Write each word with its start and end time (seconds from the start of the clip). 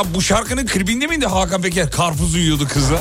Ya 0.00 0.14
bu 0.14 0.22
şarkının 0.22 0.66
klibinde 0.66 1.06
miydi 1.06 1.26
Hakan 1.26 1.62
Peker? 1.62 1.90
Karpuz 1.90 2.34
yiyordu 2.34 2.68
kızla. 2.68 3.00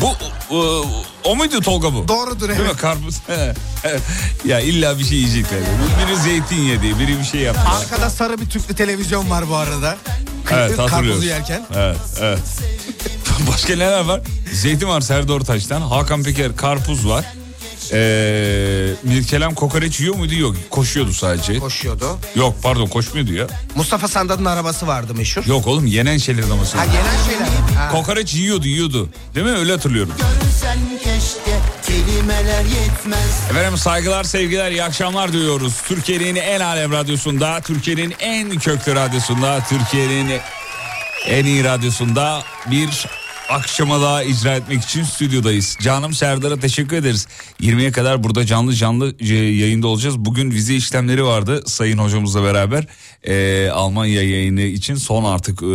Bu 0.00 0.14
o, 0.56 0.84
o 1.24 1.36
muydu 1.36 1.60
Tolga 1.60 1.94
bu? 1.94 2.08
Doğrudur 2.08 2.48
Değil 2.48 2.60
mi 2.60 2.66
evet. 2.68 2.76
karpuz? 2.76 3.20
ya 4.44 4.60
illa 4.60 4.98
bir 4.98 5.04
şey 5.04 5.18
yiyecekler. 5.18 5.60
Biri 6.06 6.16
zeytin 6.16 6.56
yedi, 6.56 6.98
biri 6.98 7.18
bir 7.18 7.24
şey 7.24 7.40
yaptı. 7.40 7.62
Arkada 7.80 8.10
sarı 8.10 8.40
bir 8.40 8.46
tüplü 8.46 8.74
televizyon 8.74 9.30
var 9.30 9.48
bu 9.48 9.56
arada. 9.56 9.96
Evet 10.50 10.76
Karpuzu 10.76 11.26
yerken. 11.26 11.66
Evet, 11.76 11.96
evet. 12.20 12.38
Başka 13.52 13.72
neler 13.72 14.04
var? 14.04 14.20
Zeytin 14.52 14.88
var 14.88 15.00
Serdar 15.00 15.34
Ortaç'tan. 15.34 15.80
Hakan 15.80 16.22
Peker 16.22 16.56
karpuz 16.56 17.08
var. 17.08 17.24
Ee, 17.92 18.90
Mirkelem 19.02 19.54
kokoreç 19.54 20.00
yiyor 20.00 20.14
muydu? 20.14 20.34
Yok. 20.34 20.56
Koşuyordu 20.70 21.12
sadece. 21.12 21.58
Koşuyordu. 21.58 22.18
Yok 22.36 22.54
pardon 22.62 22.86
koşmuyordu 22.86 23.32
ya. 23.32 23.46
Mustafa 23.74 24.08
Sandal'ın 24.08 24.44
arabası 24.44 24.86
vardı 24.86 25.14
meşhur. 25.14 25.46
Yok 25.46 25.66
oğlum 25.66 25.86
yenen 25.86 26.16
şeylerin 26.18 26.50
ama 26.50 26.62
Ha 26.62 26.84
yenen 26.84 27.24
şeyler. 27.26 27.48
Ha. 27.78 27.90
Kokoreç 27.92 28.34
yiyordu 28.34 28.66
yiyordu. 28.66 29.08
Değil 29.34 29.46
mi? 29.46 29.52
Öyle 29.52 29.72
hatırlıyorum. 29.72 30.12
Görsen 30.18 30.78
keşke 31.04 31.58
kelimeler 31.86 32.62
yetmez 32.64 33.50
Efendim 33.50 33.78
saygılar 33.78 34.24
sevgiler 34.24 34.70
iyi 34.70 34.82
akşamlar 34.84 35.32
diyoruz. 35.32 35.74
Türkiye'nin 35.88 36.36
en 36.36 36.60
alem 36.60 36.92
radyosunda, 36.92 37.60
Türkiye'nin 37.60 38.14
en 38.20 38.50
köklü 38.58 38.94
radyosunda, 38.94 39.60
Türkiye'nin 39.68 40.40
en 41.26 41.44
iyi 41.44 41.64
radyosunda 41.64 42.42
bir 42.70 43.06
akşama 43.48 44.00
daha 44.00 44.22
icra 44.22 44.54
etmek 44.54 44.82
için 44.82 45.04
stüdyodayız. 45.04 45.76
Canım 45.80 46.12
Serdar'a 46.12 46.56
teşekkür 46.56 46.96
ederiz. 46.96 47.26
20'ye 47.60 47.92
kadar 47.92 48.24
burada 48.24 48.46
canlı 48.46 48.74
canlı 48.74 49.14
e, 49.20 49.34
yayında 49.34 49.88
olacağız. 49.88 50.18
Bugün 50.18 50.50
vize 50.50 50.74
işlemleri 50.74 51.24
vardı 51.24 51.62
sayın 51.66 51.98
hocamızla 51.98 52.44
beraber. 52.44 52.86
Ee, 53.24 53.68
Almanya 53.68 54.22
yayını 54.22 54.60
için 54.60 54.94
son 54.94 55.24
artık 55.24 55.62
e, 55.62 55.66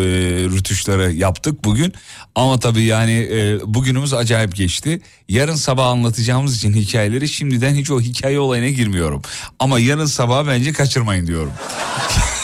rütuşları 0.55 1.11
yaptık 1.11 1.63
bugün. 1.63 1.93
Ama 2.35 2.59
tabii 2.59 2.83
yani 2.83 3.29
e, 3.31 3.59
bugünümüz 3.65 4.13
acayip 4.13 4.55
geçti. 4.55 5.01
Yarın 5.29 5.55
sabah 5.55 5.87
anlatacağımız 5.87 6.57
için 6.57 6.73
hikayeleri 6.73 7.29
şimdiden 7.29 7.75
hiç 7.75 7.91
o 7.91 8.01
hikaye 8.01 8.39
olayına 8.39 8.69
girmiyorum. 8.69 9.21
Ama 9.59 9.79
yarın 9.79 10.05
sabah 10.05 10.47
bence 10.47 10.73
kaçırmayın 10.73 11.27
diyorum. 11.27 11.51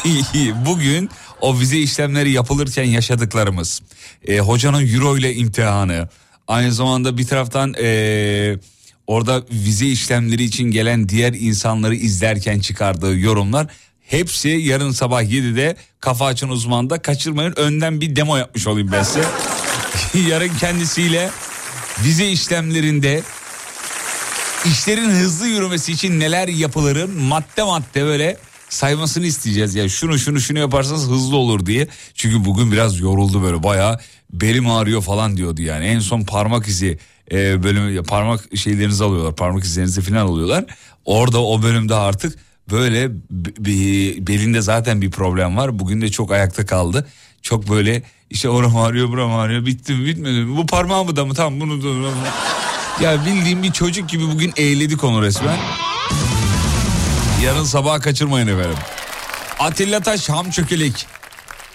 Bugün 0.65 1.09
o 1.41 1.59
vize 1.59 1.77
işlemleri 1.77 2.31
yapılırken 2.31 2.83
yaşadıklarımız, 2.83 3.81
e, 4.27 4.39
hocanın 4.39 4.88
euro 4.88 5.18
ile 5.18 5.33
imtihanı, 5.33 6.09
aynı 6.47 6.74
zamanda 6.74 7.18
bir 7.18 7.27
taraftan 7.27 7.74
e, 7.81 8.57
orada 9.07 9.44
vize 9.51 9.86
işlemleri 9.86 10.44
için 10.44 10.63
gelen 10.71 11.09
diğer 11.09 11.33
insanları 11.33 11.95
izlerken 11.95 12.59
çıkardığı 12.59 13.19
yorumlar 13.19 13.68
hepsi 14.07 14.50
yarın 14.50 14.91
sabah 14.91 15.24
7'de 15.24 15.75
Kafa 16.00 16.25
Açan 16.25 16.50
Uzman'da 16.50 17.01
kaçırmayın 17.01 17.53
önden 17.56 18.01
bir 18.01 18.15
demo 18.15 18.38
yapmış 18.38 18.68
olayım 18.68 18.89
ben 18.92 19.03
size. 19.03 19.25
yarın 20.30 20.57
kendisiyle 20.59 21.30
vize 22.03 22.27
işlemlerinde 22.30 23.21
işlerin 24.65 25.09
hızlı 25.09 25.47
yürümesi 25.47 25.92
için 25.92 26.19
neler 26.19 26.47
yapılırın 26.47 27.21
madde 27.21 27.63
madde 27.63 28.06
böyle 28.06 28.38
saymasını 28.69 29.25
isteyeceğiz. 29.25 29.75
Ya 29.75 29.89
şunu 29.89 30.19
şunu 30.19 30.39
şunu 30.39 30.60
yaparsanız 30.60 31.10
hızlı 31.10 31.36
olur 31.36 31.66
diye. 31.66 31.88
Çünkü 32.13 32.45
bugün 32.45 32.71
biraz 32.71 33.00
yoruldu 33.00 33.44
böyle 33.44 33.63
bayağı 33.63 34.00
belim 34.33 34.69
ağrıyor 34.69 35.01
falan 35.01 35.38
diyordu 35.38 35.62
yani. 35.62 35.86
En 35.86 36.00
son 36.00 36.21
parmak 36.21 36.68
izi 36.68 37.00
e, 37.31 37.63
bölümü 37.63 38.04
parmak 38.04 38.57
şeylerinizi 38.57 39.04
alıyorlar. 39.04 39.36
Parmak 39.36 39.63
izlerinizi 39.63 40.01
falan 40.01 40.25
alıyorlar. 40.27 40.66
Orada 41.06 41.44
o 41.44 41.62
bölümde 41.62 41.95
artık 41.95 42.39
böyle 42.71 43.12
b- 43.12 43.56
b- 43.60 44.27
belinde 44.27 44.62
zaten 44.62 45.01
bir 45.01 45.12
problem 45.12 45.57
var. 45.57 45.80
Bugün 45.80 46.01
de 46.01 46.10
çok 46.10 46.31
ayakta 46.31 46.66
kaldı. 46.66 47.07
Çok 47.42 47.69
böyle 47.69 48.04
işte 48.30 48.50
oram 48.50 48.77
ağrıyor 48.77 49.10
buram 49.10 49.33
ağrıyor 49.33 49.66
bitti 49.66 49.94
mi 49.94 50.06
bitmedi 50.06 50.39
mi 50.39 50.57
bu 50.57 50.66
parmağımı 50.66 51.16
da 51.16 51.25
mı 51.25 51.33
tamam 51.33 51.60
bunu 51.60 51.83
da 51.83 52.10
ya 53.04 53.25
bildiğim 53.25 53.63
bir 53.63 53.71
çocuk 53.71 54.10
gibi 54.10 54.24
bugün 54.24 54.54
eğledik 54.57 55.04
onu 55.04 55.21
resmen. 55.21 55.57
Yarın 57.44 57.63
sabaha 57.63 58.00
kaçırmayın 58.00 58.47
efendim. 58.47 58.77
Atilla 59.59 60.00
Taş 60.00 60.30
ham 60.30 60.51
çökelek. 60.51 61.06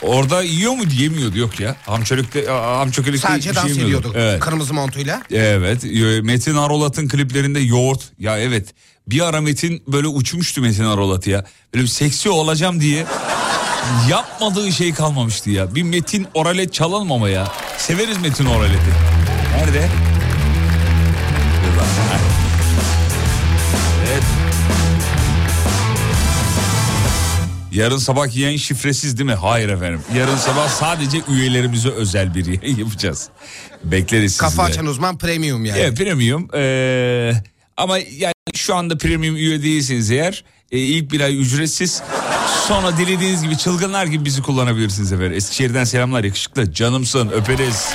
Orada 0.02 0.42
yiyor 0.42 0.72
mu 0.72 0.84
yemiyordu 0.98 1.38
yok 1.38 1.60
ya. 1.60 1.76
Ham 1.86 2.04
çökelekte 2.04 2.46
ham 2.46 2.90
çökelekte 2.90 3.28
Sadece 3.28 3.44
şey 3.52 3.54
dans 3.54 3.68
yemiyordu. 3.68 3.88
ediyordu. 4.08 4.18
Evet. 4.18 4.40
Kırmızı 4.40 4.74
montuyla. 4.74 5.22
Evet. 5.32 5.84
Metin 6.22 6.56
Arolat'ın 6.56 7.08
kliplerinde 7.08 7.60
yoğurt. 7.60 8.00
Ya 8.18 8.38
evet. 8.38 8.68
Bir 9.06 9.20
ara 9.20 9.40
Metin 9.40 9.82
böyle 9.88 10.06
uçmuştu 10.06 10.60
Metin 10.60 10.84
Arolat 10.84 11.26
ya. 11.26 11.44
Böyle 11.74 11.84
bir 11.84 11.88
seksi 11.90 12.30
olacağım 12.30 12.80
diye 12.80 13.06
yapmadığı 14.08 14.72
şey 14.72 14.94
kalmamıştı 14.94 15.50
ya. 15.50 15.74
Bir 15.74 15.82
Metin 15.82 16.26
Oralet 16.34 16.72
çalalım 16.72 17.12
ama 17.12 17.28
ya. 17.28 17.48
Severiz 17.78 18.18
Metin 18.18 18.44
Oralet'i. 18.46 18.90
Nerede? 19.56 19.88
Yarın 27.74 27.98
sabah 27.98 28.36
yayın 28.36 28.56
şifresiz 28.58 29.18
değil 29.18 29.26
mi? 29.26 29.34
Hayır 29.34 29.68
efendim. 29.68 30.00
Yarın 30.16 30.36
sabah 30.36 30.68
sadece 30.68 31.20
üyelerimize 31.28 31.88
özel 31.88 32.34
bir 32.34 32.46
yayın 32.62 32.78
yapacağız. 32.78 33.28
Bekleriz 33.84 34.32
sizi 34.32 34.40
Kafa 34.40 34.62
açan 34.62 34.86
uzman 34.86 35.18
premium 35.18 35.64
yani. 35.64 35.78
Evet 35.78 35.98
premium. 35.98 36.48
Ee, 36.54 37.32
ama 37.76 37.98
yani 37.98 38.34
şu 38.54 38.74
anda 38.74 38.98
premium 38.98 39.36
üye 39.36 39.62
değilsiniz 39.62 40.10
eğer 40.10 40.44
e, 40.72 40.78
ilk 40.78 41.12
bir 41.12 41.20
ay 41.20 41.40
ücretsiz. 41.40 42.02
Sonra 42.68 42.96
dilediğiniz 42.96 43.42
gibi 43.42 43.58
çılgınlar 43.58 44.06
gibi 44.06 44.24
bizi 44.24 44.42
kullanabilirsiniz 44.42 45.12
efendim. 45.12 45.32
Eskişehir'den 45.32 45.84
selamlar 45.84 46.24
yakışıklı. 46.24 46.72
Canımsın 46.72 47.28
öperiz. 47.28 47.88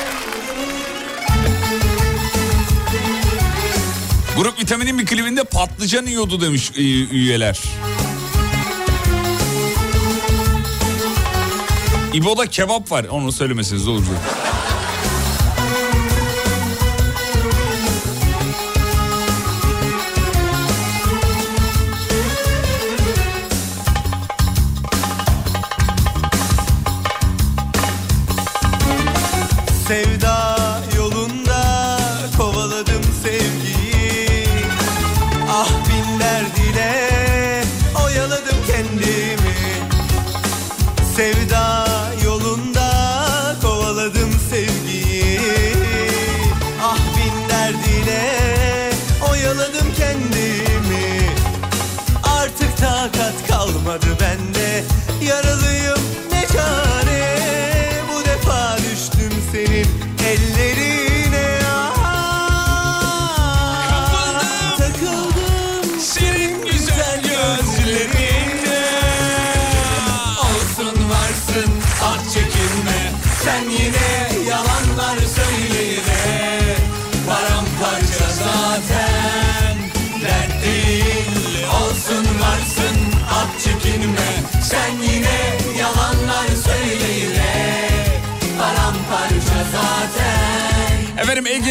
Grup 4.37 4.59
vitaminin 4.59 4.99
bir 4.99 5.05
klibinde 5.05 5.43
patlıcan 5.43 6.05
yiyordu 6.05 6.41
demiş 6.41 6.71
e, 6.77 6.81
üyeler. 7.15 7.59
İbo'da 12.13 12.47
kebap 12.47 12.91
var. 12.91 13.05
Onu 13.11 13.31
söylemeseniz 13.31 13.87
olur. 13.87 14.03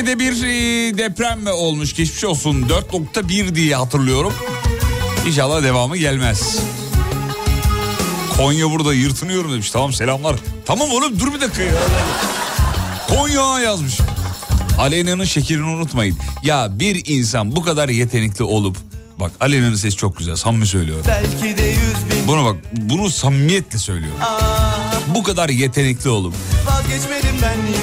Ege'de 0.09 0.19
bir 0.19 0.43
e, 0.43 0.99
deprem 0.99 1.47
olmuş 1.47 1.95
geçmiş 1.95 2.25
olsun 2.25 2.63
4.1 2.63 3.55
diye 3.55 3.77
hatırlıyorum. 3.77 4.33
İnşallah 5.27 5.63
devamı 5.63 5.97
gelmez. 5.97 6.59
Konya 8.37 8.71
burada 8.71 8.95
yırtınıyorum 8.95 9.53
demiş. 9.53 9.71
Tamam 9.71 9.93
selamlar. 9.93 10.37
Tamam 10.67 10.91
oğlum 10.91 11.21
dur 11.21 11.35
bir 11.35 11.41
dakika 11.41 11.63
ya. 11.63 11.73
Konya 13.09 13.61
yazmış. 13.61 13.99
Aleyna'nın 14.79 15.25
şekerini 15.25 15.67
unutmayın. 15.67 16.19
Ya 16.43 16.69
bir 16.79 17.03
insan 17.07 17.57
bu 17.57 17.63
kadar 17.63 17.89
yetenekli 17.89 18.45
olup 18.45 18.77
bak 19.21 19.33
Aleyna'nın 19.41 19.77
sesi 19.77 19.97
çok 19.97 20.19
güzel 20.19 20.37
samimi 20.37 20.67
söylüyorum. 20.67 21.05
Belki 21.09 21.59
de 21.59 21.67
yüz 21.67 22.08
Bunu 22.29 22.45
bak 22.45 22.57
bunu 22.73 23.11
samimiyetle 23.11 23.79
söylüyorum. 23.79 24.21
Bu 25.15 25.23
kadar 25.23 25.49
yetenekli 25.49 26.11
olup 26.11 26.35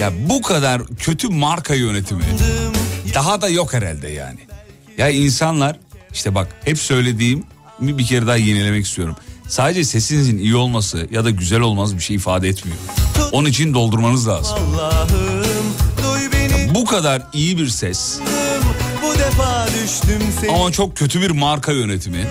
ya 0.01 0.11
bu 0.29 0.41
kadar 0.41 0.81
kötü 0.87 1.29
marka 1.29 1.73
yönetimi 1.75 2.23
daha 3.13 3.41
da 3.41 3.49
yok 3.49 3.73
herhalde 3.73 4.07
yani. 4.09 4.39
Ya 4.97 5.09
insanlar 5.09 5.79
işte 6.13 6.35
bak 6.35 6.47
hep 6.65 6.79
söylediğim 6.79 7.43
bir 7.79 8.05
kere 8.05 8.27
daha 8.27 8.35
yenilemek 8.35 8.85
istiyorum. 8.85 9.15
Sadece 9.47 9.83
sesinizin 9.83 10.37
iyi 10.37 10.55
olması 10.55 11.07
ya 11.11 11.25
da 11.25 11.29
güzel 11.29 11.59
olması 11.59 11.95
bir 11.97 12.01
şey 12.01 12.15
ifade 12.15 12.47
etmiyor. 12.49 12.77
Onun 13.31 13.49
için 13.49 13.73
doldurmanız 13.73 14.27
lazım. 14.27 14.57
Beni 16.33 16.75
Bu 16.75 16.85
kadar 16.85 17.21
iyi 17.33 17.57
bir 17.57 17.67
ses 17.67 18.19
ama 20.49 20.71
çok 20.71 20.97
kötü 20.97 21.21
bir 21.21 21.31
marka 21.31 21.71
yönetimi 21.71 22.27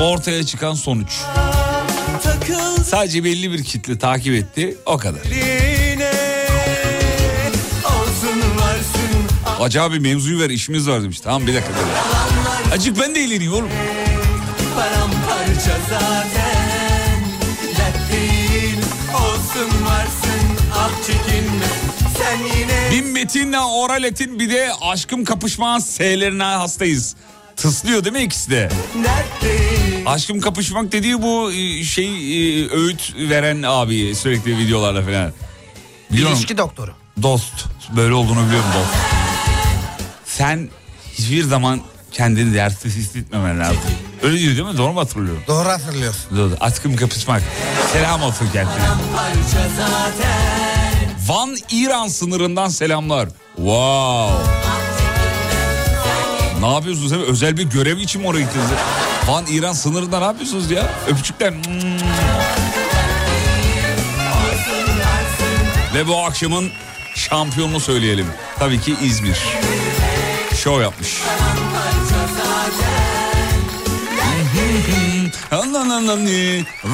ortaya 0.00 0.46
çıkan 0.46 0.74
sonuç. 0.74 1.12
Sadece 2.84 3.24
belli 3.24 3.52
bir 3.52 3.64
kitle 3.64 3.98
takip 3.98 4.34
etti 4.34 4.76
o 4.86 4.98
kadar. 4.98 5.20
Acaba 9.60 9.94
bir 9.94 9.98
mevzuyu 9.98 10.40
ver 10.40 10.50
işimiz 10.50 10.88
var 10.88 11.02
demiş. 11.02 11.20
Tamam 11.20 11.46
bir 11.46 11.54
dakika 11.54 11.72
böyle. 11.74 12.74
Acık 12.74 13.00
ben 13.00 13.14
de 13.14 13.20
eğleneyim 13.20 13.52
oğlum. 13.52 13.68
paramparça 14.76 15.76
zaten 15.90 17.20
Dert 17.78 18.12
değil 18.12 18.76
olsun 19.14 19.84
varsın 19.86 20.48
ah 20.74 20.90
çekinme 21.06 21.66
Sen 22.18 22.38
yine 22.58 22.90
Bir 22.90 23.10
Metin'le 23.10 23.58
Oraletin 23.58 24.38
bir 24.38 24.50
de 24.50 24.70
aşkım 24.80 25.24
kapışma 25.24 25.80
S'lerine 25.80 26.42
hastayız. 26.44 27.16
Tıslıyor 27.62 28.04
değil 28.04 28.12
mi 28.16 28.22
ikisi 28.22 28.50
de? 28.50 28.68
Aşkım 30.06 30.40
kapışmak 30.40 30.92
dediği 30.92 31.22
bu 31.22 31.52
e, 31.52 31.84
şey 31.84 32.06
e, 32.06 32.68
öğüt 32.70 33.14
veren 33.16 33.62
abi 33.62 34.14
sürekli 34.14 34.58
videolarla 34.58 35.02
falan. 35.02 35.32
Biliyorum 36.12 36.34
İlişki 36.36 36.58
doktoru. 36.58 36.90
dost 37.22 37.52
böyle 37.96 38.14
olduğunu 38.14 38.46
biliyorum 38.46 38.68
dost. 38.74 38.94
Sen 40.24 40.68
hiçbir 41.18 41.42
zaman 41.42 41.80
kendini 42.12 42.54
değersiz 42.54 42.96
hissetmemen 42.96 43.60
lazım. 43.60 43.80
Öyle 44.22 44.38
diyor 44.38 44.56
değil 44.56 44.68
mi? 44.68 44.76
Doğru 44.78 44.92
mu 44.92 45.00
hatırlıyorum? 45.00 45.42
Doğru 45.46 45.68
hatırlıyorsun. 45.68 46.38
Doğru. 46.38 46.52
Aşkım 46.60 46.96
kapışmak. 46.96 47.42
Selam 47.92 48.22
olsun 48.22 48.48
kendine. 48.52 48.74
Van 51.28 51.56
İran 51.70 52.08
sınırından 52.08 52.68
selamlar. 52.68 53.28
Wow. 53.56 54.32
Ne 56.62 56.74
yapıyorsunuz? 56.74 57.12
Efendim? 57.12 57.32
Özel 57.32 57.56
bir 57.56 57.62
görev 57.62 57.98
için 57.98 58.20
mi 58.20 58.28
oraya 58.28 58.40
gittiniz? 58.40 58.66
Van 59.26 59.46
İran 59.46 59.72
sınırında 59.72 60.18
ne 60.18 60.24
yapıyorsunuz 60.24 60.70
ya? 60.70 60.90
Öpücükler. 61.08 61.50
Hmm. 61.50 61.98
Ve 65.94 66.08
bu 66.08 66.18
akşamın 66.18 66.70
şampiyonunu 67.14 67.80
söyleyelim. 67.80 68.26
Tabii 68.58 68.80
ki 68.80 68.96
İzmir. 69.02 69.38
Şov 70.56 70.80
yapmış. 70.80 71.22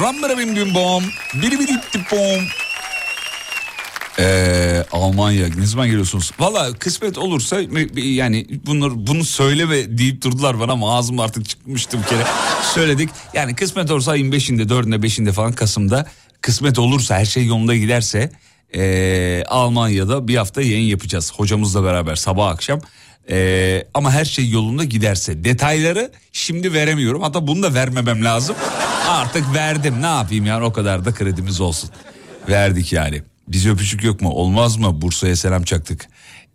Rambara 0.01 0.37
bim 0.37 0.55
bim 0.55 0.73
bom. 0.73 1.03
Biri 1.33 1.59
biri 1.59 1.81
bom. 2.11 2.43
Ee, 4.19 4.85
Almanya 4.91 5.47
ne 5.57 5.65
zaman 5.65 5.87
geliyorsunuz? 5.87 6.31
Valla 6.39 6.73
kısmet 6.73 7.17
olursa 7.17 7.57
yani 7.95 8.47
bunları 8.65 9.07
bunu 9.07 9.23
söyleme 9.23 9.97
deyip 9.97 10.23
durdular 10.23 10.59
bana 10.59 10.71
ama 10.71 10.97
ağzım 10.97 11.19
artık 11.19 11.49
çıkmıştı 11.49 11.97
bir 11.97 12.03
kere. 12.03 12.23
Söyledik. 12.73 13.09
Yani 13.33 13.55
kısmet 13.55 13.91
olursa 13.91 14.11
ayın 14.11 14.31
5'inde 14.31 14.61
4'ünde 14.61 15.05
5'inde 15.05 15.31
falan 15.31 15.51
Kasım'da 15.51 16.05
kısmet 16.41 16.79
olursa 16.79 17.17
her 17.19 17.25
şey 17.25 17.45
yolunda 17.45 17.75
giderse 17.75 18.31
ee, 18.75 19.43
Almanya'da 19.47 20.27
bir 20.27 20.35
hafta 20.35 20.61
yayın 20.61 20.87
yapacağız 20.87 21.33
hocamızla 21.35 21.83
beraber 21.83 22.15
sabah 22.15 22.49
akşam. 22.49 22.81
Ee, 23.29 23.87
ama 23.93 24.11
her 24.11 24.25
şey 24.25 24.49
yolunda 24.49 24.83
giderse 24.83 25.43
detayları 25.43 26.11
şimdi 26.33 26.73
veremiyorum 26.73 27.21
hatta 27.21 27.47
bunu 27.47 27.63
da 27.63 27.73
vermemem 27.73 28.25
lazım. 28.25 28.55
Artık 29.09 29.53
verdim 29.55 30.01
ne 30.01 30.05
yapayım 30.05 30.45
yani 30.45 30.65
o 30.65 30.73
kadar 30.73 31.05
da 31.05 31.13
kredimiz 31.13 31.61
olsun. 31.61 31.89
Verdik 32.49 32.93
yani. 32.93 33.21
Bize 33.49 33.69
öpücük 33.69 34.03
yok 34.03 34.21
mu? 34.21 34.29
Olmaz 34.29 34.77
mı? 34.77 35.01
Bursa'ya 35.01 35.35
selam 35.35 35.63
çaktık. 35.63 36.07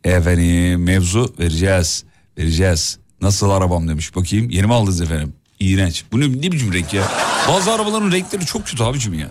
Efendim 0.05 0.83
mevzu 0.83 1.35
vereceğiz. 1.39 2.05
Vereceğiz. 2.39 2.99
Nasıl 3.21 3.51
arabam 3.51 3.89
demiş. 3.89 4.17
Bakayım 4.17 4.51
yeni 4.51 4.67
mi 4.67 4.75
aldınız 4.75 5.01
efendim? 5.01 5.35
İğrenç. 5.61 6.05
Bu 6.13 6.21
ne, 6.21 6.25
ne 6.29 6.53
biçim 6.53 6.73
renk 6.73 6.95
ya? 6.95 7.03
Bazı 7.49 7.73
arabaların 7.73 8.13
renkleri 8.13 8.47
çok 8.47 8.67
kötü 8.67 8.83
abicim 8.83 9.15
ya. 9.15 9.29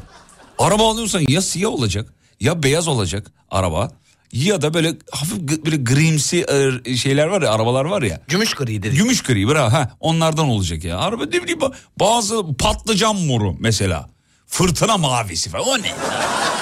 Araba 0.59 0.91
alıyorsan 0.91 1.25
ya 1.27 1.41
siyah 1.41 1.69
olacak 1.69 2.13
ya 2.39 2.63
beyaz 2.63 2.87
olacak 2.87 3.31
araba 3.51 3.91
ya 4.33 4.61
da 4.61 4.73
böyle 4.73 4.97
hafif 5.11 5.39
böyle 5.65 5.77
grimsi 5.77 6.45
e, 6.85 6.95
şeyler 6.95 7.27
var 7.27 7.41
ya 7.41 7.51
arabalar 7.51 7.85
var 7.85 8.01
ya. 8.01 8.21
Gümüş 8.27 8.53
gri 8.53 8.83
dedi. 8.83 8.95
Gümüş 8.95 9.21
gri 9.21 9.47
bravo 9.47 9.71
ha 9.71 9.91
onlardan 9.99 10.49
olacak 10.49 10.83
ya. 10.83 10.97
Araba 10.97 11.25
ne 11.25 11.43
bileyim 11.43 11.59
bazı 11.99 12.57
patlıcan 12.59 13.15
moru 13.15 13.55
mesela. 13.59 14.09
Fırtına 14.53 14.97
mavisi 14.97 15.49
falan 15.49 15.67
o 15.67 15.77
ne? 15.77 15.91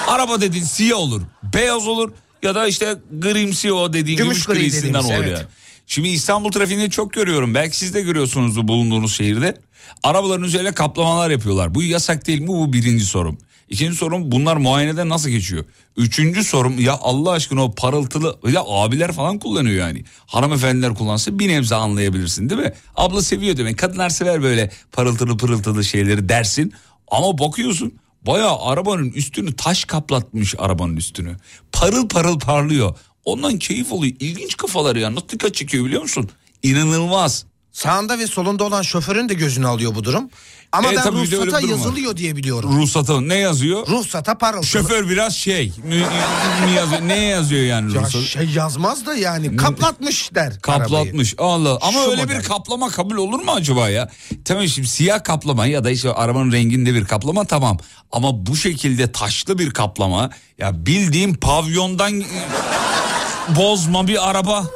Araba 0.06 0.40
dediğin 0.40 0.64
siyah 0.64 0.98
olur, 0.98 1.22
beyaz 1.54 1.86
olur 1.88 2.12
ya 2.42 2.54
da 2.54 2.66
işte 2.66 2.96
grimsi 3.20 3.72
o 3.72 3.92
dediğin 3.92 4.18
Gümüş 4.18 4.46
gümüş, 4.46 4.60
gri 4.60 4.70
grisinden 4.70 4.98
olur 4.98 5.12
evet. 5.12 5.38
yani. 5.38 5.46
Şimdi 5.86 6.08
İstanbul 6.08 6.52
trafiğinde 6.52 6.90
çok 6.90 7.12
görüyorum. 7.12 7.54
Belki 7.54 7.76
siz 7.76 7.94
de 7.94 8.00
görüyorsunuzdur 8.00 8.68
bulunduğunuz 8.68 9.14
şehirde. 9.16 9.60
Arabaların 10.02 10.44
üzerine 10.44 10.72
kaplamalar 10.72 11.30
yapıyorlar. 11.30 11.74
Bu 11.74 11.82
yasak 11.82 12.26
değil 12.26 12.40
mi? 12.40 12.46
Bu 12.46 12.72
birinci 12.72 13.04
sorum. 13.04 13.38
İkinci 13.68 13.96
sorum 13.96 14.32
bunlar 14.32 14.56
muayeneden 14.56 15.08
nasıl 15.08 15.28
geçiyor? 15.28 15.64
Üçüncü 15.96 16.44
sorum 16.44 16.80
ya 16.80 16.98
Allah 17.00 17.30
aşkına 17.30 17.64
o 17.64 17.74
parıltılı 17.74 18.38
ya 18.52 18.62
abiler 18.66 19.12
falan 19.12 19.38
kullanıyor 19.38 19.86
yani. 19.86 20.04
Hanımefendiler 20.26 20.94
kullansa 20.94 21.38
bir 21.38 21.48
nebze 21.48 21.74
anlayabilirsin 21.74 22.50
değil 22.50 22.60
mi? 22.60 22.72
Abla 22.96 23.22
seviyor 23.22 23.56
demek. 23.56 23.78
Kadınlar 23.78 24.10
sever 24.10 24.42
böyle 24.42 24.70
parıltılı 24.92 25.36
pırıltılı 25.36 25.84
şeyleri 25.84 26.28
dersin. 26.28 26.72
Ama 27.12 27.38
bakıyorsun 27.38 27.92
bayağı 28.26 28.58
arabanın 28.60 29.10
üstünü 29.10 29.56
taş 29.56 29.84
kaplatmış 29.84 30.54
arabanın 30.58 30.96
üstünü. 30.96 31.36
Parıl 31.72 32.08
parıl 32.08 32.38
parlıyor. 32.38 32.96
Ondan 33.24 33.58
keyif 33.58 33.92
oluyor. 33.92 34.14
İlginç 34.20 34.56
kafaları 34.56 35.00
ya. 35.00 35.14
Nasıl 35.14 35.28
dikkat 35.28 35.54
çekiyor 35.54 35.84
biliyor 35.84 36.02
musun? 36.02 36.30
İnanılmaz. 36.62 37.44
Sağında 37.72 38.18
ve 38.18 38.26
solunda 38.26 38.64
olan 38.64 38.82
şoförün 38.82 39.28
de 39.28 39.34
gözünü 39.34 39.66
alıyor 39.66 39.94
bu 39.94 40.04
durum. 40.04 40.30
Ama 40.72 40.92
E, 40.92 40.96
ben 40.96 41.12
ruhsata 41.12 41.60
yazılıyor 41.60 42.16
diye 42.16 42.36
biliyorum. 42.36 42.76
Ruhsata 42.80 43.20
ne 43.20 43.34
yazıyor? 43.34 43.86
Ruhsata 43.86 44.38
parıltılı. 44.38 44.66
Şoför 44.66 45.08
biraz 45.08 45.34
şey. 45.36 45.72
yazıyor? 46.76 47.08
Ne 47.08 47.24
yazıyor 47.24 47.62
yani 47.62 47.94
Ya 47.94 48.00
ruhsata? 48.00 48.24
şey 48.24 48.44
yazmaz 48.48 49.06
da 49.06 49.14
yani 49.14 49.56
kaplatmış 49.56 50.34
der. 50.34 50.42
arabayı. 50.68 50.82
Kaplatmış. 50.88 51.34
Allah. 51.38 51.78
Ama 51.80 51.92
Şu 52.04 52.10
öyle 52.10 52.22
model. 52.22 52.38
bir 52.38 52.42
kaplama 52.44 52.88
kabul 52.90 53.16
olur 53.16 53.40
mu 53.42 53.50
acaba 53.52 53.88
ya? 53.88 54.10
Tamam 54.44 54.68
şimdi 54.68 54.88
siyah 54.88 55.24
kaplama 55.24 55.66
ya 55.66 55.84
da 55.84 55.90
işte 55.90 56.12
arabanın 56.12 56.52
renginde 56.52 56.94
bir 56.94 57.04
kaplama 57.04 57.44
tamam. 57.44 57.78
Ama 58.12 58.46
bu 58.46 58.56
şekilde 58.56 59.12
taşlı 59.12 59.58
bir 59.58 59.70
kaplama 59.70 60.30
ya 60.58 60.86
bildiğim 60.86 61.34
pavyondan 61.34 62.22
bozma 63.56 64.08
bir 64.08 64.30
araba. 64.30 64.66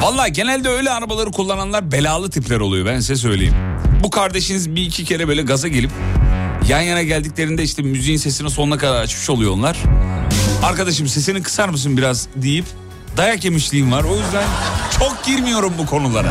Valla 0.00 0.28
genelde 0.28 0.68
öyle 0.68 0.90
arabaları 0.90 1.30
kullananlar 1.30 1.92
belalı 1.92 2.30
tipler 2.30 2.60
oluyor 2.60 2.86
ben 2.86 3.00
size 3.00 3.16
söyleyeyim. 3.16 3.54
Bu 4.02 4.10
kardeşiniz 4.10 4.76
bir 4.76 4.82
iki 4.82 5.04
kere 5.04 5.28
böyle 5.28 5.42
gaza 5.42 5.68
gelip 5.68 5.90
yan 6.68 6.80
yana 6.80 7.02
geldiklerinde 7.02 7.62
işte 7.62 7.82
müziğin 7.82 8.18
sesini 8.18 8.50
sonuna 8.50 8.78
kadar 8.78 9.02
açmış 9.02 9.30
oluyor 9.30 9.52
onlar. 9.52 9.78
Arkadaşım 10.62 11.08
sesini 11.08 11.42
kısar 11.42 11.68
mısın 11.68 11.96
biraz 11.96 12.28
deyip 12.36 12.64
dayak 13.16 13.44
yemişliğim 13.44 13.92
var. 13.92 14.04
O 14.04 14.16
yüzden 14.16 14.44
çok 14.98 15.24
girmiyorum 15.26 15.72
bu 15.78 15.86
konulara. 15.86 16.28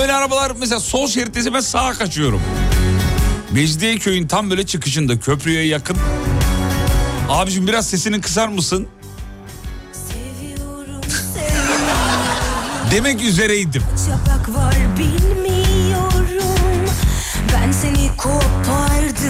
Öyle 0.00 0.12
arabalar 0.14 0.52
mesela 0.60 0.80
sol 0.80 1.06
şeritteyse 1.06 1.54
ben 1.54 1.60
sağa 1.60 1.92
kaçıyorum. 1.92 2.40
Mecidiyeköy'ün 3.52 4.26
tam 4.26 4.50
böyle 4.50 4.66
çıkışında 4.66 5.20
köprüye 5.20 5.66
yakın. 5.66 5.96
Abicim 7.28 7.66
biraz 7.66 7.88
sesini 7.88 8.20
kısar 8.20 8.48
mısın? 8.48 8.86
Demek 12.92 13.22
üzereydim. 13.22 13.82
Var. 14.48 14.74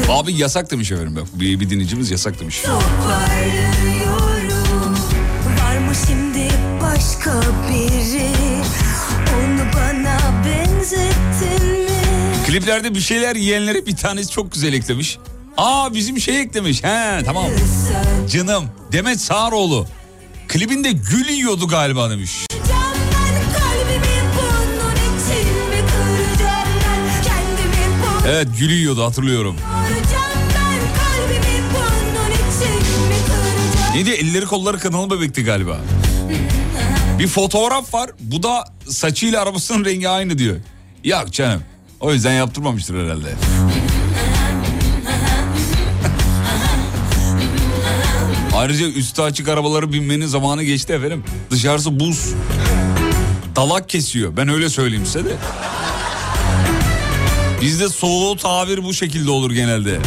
Abi 0.09 0.35
yasak 0.35 0.71
demiş 0.71 0.93
efendim 0.93 1.17
bak 1.17 1.27
bir, 1.35 1.61
bir 1.61 1.71
dinleyicimiz 1.71 2.11
yasak 2.11 2.41
demiş. 2.41 2.63
Var 5.61 5.77
mı 5.79 5.93
şimdi 6.07 6.49
başka 6.83 7.41
biri? 7.69 8.31
Onu 9.39 9.73
bana 9.75 10.19
benzettin 10.47 11.69
mi? 11.85 11.91
Kliplerde 12.47 12.95
bir 12.95 13.01
şeyler 13.01 13.37
yiyenlere 13.37 13.87
bir 13.87 13.97
tanesi 13.97 14.31
çok 14.31 14.53
güzel 14.53 14.73
eklemiş. 14.73 15.19
Aa 15.57 15.95
bizim 15.95 16.21
şey 16.21 16.41
eklemiş. 16.41 16.85
He 16.85 17.23
tamam. 17.25 17.47
Canım 18.31 18.65
Demet 18.93 19.21
Sağaroğlu. 19.21 19.87
Klibinde 20.49 20.93
gül 20.93 21.29
yiyordu 21.29 21.69
galiba 21.69 22.11
demiş. 22.11 22.48
Evet 28.29 28.49
gül 28.59 28.71
yiyordu 28.71 29.05
hatırlıyorum. 29.05 29.57
Neydi 33.95 34.11
elleri 34.11 34.47
kolları 34.47 34.79
kanalı 34.79 35.11
bebekti 35.11 35.45
galiba. 35.45 35.81
Bir 37.19 37.27
fotoğraf 37.27 37.95
var. 37.95 38.11
Bu 38.21 38.43
da 38.43 38.65
saçıyla 38.89 39.43
arabasının 39.43 39.85
rengi 39.85 40.09
aynı 40.09 40.39
diyor. 40.39 40.57
Yok 41.05 41.33
canım. 41.33 41.63
O 42.01 42.13
yüzden 42.13 42.33
yaptırmamıştır 42.33 43.05
herhalde. 43.05 43.35
Ayrıca 48.57 48.87
üstü 48.87 49.23
açık 49.23 49.49
arabaları 49.49 49.93
binmenin 49.93 50.27
zamanı 50.27 50.63
geçti 50.63 50.93
efendim. 50.93 51.25
Dışarısı 51.51 52.01
buz. 52.01 52.35
Dalak 53.57 53.89
kesiyor. 53.89 54.37
Ben 54.37 54.49
öyle 54.49 54.69
söyleyeyim 54.69 55.07
size 55.07 55.25
de. 55.25 55.37
Bizde 57.61 57.89
soğuğu 57.89 58.37
tabir 58.37 58.85
bu 58.85 58.95
şekilde 58.95 59.31
olur 59.31 59.51
genelde. 59.51 59.99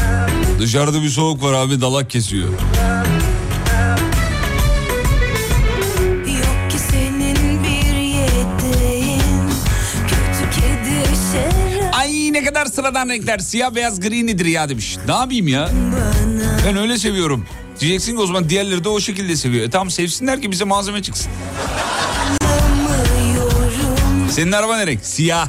Dışarıda 0.59 1.01
bir 1.03 1.09
soğuk 1.09 1.43
var 1.43 1.53
abi 1.53 1.81
dalak 1.81 2.09
kesiyor. 2.09 2.49
Ay 11.93 12.33
ne 12.33 12.43
kadar 12.43 12.65
sıradan 12.65 13.09
renkler. 13.09 13.39
Siyah 13.39 13.75
beyaz 13.75 13.99
gri 13.99 14.27
nedir 14.27 14.45
ya 14.45 14.69
demiş. 14.69 14.97
Ne 15.07 15.13
yapayım 15.13 15.47
ya? 15.47 15.69
Ben 16.67 16.77
öyle 16.77 16.97
seviyorum. 16.97 17.45
Diyeceksin 17.79 18.11
ki 18.15 18.19
o 18.21 18.25
zaman 18.27 18.49
diğerleri 18.49 18.83
de 18.83 18.89
o 18.89 18.99
şekilde 18.99 19.35
seviyor. 19.35 19.65
E 19.65 19.69
tamam 19.69 19.91
sevsinler 19.91 20.41
ki 20.41 20.51
bize 20.51 20.63
malzeme 20.63 21.01
çıksın. 21.01 21.31
Senin 24.31 24.51
araba 24.51 24.77
ne 24.77 24.87
renk? 24.87 25.05
Siyah. 25.05 25.47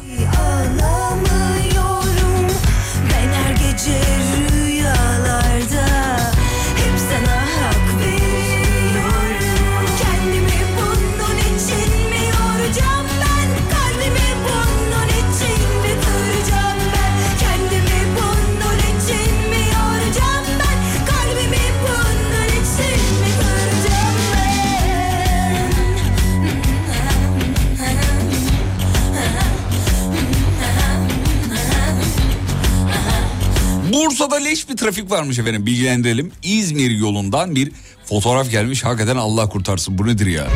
Bursa'da 34.13 34.37
leş 34.37 34.69
bir 34.69 34.77
trafik 34.77 35.11
varmış 35.11 35.39
efendim 35.39 35.67
bilgilendirelim. 35.67 36.33
İzmir 36.43 36.91
yolundan 36.91 37.57
bir 37.57 37.73
fotoğraf 38.05 38.51
gelmiş. 38.51 38.85
Hakikaten 38.85 39.17
Allah 39.17 39.49
kurtarsın 39.49 39.99
bu 39.99 40.07
nedir 40.07 40.27
ya? 40.27 40.47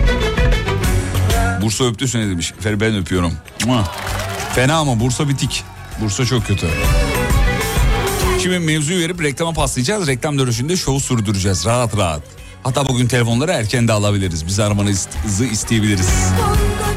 Bursa 1.62 1.84
öptü 1.84 2.08
seni 2.08 2.30
demiş. 2.30 2.52
Efendim 2.58 2.80
ben 2.80 2.96
öpüyorum. 2.96 3.32
Fena 4.54 4.76
ama 4.76 5.00
Bursa 5.00 5.28
bitik. 5.28 5.64
Bursa 6.00 6.24
çok 6.26 6.46
kötü. 6.46 6.68
Şimdi 8.42 8.58
mevzuyu 8.58 9.00
verip 9.00 9.22
reklama 9.22 9.52
paslayacağız. 9.52 10.06
Reklam 10.06 10.38
dönüşünde 10.38 10.76
şovu 10.76 11.00
sürdüreceğiz 11.00 11.64
rahat 11.64 11.96
rahat. 11.96 12.22
Hatta 12.62 12.88
bugün 12.88 13.06
telefonları 13.06 13.52
erken 13.52 13.88
de 13.88 13.92
alabiliriz. 13.92 14.46
Bizi 14.46 14.62
aramanızı 14.64 15.44
isteyebiliriz. 15.52 16.08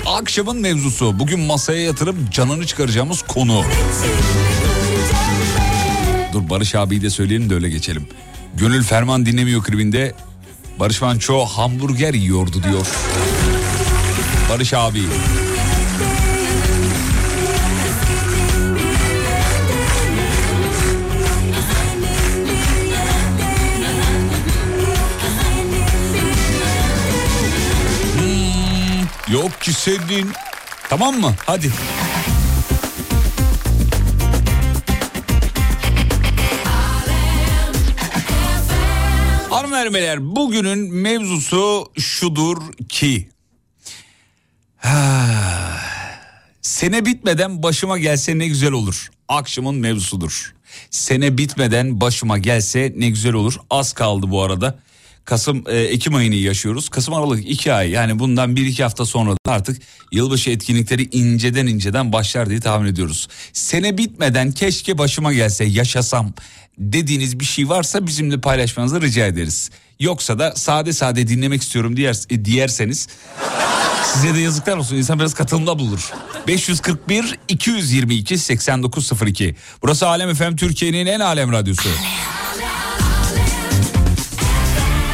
Akşamın 0.06 0.58
mevzusu 0.58 1.20
bugün 1.20 1.40
masaya 1.40 1.82
yatırıp 1.82 2.32
canını 2.32 2.68
çıkaracağımız 2.68 3.22
konu. 3.22 3.64
Barış 6.50 6.76
abiyi 6.76 7.02
de 7.02 7.10
söyleyelim 7.10 7.50
de 7.50 7.54
öyle 7.56 7.70
geçelim. 7.70 8.08
Gönül 8.56 8.84
Ferman 8.84 9.26
dinlemiyor 9.26 9.64
klibinde. 9.64 10.14
Barış 10.80 11.02
Manço 11.02 11.46
hamburger 11.46 12.14
yiyordu 12.14 12.64
diyor. 12.64 12.88
Barış 14.50 14.74
abi. 14.74 15.02
Hmm, 28.18 29.34
yok 29.34 29.62
ki 29.62 29.74
senin. 29.74 30.32
Tamam 30.90 31.20
mı? 31.20 31.36
Hadi. 31.46 31.72
Hanımlar 39.80 40.02
beyler 40.02 40.36
bugünün 40.36 40.94
mevzusu 40.94 41.92
şudur 41.98 42.58
ki. 42.90 43.30
Ha, 44.78 45.82
sene 46.62 47.06
bitmeden 47.06 47.64
başıma 47.64 47.98
gelse 47.98 48.38
ne 48.38 48.48
güzel 48.48 48.72
olur. 48.72 49.10
Akşamın 49.28 49.76
mevzusudur. 49.76 50.54
Sene 50.92 51.38
bitmeden 51.38 52.02
başıma 52.02 52.38
gelse 52.38 52.94
ne 52.98 53.10
güzel 53.10 53.34
olur. 53.34 53.56
Az 53.70 53.94
kaldı 53.94 54.32
bu 54.32 54.44
arada. 54.44 54.80
Kasım, 55.26 55.64
e, 55.68 55.78
Ekim 55.78 56.16
ayını 56.16 56.36
yaşıyoruz. 56.36 56.90
Kasım 56.90 57.14
Aralık 57.14 57.50
iki 57.50 57.74
ay 57.74 57.90
yani 57.90 58.20
bundan 58.20 58.56
bir 58.56 58.66
iki 58.66 58.84
hafta 58.84 59.06
sonra 59.06 59.32
da 59.32 59.52
artık 59.52 59.82
yılbaşı 60.12 60.50
etkinlikleri 60.50 61.10
inceden 61.12 61.68
inceden 61.68 62.14
başlar 62.14 62.50
diye 62.50 62.60
tahmin 62.60 62.90
ediyoruz. 62.90 63.28
Sene 63.54 63.98
bitmeden 63.98 64.52
keşke 64.52 64.98
başıma 64.98 65.34
gelse 65.34 65.66
yaşasam 65.66 66.34
dediğiniz 66.80 67.40
bir 67.40 67.46
şey 67.46 67.70
varsa 67.70 68.08
bizimle 68.08 68.42
paylaşmanızı 68.42 69.02
rica 69.02 69.26
ederiz. 69.26 69.70
Yoksa 70.00 70.40
da 70.40 70.54
sade 70.56 70.94
sade 70.94 71.28
dinlemek 71.28 71.62
istiyorum 71.62 71.98
diyer, 71.98 72.16
e, 72.30 72.46
diyerseniz 72.46 73.08
Size 74.14 74.36
de 74.36 74.40
yazıklar 74.40 74.78
olsun. 74.78 74.96
İnsan 74.96 75.20
biraz 75.20 75.34
katılımda 75.34 75.80
bulur. 75.80 76.12
541 76.48 77.40
222 77.48 78.38
8902. 78.38 79.56
Burası 79.82 80.08
Alem 80.08 80.34
FM 80.34 80.56
Türkiye'nin 80.56 81.06
en 81.06 81.20
alem 81.20 81.52
radyosu. 81.52 81.90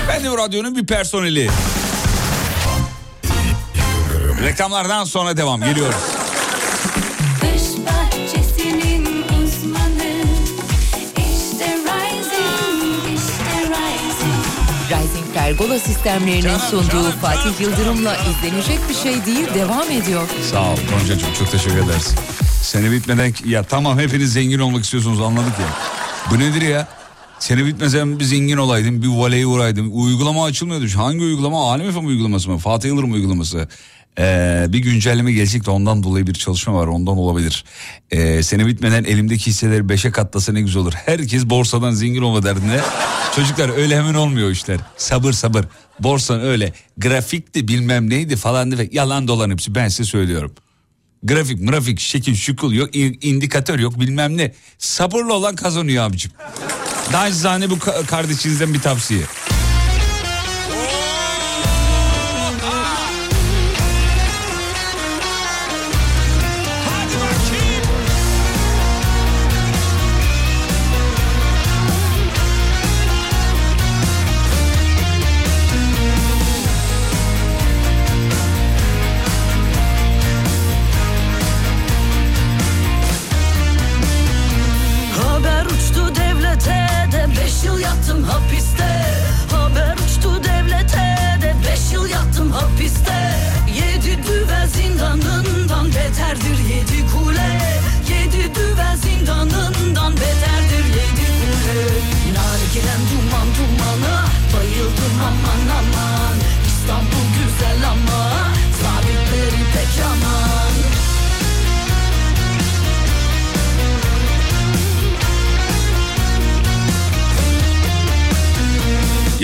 Ben 0.07 0.23
de 0.23 0.31
bu 0.31 0.37
radyonun 0.37 0.75
bir 0.75 0.85
personeli. 0.85 1.49
Reklamlardan 4.43 5.03
sonra 5.03 5.37
devam 5.37 5.61
geliyoruz. 5.61 6.14
Pergola 15.45 15.79
sistemlerinin 15.79 16.57
sunduğu 16.57 17.11
Fatih 17.21 17.61
Yıldırım'la 17.61 18.15
izlenecek 18.15 18.79
bir 18.89 18.93
şey 18.93 19.25
değil 19.25 19.53
devam 19.53 19.91
ediyor. 19.91 20.29
Sağ 20.51 20.71
ol 20.71 20.77
Gonca'cığım 20.91 21.33
çok 21.39 21.51
teşekkür 21.51 21.77
ederiz. 21.77 22.15
Sene 22.61 22.91
bitmeden 22.91 23.33
ya 23.45 23.63
tamam 23.63 23.99
hepiniz 23.99 24.33
zengin 24.33 24.59
olmak 24.59 24.83
istiyorsunuz 24.83 25.21
anladık 25.21 25.59
ya. 25.59 25.67
Bu 26.31 26.39
nedir 26.39 26.61
ya? 26.61 26.87
Sene 27.39 27.65
bitmesen 27.65 28.19
bir 28.19 28.23
zengin 28.23 28.57
olaydım 28.57 29.01
bir 29.01 29.07
voleye 29.07 29.47
uğraydım. 29.47 29.89
Uygulama 29.93 30.45
açılmıyordu. 30.45 30.85
Hangi 30.95 31.23
uygulama? 31.23 31.71
Alem 31.71 31.91
FM 31.91 32.05
uygulaması 32.05 32.49
mı? 32.49 32.57
Fatih 32.57 32.89
Yıldırım 32.89 33.13
uygulaması. 33.13 33.67
Ee, 34.19 34.65
bir 34.69 34.79
güncelleme 34.79 35.31
gelecek 35.31 35.65
de 35.65 35.71
ondan 35.71 36.03
dolayı 36.03 36.27
bir 36.27 36.33
çalışma 36.33 36.73
var 36.73 36.87
ondan 36.87 37.17
olabilir. 37.17 37.65
Ee, 38.11 38.43
sene 38.43 38.65
bitmeden 38.65 39.03
elimdeki 39.03 39.47
hisseleri 39.47 39.89
beşe 39.89 40.11
katlasa 40.11 40.53
ne 40.53 40.61
güzel 40.61 40.81
olur. 40.81 40.93
Herkes 40.93 41.45
borsadan 41.45 41.91
zengin 41.91 42.21
olma 42.21 42.43
derdinde. 42.43 42.81
Çocuklar 43.35 43.77
öyle 43.77 43.97
hemen 43.97 44.13
olmuyor 44.13 44.51
işler. 44.51 44.77
Sabır 44.97 45.31
sabır. 45.33 45.65
Borsan 45.99 46.41
öyle 46.41 46.73
grafikti 46.97 47.67
bilmem 47.67 48.09
neydi 48.09 48.35
falan 48.35 48.71
diye 48.71 48.89
yalan 48.91 49.27
dolan 49.27 49.49
hepsi 49.51 49.75
ben 49.75 49.87
size 49.87 50.03
söylüyorum. 50.03 50.51
Grafik, 51.23 51.67
grafik, 51.69 51.99
şekil, 51.99 52.35
şukul 52.35 52.73
yok, 52.73 52.95
in- 52.95 53.17
indikatör 53.21 53.79
yok 53.79 53.99
bilmem 53.99 54.37
ne. 54.37 54.53
Sabırlı 54.77 55.33
olan 55.33 55.55
kazanıyor 55.55 56.03
abicim. 56.03 56.31
Naçizane 57.11 57.69
bu 57.69 57.73
ka- 57.75 58.05
kardeşinizden 58.05 58.73
bir 58.73 58.79
tavsiye. 58.79 59.21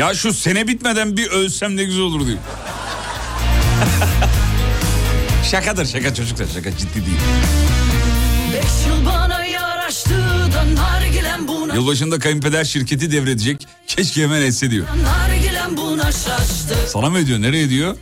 Ya 0.01 0.13
şu 0.13 0.33
sene 0.33 0.67
bitmeden 0.67 1.17
bir 1.17 1.27
ölsem 1.27 1.77
ne 1.77 1.83
güzel 1.83 2.01
olur 2.01 2.27
diyor. 2.27 2.37
Şakadır 5.51 5.85
şaka 5.85 6.13
çocuklar 6.13 6.45
şaka 6.53 6.77
ciddi 6.77 7.05
değil. 7.05 7.17
Buna 11.47 11.75
Yılbaşında 11.75 12.19
kayınpeder 12.19 12.63
şirketi 12.63 13.11
devredecek. 13.11 13.67
Keşke 13.87 14.23
hemen 14.23 14.41
etse 14.41 14.71
diyor. 14.71 14.87
Sana 16.87 17.09
mı 17.09 17.19
ediyor 17.19 17.41
nereye 17.41 17.69
diyor? 17.69 17.95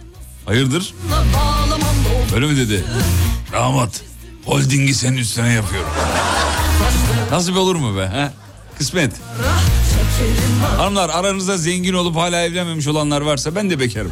Hayırdır? 0.45 0.93
Öyle 2.35 2.45
mi 2.45 2.57
dedi? 2.57 2.83
Damat 3.53 4.01
holdingi 4.45 4.93
senin 4.93 5.17
üstüne 5.17 5.53
yapıyorum. 5.53 5.89
Nasıl 7.31 7.51
bir 7.51 7.57
olur 7.57 7.75
mu 7.75 7.97
be? 7.97 8.07
He? 8.07 8.31
Kısmet. 8.77 9.11
Hanımlar 10.77 11.09
aranızda 11.09 11.57
zengin 11.57 11.93
olup 11.93 12.15
hala 12.15 12.41
evlenmemiş 12.43 12.87
olanlar 12.87 13.21
varsa 13.21 13.55
ben 13.55 13.69
de 13.69 13.79
bekarım. 13.79 14.11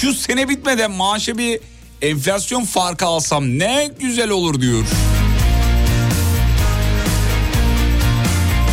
Şu 0.00 0.14
sene 0.14 0.48
bitmeden 0.48 0.90
maaşa 0.90 1.38
bir 1.38 1.60
enflasyon 2.02 2.64
farkı 2.64 3.06
alsam 3.06 3.58
ne 3.58 3.90
güzel 4.00 4.30
olur 4.30 4.60
diyor. 4.60 4.84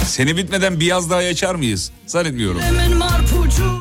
Sene 0.05 0.37
bitmeden 0.37 0.79
bir 0.79 0.85
yaz 0.85 1.09
daha 1.09 1.21
yaşar 1.21 1.55
mıyız? 1.55 1.91
Zannetmiyorum. 2.07 2.61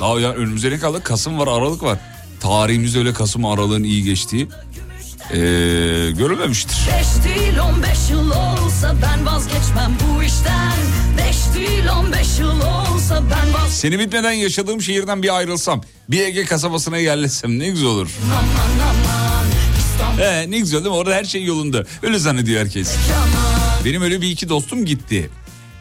Daha 0.01 0.21
ya 0.21 0.33
önümüzde 0.33 0.71
ne 0.71 0.79
kaldı? 0.79 1.03
Kasım 1.03 1.39
var, 1.39 1.47
Aralık 1.47 1.83
var. 1.83 1.99
Tarihimizde 2.41 2.99
öyle 2.99 3.13
Kasım 3.13 3.45
Aralık'ın 3.45 3.83
iyi 3.83 4.05
geçtiği 4.05 4.49
ee, 5.31 5.37
görülmemiştir. 6.11 6.77
Beş 6.99 7.25
değil 7.25 7.59
on 7.59 7.83
beş 7.83 8.11
yıl 8.11 8.31
olsa 8.31 8.95
ben 9.03 9.27
vazgeçmem 9.27 9.93
bu 10.01 10.23
işten 10.23 10.73
Beş 11.19 11.37
değil 11.55 11.85
on 11.99 12.13
beş 12.13 12.39
yıl 12.39 12.61
olsa 12.61 13.23
ben 13.31 13.55
vazgeçmem 13.55 13.71
Seni 13.71 13.99
bitmeden 13.99 14.33
yaşadığım 14.33 14.83
şehirden 14.83 15.23
bir 15.23 15.37
ayrılsam, 15.37 15.83
bir 16.11 16.21
Ege 16.21 16.45
kasabasına 16.45 16.99
yerleşsem 16.99 17.59
ne 17.59 17.69
güzel 17.69 17.89
olur. 17.89 18.09
aman 18.33 18.89
aman 18.89 19.47
İstanbul 19.79 20.23
He, 20.23 20.51
ne 20.51 20.59
güzel 20.59 20.79
değil 20.79 20.91
mi? 20.91 20.97
Orada 20.97 21.15
her 21.15 21.25
şey 21.25 21.45
yolunda. 21.45 21.85
Öyle 22.03 22.19
zannediyor 22.19 22.61
herkes. 22.61 22.97
Benim 23.85 24.03
öyle 24.03 24.21
bir 24.21 24.31
iki 24.31 24.49
dostum 24.49 24.85
gitti. 24.85 25.31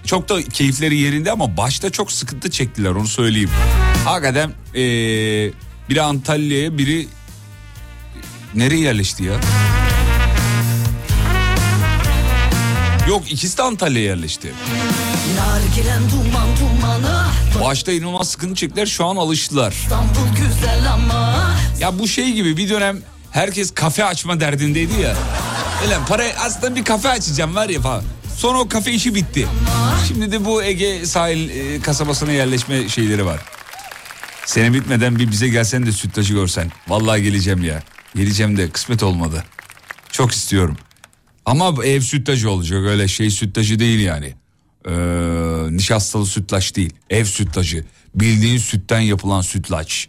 Çok 0.05 0.29
da 0.29 0.41
keyifleri 0.41 0.97
yerinde 0.97 1.31
ama 1.31 1.57
başta 1.57 1.89
çok 1.89 2.11
sıkıntı 2.11 2.51
çektiler 2.51 2.89
onu 2.89 3.07
söyleyeyim. 3.07 3.49
Hakikaten 4.05 4.49
ee, 4.75 4.81
biri 5.89 6.01
Antalya'ya 6.01 6.77
biri 6.77 7.07
nereye 8.55 8.81
yerleşti 8.81 9.23
ya? 9.23 9.33
Yok 13.07 13.31
ikisi 13.31 13.57
de 13.57 13.61
Antalya'ya 13.61 14.07
yerleşti. 14.07 14.53
Başta 17.63 17.91
inanılmaz 17.91 18.29
sıkıntı 18.29 18.55
çektiler 18.55 18.85
şu 18.85 19.05
an 19.05 19.15
alıştılar. 19.15 19.75
Ya 21.79 21.99
bu 21.99 22.07
şey 22.07 22.31
gibi 22.33 22.57
bir 22.57 22.69
dönem 22.69 22.97
herkes 23.31 23.71
kafe 23.73 24.05
açma 24.05 24.39
derdindeydi 24.39 25.01
ya. 25.01 25.15
Öyle 25.83 25.97
para 26.09 26.23
aslında 26.45 26.75
bir 26.75 26.83
kafe 26.83 27.09
açacağım 27.09 27.55
var 27.55 27.69
ya 27.69 27.81
falan. 27.81 28.03
Sonra 28.37 28.59
o 28.59 28.67
kafe 28.67 28.91
işi 28.91 29.15
bitti. 29.15 29.47
Şimdi 30.07 30.31
de 30.31 30.45
bu 30.45 30.63
Ege 30.63 31.05
sahil 31.05 31.49
e, 31.49 31.81
kasabasına 31.81 32.31
yerleşme 32.31 32.89
şeyleri 32.89 33.25
var. 33.25 33.39
Sene 34.45 34.73
bitmeden 34.73 35.19
bir 35.19 35.31
bize 35.31 35.47
gelsen 35.47 35.85
de 35.85 35.91
sütlacı 35.91 36.33
görsen. 36.33 36.71
Vallahi 36.87 37.23
geleceğim 37.23 37.63
ya. 37.63 37.83
Geleceğim 38.15 38.57
de 38.57 38.69
kısmet 38.69 39.03
olmadı. 39.03 39.43
Çok 40.11 40.31
istiyorum. 40.31 40.77
Ama 41.45 41.85
ev 41.85 42.01
sütlacı 42.01 42.49
olacak 42.49 42.79
öyle 42.79 43.07
şey 43.07 43.29
sütlacı 43.29 43.79
değil 43.79 43.99
yani. 43.99 44.33
Ee, 44.87 44.91
nişastalı 45.75 46.25
sütlaç 46.25 46.75
değil. 46.75 46.93
Ev 47.09 47.25
sütlacı. 47.25 47.85
Bildiğin 48.15 48.57
sütten 48.57 48.99
yapılan 48.99 49.41
sütlaç. 49.41 50.07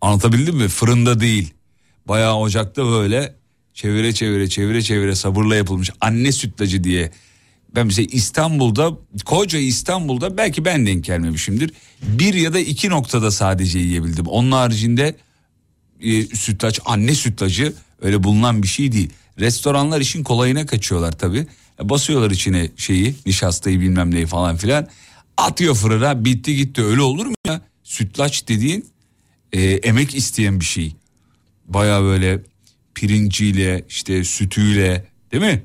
Anlatabildim 0.00 0.56
mi? 0.56 0.68
Fırında 0.68 1.20
değil. 1.20 1.54
Bayağı 2.08 2.36
ocakta 2.36 2.84
böyle 2.84 3.34
çevire 3.74 4.12
çevire 4.12 4.48
çevire 4.48 4.82
çevire 4.82 5.14
sabırla 5.14 5.56
yapılmış 5.56 5.90
anne 6.00 6.32
sütlacı 6.32 6.84
diye. 6.84 7.10
Ben 7.74 7.88
bize 7.88 8.02
İstanbul'da 8.04 8.90
koca 9.24 9.58
İstanbul'da 9.58 10.36
belki 10.36 10.64
ben 10.64 10.86
denk 10.86 11.04
gelmemişimdir. 11.04 11.72
Bir 12.02 12.34
ya 12.34 12.52
da 12.52 12.58
iki 12.58 12.90
noktada 12.90 13.30
sadece 13.30 13.78
yiyebildim. 13.78 14.26
Onun 14.26 14.52
haricinde 14.52 15.16
e, 16.00 16.22
sütlaç 16.22 16.80
anne 16.84 17.14
sütlacı 17.14 17.72
öyle 18.02 18.22
bulunan 18.22 18.62
bir 18.62 18.68
şey 18.68 18.92
değil. 18.92 19.10
Restoranlar 19.40 20.00
işin 20.00 20.22
kolayına 20.22 20.66
kaçıyorlar 20.66 21.12
tabi. 21.18 21.46
Basıyorlar 21.82 22.30
içine 22.30 22.70
şeyi 22.76 23.14
nişastayı 23.26 23.80
bilmem 23.80 24.14
neyi 24.14 24.26
falan 24.26 24.56
filan. 24.56 24.88
Atıyor 25.36 25.74
fırına 25.74 26.24
bitti 26.24 26.56
gitti 26.56 26.82
öyle 26.82 27.02
olur 27.02 27.26
mu 27.26 27.34
ya? 27.46 27.60
Sütlaç 27.84 28.48
dediğin 28.48 28.86
e, 29.52 29.62
emek 29.62 30.14
isteyen 30.14 30.60
bir 30.60 30.64
şey. 30.64 30.96
Baya 31.66 32.02
böyle 32.02 32.42
pirinciyle 32.94 33.84
işte 33.88 34.24
sütüyle 34.24 35.06
değil 35.32 35.42
mi? 35.42 35.62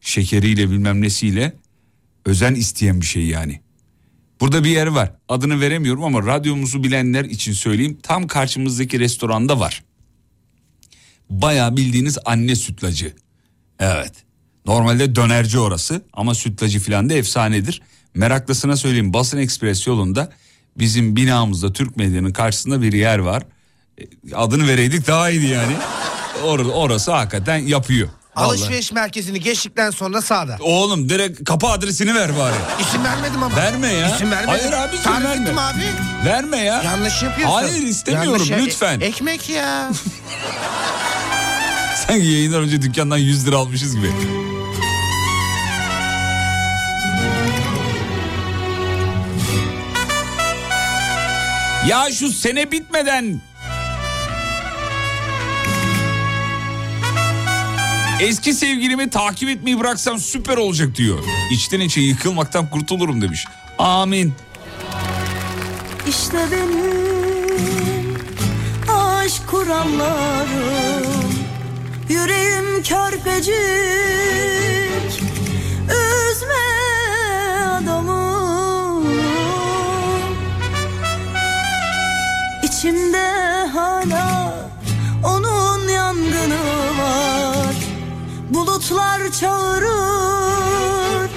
Şekeriyle 0.00 0.70
bilmem 0.70 1.02
nesiyle 1.02 1.52
özen 2.24 2.54
isteyen 2.54 3.00
bir 3.00 3.06
şey 3.06 3.26
yani. 3.26 3.60
Burada 4.40 4.64
bir 4.64 4.70
yer 4.70 4.86
var. 4.86 5.12
Adını 5.28 5.60
veremiyorum 5.60 6.04
ama 6.04 6.22
radyomuzu 6.26 6.84
bilenler 6.84 7.24
için 7.24 7.52
söyleyeyim. 7.52 7.98
Tam 8.02 8.26
karşımızdaki 8.26 9.00
restoranda 9.00 9.60
var. 9.60 9.82
Bayağı 11.30 11.76
bildiğiniz 11.76 12.18
anne 12.24 12.56
sütlacı. 12.56 13.12
Evet. 13.80 14.12
Normalde 14.66 15.14
dönerci 15.14 15.58
orası 15.58 16.02
ama 16.12 16.34
sütlacı 16.34 16.80
falan 16.80 17.10
da 17.10 17.14
efsanedir. 17.14 17.82
Meraklısına 18.14 18.76
söyleyeyim 18.76 19.12
Basın 19.12 19.38
Ekspres 19.38 19.86
yolunda 19.86 20.32
bizim 20.78 21.16
binamızda 21.16 21.72
Türk 21.72 21.96
medyanın 21.96 22.32
karşısında 22.32 22.82
bir 22.82 22.92
yer 22.92 23.18
var. 23.18 23.42
E, 23.98 24.34
Adını 24.34 24.68
vereydik 24.68 25.06
daha 25.06 25.30
iyiydi 25.30 25.46
yani. 25.46 25.72
Or- 26.44 26.70
orası 26.72 27.12
hakikaten 27.12 27.58
yapıyor. 27.58 28.08
Vallahi. 28.36 28.48
Alışveriş 28.50 28.92
merkezini 28.92 29.40
geçtikten 29.40 29.90
sonra 29.90 30.22
sağda. 30.22 30.56
Oğlum 30.60 31.08
direkt 31.08 31.44
kapı 31.44 31.66
adresini 31.66 32.14
ver 32.14 32.38
bari. 32.38 32.54
İsim 32.80 33.04
vermedim 33.04 33.42
ama. 33.42 33.56
Verme 33.56 33.92
ya. 33.92 34.14
İsim 34.14 34.30
vermedim. 34.30 34.60
Hayır 34.60 34.72
abi, 34.88 35.02
Tarif 35.02 35.24
verme. 35.24 35.42
ettim 35.44 35.58
abi. 35.58 35.84
Verme 36.28 36.56
ya. 36.58 36.82
Yanlış 36.82 37.22
yapıyorsun. 37.22 37.54
Hayır 37.56 37.82
istemiyorum 37.86 38.32
Yanlış 38.32 38.50
ya- 38.50 38.58
lütfen. 38.58 39.00
E- 39.00 39.04
ekmek 39.04 39.48
ya. 39.50 39.88
Sanki 42.06 42.26
yayından 42.26 42.62
önce 42.62 42.82
dükkandan 42.82 43.16
100 43.16 43.46
lira 43.46 43.56
almışız 43.56 43.96
gibi. 43.96 44.10
Ya 51.88 52.10
şu 52.12 52.32
sene 52.32 52.70
bitmeden 52.72 53.40
Eski 58.20 58.54
sevgilimi 58.54 59.10
takip 59.10 59.48
etmeyi 59.48 59.80
bıraksam 59.80 60.18
süper 60.18 60.56
olacak 60.56 60.96
diyor. 60.96 61.18
İçten 61.50 61.80
içe 61.80 62.00
yıkılmaktan 62.00 62.70
kurtulurum 62.70 63.22
demiş. 63.22 63.44
Amin. 63.78 64.34
İşte 66.08 66.38
benim 66.52 68.16
aşk 68.88 69.48
kurallarım 69.50 71.06
Yüreğim 72.08 72.82
körpecik 72.82 73.52
Üzme 75.84 76.66
adamı 77.64 79.02
İçimde 82.62 83.28
hala 83.72 84.35
Bulutlar 88.56 89.32
çağırır 89.40 91.30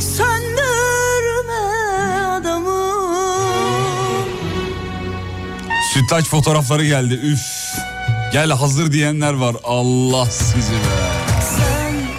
Söndürme 0.00 1.64
adamı 2.32 2.94
Sütlaç 5.94 6.24
fotoğrafları 6.24 6.84
geldi. 6.84 7.14
Üf. 7.14 7.40
Gel 8.32 8.50
hazır 8.50 8.92
diyenler 8.92 9.32
var. 9.32 9.56
Allah 9.64 10.26
sizi 10.26 10.72
be. 10.72 10.76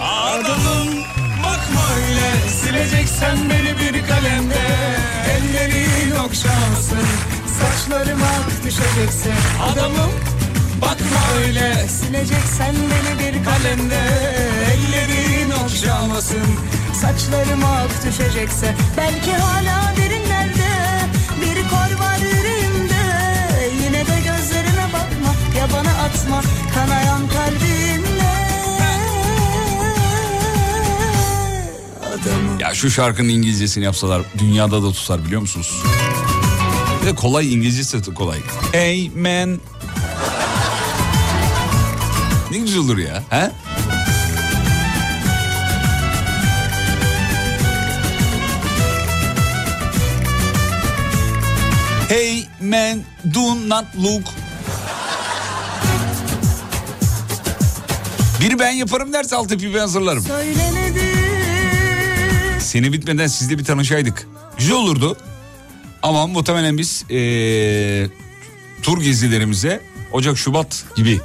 Adamım 0.02 0.88
bakma 1.44 1.80
öyle 1.96 2.48
Sileceksen 2.48 3.36
beni 3.50 3.78
bir 3.78 4.06
kalemde 4.06 4.66
Ellerin 5.30 6.10
okşansın 6.10 7.06
Saçlarım 7.60 8.22
ak 8.22 8.64
düşecekse 8.64 9.32
Adamım 9.72 10.10
bakma 11.46 11.60
öyle 11.60 11.88
Sileceksen 11.88 12.74
beni 12.74 13.18
bir 13.18 13.44
Kalemde. 13.44 14.00
Ellerin 14.72 15.50
okşamasın. 15.50 16.42
Saçlarım 16.94 17.64
ak 17.64 17.90
düşecekse. 18.06 18.74
Belki 18.96 19.32
hala 19.32 19.96
derinlerde 19.96 20.68
Bir 21.40 21.68
kor 21.68 22.04
var 22.04 22.18
yüreğimde. 22.18 23.02
Yine 23.84 24.06
de 24.06 24.20
gözlerime 24.24 24.86
bakma 24.92 25.34
Ya 25.58 25.68
bana 25.72 25.90
atma 25.90 26.42
kanayan 26.74 27.28
kalbimle. 27.28 28.36
Adamım. 32.06 32.58
Ya 32.60 32.74
şu 32.74 32.90
şarkının 32.90 33.28
İngilizcesini 33.28 33.84
yapsalar 33.84 34.22
dünyada 34.38 34.82
da 34.82 34.92
tutar 34.92 35.24
biliyor 35.24 35.40
musunuz? 35.40 35.82
Bir 37.02 37.06
de 37.06 37.14
kolay 37.14 37.54
İngilizcesi 37.54 38.06
de 38.06 38.14
kolay. 38.14 38.38
Hey 38.72 39.10
man. 39.10 39.60
Ne 42.50 42.58
güzel 42.58 42.80
olur 42.80 42.98
ya. 42.98 43.22
He? 43.30 43.50
Hey 52.08 52.46
man 52.60 53.02
do 53.34 53.54
not 53.68 53.84
look. 53.96 54.22
Bir 58.40 58.58
ben 58.58 58.70
yaparım 58.70 59.12
derse 59.12 59.36
altı 59.36 59.58
pipi 59.58 59.78
hazırlarım. 59.78 60.24
Seni 62.60 62.92
bitmeden 62.92 63.26
sizle 63.26 63.58
bir 63.58 63.64
tanışaydık. 63.64 64.28
Güzel 64.58 64.76
olurdu. 64.76 65.16
Ama 66.02 66.26
muhtemelen 66.26 66.78
biz 66.78 67.04
eee, 67.10 68.08
tur 68.82 69.00
gezilerimize 69.02 69.80
Ocak 70.12 70.38
Şubat 70.38 70.84
gibi 70.96 71.20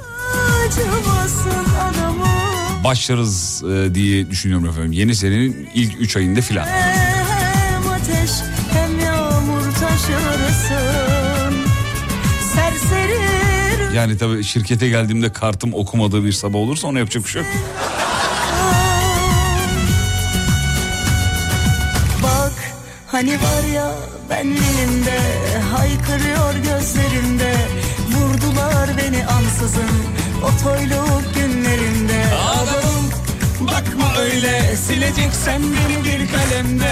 başlarız 2.84 3.62
eee, 3.68 3.94
diye 3.94 4.30
düşünüyorum 4.30 4.68
efendim. 4.68 4.92
Yeni 4.92 5.14
senenin 5.14 5.68
ilk 5.74 6.00
3 6.00 6.16
ayında 6.16 6.40
filan. 6.40 6.66
Hem 6.66 7.88
ateş 7.90 8.30
hem 8.72 9.00
yağmur 9.00 9.62
taşırsın 9.62 11.54
Serseri 12.54 13.96
Yani 13.96 14.18
tabii 14.18 14.44
şirkete 14.44 14.88
geldiğimde 14.88 15.32
kartım 15.32 15.74
okumadığı 15.74 16.24
bir 16.24 16.32
sabah 16.32 16.58
olursa 16.58 16.88
ona 16.88 16.98
yapacak 16.98 17.24
bir 17.24 17.28
şey 17.30 17.42
yok. 17.42 17.50
Bak 22.22 22.52
hani 23.06 23.32
var 23.34 23.74
ya 23.74 23.90
benliğimde 24.30 25.20
Haykırıyor 25.76 26.54
gözlerimde 26.54 27.54
Vurdular 28.12 28.90
beni 28.98 29.26
ansızın 29.26 29.90
O 30.42 30.62
toyluk 30.64 31.34
günlerimde 31.34 32.24
Adamım 32.34 33.10
bakma 33.60 34.20
öyle 34.20 34.76
Sileceksen 34.76 35.62
beni 35.62 36.04
bir 36.04 36.32
kalemde. 36.32 36.90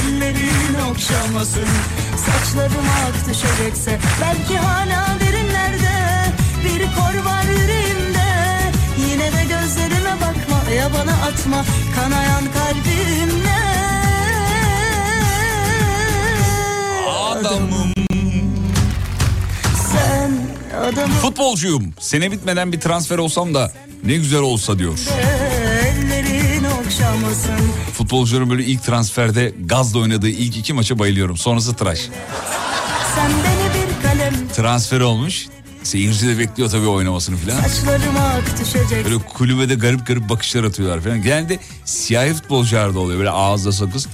Ellerin 0.00 0.90
okşamasın 0.90 1.68
Saçlarım 2.16 2.86
ak 3.06 3.28
düşecekse. 3.28 3.98
Belki 4.20 4.58
hala 4.58 5.06
derinlerde 5.20 5.92
Bir 6.64 6.80
kor 6.80 7.24
var 7.30 7.44
yüreğimde. 7.44 8.28
Yine 9.10 9.32
de 9.32 9.44
gözlerime 9.44 10.14
bakma 10.14 10.70
Ya 10.76 10.88
bana 10.94 11.12
atma 11.12 11.64
kanayan 11.96 12.44
kalbimle. 12.52 13.60
Adamım. 17.30 17.89
Adamı 20.80 21.14
Futbolcuyum. 21.14 21.94
Sene 22.00 22.32
bitmeden 22.32 22.72
bir 22.72 22.80
transfer 22.80 23.18
olsam 23.18 23.54
da 23.54 23.72
ne 24.04 24.14
güzel 24.14 24.40
olsa 24.40 24.78
diyor. 24.78 24.98
Futbolcuların 27.94 28.50
böyle 28.50 28.64
ilk 28.64 28.82
transferde 28.82 29.52
gazla 29.64 29.98
oynadığı 29.98 30.28
ilk 30.28 30.56
iki 30.56 30.72
maça 30.72 30.98
bayılıyorum. 30.98 31.36
Sonrası 31.36 31.74
tıraş. 31.76 32.00
Transfer 34.56 35.00
olmuş. 35.00 35.46
Seyirci 35.82 36.28
de 36.28 36.38
bekliyor 36.38 36.70
tabii 36.70 36.86
oynamasını 36.86 37.36
falan. 37.36 37.58
Böyle 39.04 39.18
kulübede 39.18 39.74
garip 39.74 40.06
garip 40.06 40.28
bakışlar 40.28 40.64
atıyorlar 40.64 41.00
falan. 41.00 41.22
Genelde 41.22 41.58
siyahi 41.84 42.34
futbolcular 42.34 42.94
da 42.94 42.98
oluyor. 42.98 43.18
Böyle 43.18 43.30
ağızda 43.30 43.72
sakız 43.72 44.08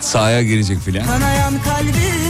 sahaya 0.00 0.42
girecek 0.42 0.78
falan. 0.78 1.06
Kanayan 1.06 1.54
kalbimle 1.64 2.27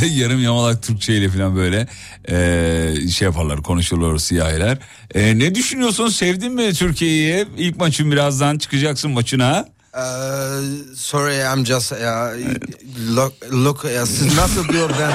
Yarım 0.14 0.42
yamalak 0.42 0.82
Türkçe 0.82 1.14
ile 1.16 1.28
falan 1.28 1.56
böyle 1.56 1.88
e, 2.28 3.08
şey 3.10 3.26
yaparlar 3.26 3.62
konuşurlar 3.62 4.18
siyahiler. 4.18 4.78
E, 5.14 5.38
ne 5.38 5.54
düşünüyorsun 5.54 6.08
sevdin 6.08 6.52
mi 6.52 6.72
Türkiye'yi? 6.74 7.46
İlk 7.56 7.76
maçın 7.76 8.12
birazdan 8.12 8.58
çıkacaksın 8.58 9.10
maçına. 9.10 9.68
Ee, 9.94 9.98
sorry 10.96 11.36
I'm 11.54 11.66
just 11.66 11.92
ya, 11.92 12.32
look, 13.14 13.32
look 13.52 13.84
ya, 13.84 14.06
siz 14.06 14.36
nasıl 14.36 14.68
diyor 14.68 14.90
ben 15.00 15.12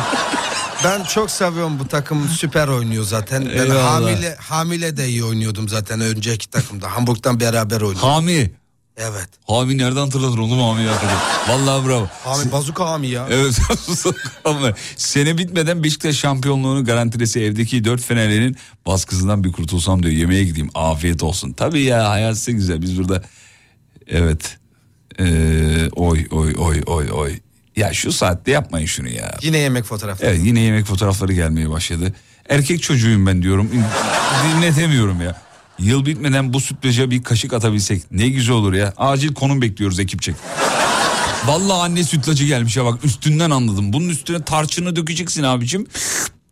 ben 0.84 1.04
çok 1.04 1.32
seviyorum 1.32 1.80
bu 1.80 1.88
takım 1.88 2.30
süper 2.30 2.68
oynuyor 2.68 3.04
zaten. 3.04 3.46
Ben 3.46 3.50
Eyvallah. 3.50 3.92
hamile 3.92 4.36
hamile 4.36 4.98
de 4.98 5.08
iyi 5.08 5.24
oynuyordum 5.24 5.70
zaten 5.70 6.02
önceki 6.02 6.50
takımda. 6.50 6.96
Hamburg'dan 6.96 7.40
beraber 7.40 7.76
oynuyordum. 7.82 8.10
Hami. 8.10 8.52
Evet. 8.98 9.30
Hami 9.48 9.78
nereden 9.78 10.00
hatırladın 10.02 10.38
oğlum 10.38 10.60
Hami'yi 10.60 10.88
hatırladın. 10.90 11.18
Vallahi 11.50 11.88
bravo. 11.88 12.08
Hami 12.24 12.52
bazuka 12.52 12.86
Hami 12.90 13.08
ya. 13.08 13.28
Evet 13.32 13.60
ama 14.46 14.74
sene 14.96 15.38
bitmeden 15.38 15.84
Beşiktaş 15.84 16.16
şampiyonluğunu 16.16 16.86
garantilesi 16.86 17.40
evdeki 17.42 17.84
dört 17.84 18.02
fenerlerin 18.02 18.58
baskısından 18.86 19.44
bir 19.44 19.52
kurtulsam 19.52 20.04
diyor. 20.04 20.14
Yemeğe 20.14 20.44
gideyim 20.44 20.70
afiyet 20.76 21.24
olsun. 21.24 21.54
Tabii 21.54 21.82
ya 21.82 22.10
hayat 22.10 22.38
size 22.38 22.52
güzel 22.52 22.82
biz 22.82 22.98
burada 22.98 23.24
evet 24.08 24.58
Ee, 25.20 25.90
oy 25.96 26.28
oy 26.32 26.56
oy 26.58 26.82
oy 26.86 27.08
oy. 27.12 27.40
Ya 27.76 27.94
şu 27.94 28.12
saatte 28.12 28.52
yapmayın 28.52 28.86
şunu 28.86 29.10
ya. 29.10 29.38
Yine 29.42 29.58
yemek 29.58 29.84
fotoğrafı. 29.84 30.26
Evet 30.26 30.40
yine 30.44 30.60
yemek 30.60 30.86
fotoğrafları 30.86 31.34
gelmeye 31.34 31.70
başladı. 31.70 32.14
Erkek 32.50 32.84
çocuğuyum 32.84 33.26
ben 33.26 33.42
diyorum. 33.42 33.72
Dinletemiyorum 34.56 35.22
ya. 35.26 35.42
Yıl 35.84 36.06
bitmeden 36.06 36.54
bu 36.54 36.60
sütlaca 36.60 37.12
bir 37.12 37.24
kaşık 37.24 37.54
atabilsek 37.54 38.12
ne 38.12 38.30
güzel 38.30 38.56
olur 38.56 38.74
ya. 38.74 38.94
Acil 38.98 39.34
konum 39.34 39.62
bekliyoruz 39.62 40.00
ekipçek. 40.00 40.36
Vallahi 41.46 41.82
anne 41.82 42.04
sütlacı 42.04 42.46
gelmiş 42.46 42.78
ya 42.78 42.86
bak 42.86 43.06
üstünden 43.06 43.50
anladım. 43.50 43.94
Bunun 43.94 44.10
üstüne 44.10 44.44
tarçını 44.44 44.96
dökeceksin 44.96 45.44
abicim. 45.44 45.88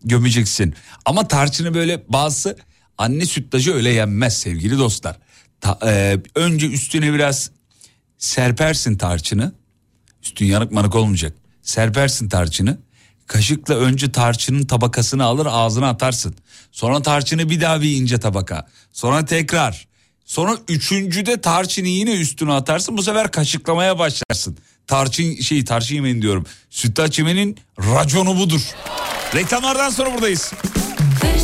Gömeceksin. 0.04 0.74
Ama 1.06 1.28
tarçını 1.28 1.74
böyle 1.74 2.04
bazısı 2.10 2.58
anne 2.98 3.26
sütlacı 3.26 3.74
öyle 3.74 3.90
yenmez 3.90 4.38
sevgili 4.38 4.78
dostlar. 4.78 5.18
Ta- 5.62 5.80
e, 5.86 6.18
önce 6.36 6.68
üstüne 6.68 7.14
biraz 7.14 7.52
serpersin 8.18 8.98
tarçını. 8.98 9.52
Üstün 10.24 10.46
yanık 10.46 10.72
manık 10.72 10.96
olmayacak. 10.96 11.34
Serpersin 11.62 12.30
tarçını. 12.30 12.78
Kaşıkla 13.30 13.76
önce 13.76 14.12
tarçının 14.12 14.66
tabakasını 14.66 15.24
alır 15.24 15.48
ağzına 15.50 15.90
atarsın. 15.90 16.36
Sonra 16.72 17.02
tarçını 17.02 17.50
bir 17.50 17.62
daha 17.62 17.82
bir 17.82 17.96
ince 17.96 18.18
tabaka. 18.18 18.68
Sonra 18.94 19.26
tekrar. 19.26 19.88
Sonra 20.26 20.58
üçüncüde 20.68 21.42
tarçını 21.42 21.88
yine 21.88 22.12
üstüne 22.12 22.54
atarsın. 22.54 22.98
Bu 22.98 23.04
sefer 23.04 23.32
kaşıklamaya 23.32 24.00
başlarsın. 24.00 24.58
Tarçın 24.88 25.36
şey 25.42 25.66
tarçın 25.66 25.96
yemeğin 25.96 26.22
diyorum. 26.22 26.46
Sütlaç 26.70 27.20
yemenin 27.20 27.58
raconu 27.80 28.38
budur. 28.40 28.62
Reklamlardan 29.36 29.90
sonra 29.90 30.14
buradayız. 30.14 30.54
Kış 31.22 31.44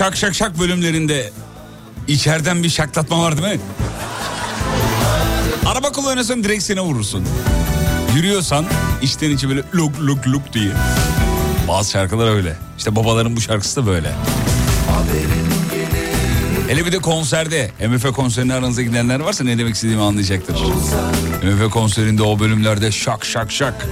Şak 0.00 0.16
şak 0.16 0.34
şak 0.34 0.58
bölümlerinde 0.58 1.30
içeriden 2.08 2.62
bir 2.62 2.68
şaklatma 2.68 3.22
var 3.22 3.38
değil 3.42 3.54
mi? 3.54 3.60
Araba 5.66 5.92
kullanıyorsan 5.92 6.44
direksiyona 6.44 6.84
vurursun. 6.84 7.24
Yürüyorsan 8.16 8.66
içten 9.02 9.30
içe 9.30 9.48
böyle 9.48 9.62
luk 9.74 10.00
luk 10.00 10.26
luk 10.28 10.52
diye. 10.52 10.72
Bazı 11.68 11.90
şarkılar 11.90 12.34
öyle. 12.34 12.56
İşte 12.78 12.96
babaların 12.96 13.36
bu 13.36 13.40
şarkısı 13.40 13.82
da 13.82 13.86
böyle. 13.86 14.12
Hele 16.70 16.86
bir 16.86 16.92
de 16.92 16.98
konserde, 16.98 17.70
MF 17.88 18.12
konserine 18.12 18.54
aranızda 18.54 18.82
gidenler 18.82 19.20
varsa 19.20 19.44
ne 19.44 19.58
demek 19.58 19.74
istediğimi 19.74 20.02
anlayacaktır. 20.02 20.56
MF 21.42 21.70
konserinde 21.70 22.22
o 22.22 22.38
bölümlerde 22.38 22.92
şak 22.92 23.24
şak 23.24 23.52
şak. 23.52 23.88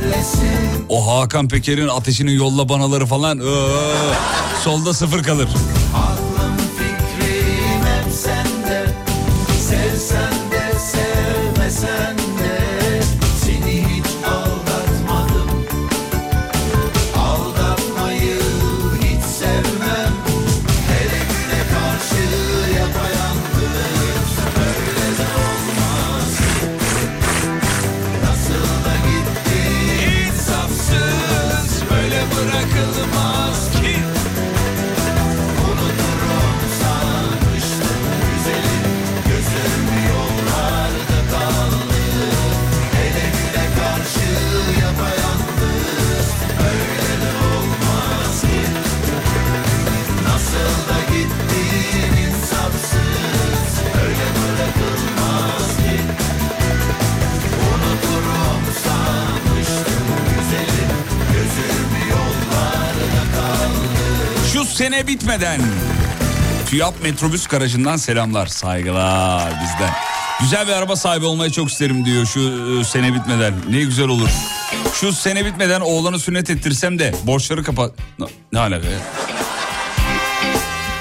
O 0.89 1.21
Hakan 1.21 1.49
Peker'in 1.49 1.89
ateşinin 1.89 2.33
yolla 2.33 2.69
banaları 2.69 3.07
falan. 3.07 3.39
ıı, 3.39 3.69
solda 4.65 4.95
sıfır 4.95 5.23
kalır. 5.23 5.49
Sene 65.39 65.59
bitmeden 65.59 65.61
TÜYAP 66.67 67.03
metrobüs 67.03 67.47
garajından 67.47 67.97
selamlar 67.97 68.47
saygılar 68.47 69.53
bizden. 69.63 69.91
Güzel 70.41 70.67
bir 70.67 70.73
araba 70.73 70.97
sahibi 70.97 71.25
olmayı 71.25 71.51
çok 71.51 71.71
isterim 71.71 72.05
diyor 72.05 72.27
şu 72.27 72.41
e, 72.81 72.85
sene 72.85 73.15
bitmeden. 73.15 73.55
Ne 73.71 73.81
güzel 73.81 74.09
olur. 74.09 74.29
Şu 74.95 75.13
sene 75.13 75.45
bitmeden 75.45 75.81
oğlanı 75.81 76.19
sünnet 76.19 76.51
ettirsem 76.51 76.99
de 76.99 77.15
borçları 77.23 77.65
kapat... 77.65 77.93
Ne, 78.19 78.27
ne 78.53 78.59
alaka 78.59 78.89
ya? 78.89 78.99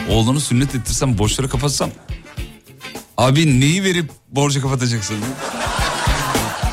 Oğlanı 0.10 0.41
sünnet 0.41 0.76
ettirsem 0.76 1.17
borçları 1.17 1.50
kapatsam... 1.50 1.89
Abi 3.17 3.60
neyi 3.60 3.84
verip 3.84 4.12
borcu 4.30 4.62
kapatacaksın? 4.62 5.17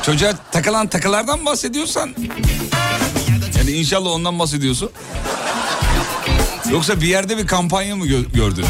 Çocuğa 0.03 0.33
takılan 0.51 0.87
takılardan 0.87 1.45
bahsediyorsan... 1.45 2.15
Yani 3.57 3.71
inşallah 3.71 4.09
ondan 4.11 4.39
bahsediyorsun. 4.39 4.91
Yoksa 6.71 7.01
bir 7.01 7.07
yerde 7.07 7.37
bir 7.37 7.47
kampanya 7.47 7.95
mı 7.95 8.05
gö- 8.07 8.31
gördün? 8.33 8.65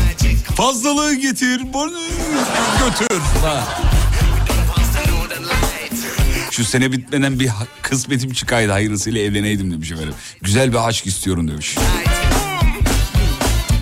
Fazlalığı 0.55 1.15
getir, 1.15 1.73
borcu 1.73 1.95
götür. 2.85 3.19
Ha. 3.41 3.81
Şu 6.51 6.65
sene 6.65 6.91
bitmeden 6.91 7.39
bir 7.39 7.49
kısmetim 7.81 8.33
çıkaydı 8.33 8.71
hayırlısıyla 8.71 9.21
evleneydim 9.21 9.71
demiş 9.71 9.91
efendim. 9.91 10.13
Güzel 10.41 10.71
bir 10.71 10.87
aşk 10.87 11.07
istiyorum 11.07 11.47
demiş. 11.47 11.75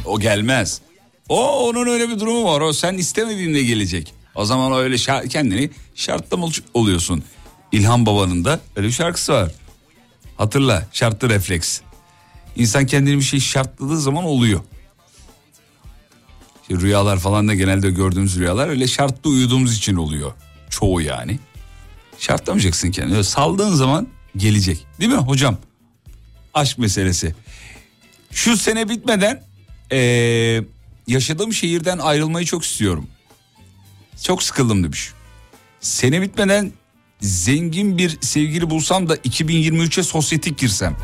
O 0.05 0.19
gelmez. 0.19 0.81
O 1.29 1.67
onun 1.69 1.87
öyle 1.87 2.09
bir 2.09 2.19
durumu 2.19 2.43
var. 2.53 2.61
O 2.61 2.73
sen 2.73 2.93
istemediğinde 2.93 3.63
gelecek. 3.63 4.13
O 4.35 4.45
zaman 4.45 4.73
öyle 4.73 4.95
şa- 4.95 5.27
kendini 5.27 5.69
şartlamış 5.95 6.61
oluyorsun. 6.73 7.23
İlhan 7.71 8.05
Baba'nın 8.05 8.45
da 8.45 8.59
öyle 8.75 8.87
bir 8.87 8.93
şarkısı 8.93 9.33
var. 9.33 9.51
Hatırla 10.37 10.87
şartlı 10.91 11.29
refleks. 11.29 11.79
İnsan 12.55 12.85
kendini 12.85 13.17
bir 13.17 13.21
şey 13.23 13.39
şartladığı 13.39 13.99
zaman 14.01 14.23
oluyor. 14.23 14.61
İşte 16.61 16.75
rüyalar 16.75 17.19
falan 17.19 17.47
da 17.47 17.53
genelde 17.55 17.91
gördüğümüz 17.91 18.37
rüyalar 18.39 18.67
öyle 18.67 18.87
şartlı 18.87 19.29
uyuduğumuz 19.29 19.77
için 19.77 19.95
oluyor. 19.95 20.33
Çoğu 20.69 21.01
yani. 21.01 21.39
Şartlamayacaksın 22.19 22.91
kendini. 22.91 23.13
Öyle 23.13 23.23
saldığın 23.23 23.73
zaman 23.75 24.07
gelecek. 24.37 24.85
Değil 24.99 25.11
mi 25.11 25.17
hocam? 25.17 25.57
Aşk 26.53 26.77
meselesi. 26.77 27.35
Şu 28.31 28.57
sene 28.57 28.89
bitmeden 28.89 29.43
eee, 29.91 30.65
yaşadığım 31.07 31.53
şehirden 31.53 31.97
ayrılmayı 31.97 32.45
çok 32.45 32.63
istiyorum. 32.63 33.07
Çok 34.23 34.43
sıkıldım 34.43 34.83
demiş. 34.83 35.11
Sene 35.81 36.21
bitmeden 36.21 36.71
zengin 37.21 37.97
bir 37.97 38.17
sevgili 38.21 38.69
bulsam 38.69 39.09
da 39.09 39.15
2023'e 39.15 40.03
sosyetik 40.03 40.57
girsem. 40.57 40.95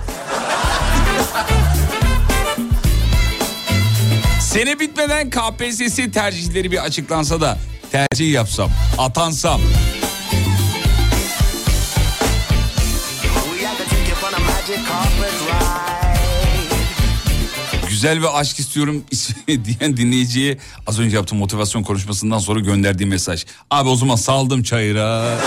Sene 4.49 4.79
bitmeden 4.79 5.29
KPSS 5.29 5.95
tercihleri 6.13 6.71
bir 6.71 6.83
açıklansa 6.83 7.41
da 7.41 7.57
tercih 7.91 8.31
yapsam, 8.33 8.69
atansam. 8.97 9.61
Güzel 17.89 18.21
bir 18.21 18.39
aşk 18.39 18.59
istiyorum 18.59 19.03
diyen 19.47 19.97
dinleyiciye 19.97 20.57
az 20.87 20.99
önce 20.99 21.15
yaptığım 21.15 21.37
motivasyon 21.37 21.83
konuşmasından 21.83 22.39
sonra 22.39 22.59
gönderdiği 22.59 23.05
mesaj. 23.05 23.45
Abi 23.71 23.89
o 23.89 23.95
zaman 23.95 24.15
saldım 24.15 24.63
çayıra. 24.63 25.37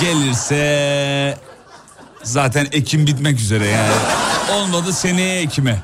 Gelirse 0.00 1.38
zaten 2.22 2.66
ekim 2.72 3.06
bitmek 3.06 3.40
üzere 3.40 3.66
yani. 3.66 3.92
Olmadı 4.52 4.92
seneye 4.92 5.40
ekime. 5.40 5.82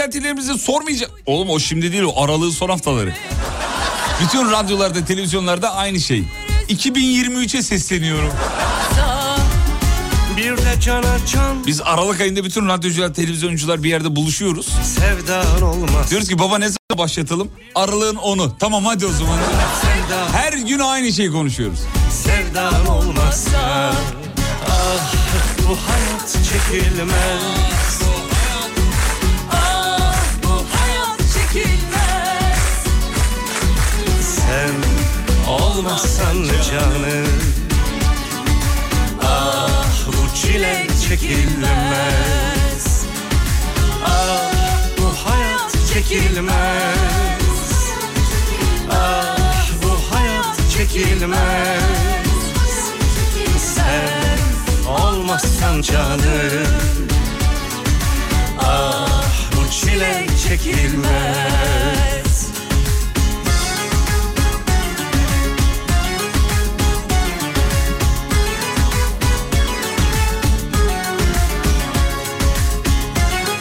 Beklentilerimizi 0.00 0.58
sormayacak. 0.58 1.10
Oğlum 1.26 1.50
o 1.50 1.58
şimdi 1.58 1.92
değil 1.92 2.02
o 2.02 2.22
aralığın 2.22 2.50
son 2.50 2.68
haftaları. 2.68 3.14
Bütün 4.22 4.50
radyolarda, 4.52 5.04
televizyonlarda 5.04 5.74
aynı 5.74 6.00
şey. 6.00 6.24
2023'e 6.68 7.62
sesleniyorum. 7.62 8.32
Biz 11.66 11.80
Aralık 11.80 12.20
ayında 12.20 12.44
bütün 12.44 12.68
radyocular, 12.68 13.14
televizyoncular 13.14 13.82
bir 13.82 13.88
yerde 13.90 14.16
buluşuyoruz. 14.16 14.68
sevdan 14.84 15.62
olmaz 15.62 16.10
Diyoruz 16.10 16.28
ki 16.28 16.38
baba 16.38 16.58
ne 16.58 16.68
zaman 16.68 16.98
başlatalım? 17.04 17.50
Aralığın 17.74 18.16
10'u. 18.16 18.58
Tamam 18.58 18.84
hadi 18.84 19.06
o 19.06 19.12
zaman. 19.12 19.38
Sevda, 19.80 20.32
Her 20.38 20.52
gün 20.52 20.78
aynı 20.78 21.12
şeyi 21.12 21.30
konuşuyoruz. 21.30 21.78
sevdan 22.24 22.86
olmazsa 22.86 23.92
Ah 24.70 25.14
bu 25.68 25.76
hayat 25.90 26.28
çekilmez 26.30 27.40
olmazsan 35.80 36.44
canım 36.44 37.26
Ah 39.22 40.06
bu 40.06 40.34
çile 40.36 40.86
çekilmez. 41.08 43.04
Ah 44.04 44.52
bu 44.98 45.30
hayat 45.30 45.76
çekilmez. 45.94 46.54
Ah 48.90 49.68
bu 49.82 50.14
hayat 50.14 50.56
çekilmez. 50.76 51.80
Sen 53.58 54.38
olmazsan 54.88 55.82
canım 55.82 56.66
Ah 58.58 59.32
bu 59.56 59.70
çile 59.70 60.26
çekilmez 60.48 62.29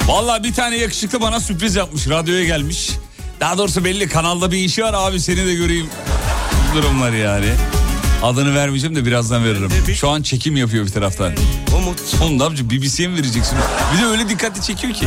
Vallahi 0.10 0.44
bir 0.44 0.54
tane 0.54 0.78
yakışıklı 0.78 1.22
bana 1.22 1.40
sürpriz 1.40 1.76
yapmış. 1.76 2.08
Radyoya 2.10 2.46
gelmiş. 2.46 2.90
Daha 3.40 3.58
doğrusu 3.58 3.86
belli 3.86 4.10
kanalda 4.10 4.52
bir 4.52 4.58
işi 4.58 4.84
var 4.84 4.94
abi 4.98 5.20
seni 5.20 5.46
de 5.48 5.56
göreyim. 5.56 5.90
Durumlar 6.76 7.12
yani. 7.12 7.46
Adını 8.24 8.56
vermeyeceğim 8.56 8.96
de 8.96 9.06
birazdan 9.06 9.46
veririm. 9.46 9.72
Şu 9.96 10.10
an 10.10 10.22
çekim 10.22 10.58
yapıyor 10.58 10.86
bir 10.86 10.92
taraftan. 10.92 11.34
Oğlum 12.22 12.40
ne 12.40 12.44
yapacaksın 12.44 12.70
BBC'ye 12.70 13.08
mi 13.08 13.16
vereceksin? 13.16 13.58
Bir 13.94 14.02
de 14.02 14.06
öyle 14.06 14.30
dikkatli 14.30 14.62
çekiyor 14.62 14.94
ki. 14.94 15.06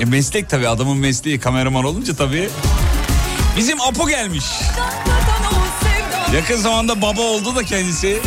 E 0.00 0.04
meslek 0.04 0.50
tabii 0.50 0.68
adamın 0.68 0.96
mesleği 0.96 1.40
kameraman 1.40 1.84
olunca 1.84 2.16
tabii. 2.16 2.48
Bizim 3.56 3.80
Apo 3.80 4.08
gelmiş. 4.08 4.44
Yakın 6.34 6.56
zamanda 6.56 7.02
baba 7.02 7.20
oldu 7.20 7.56
da 7.56 7.64
kendisi. 7.64 8.20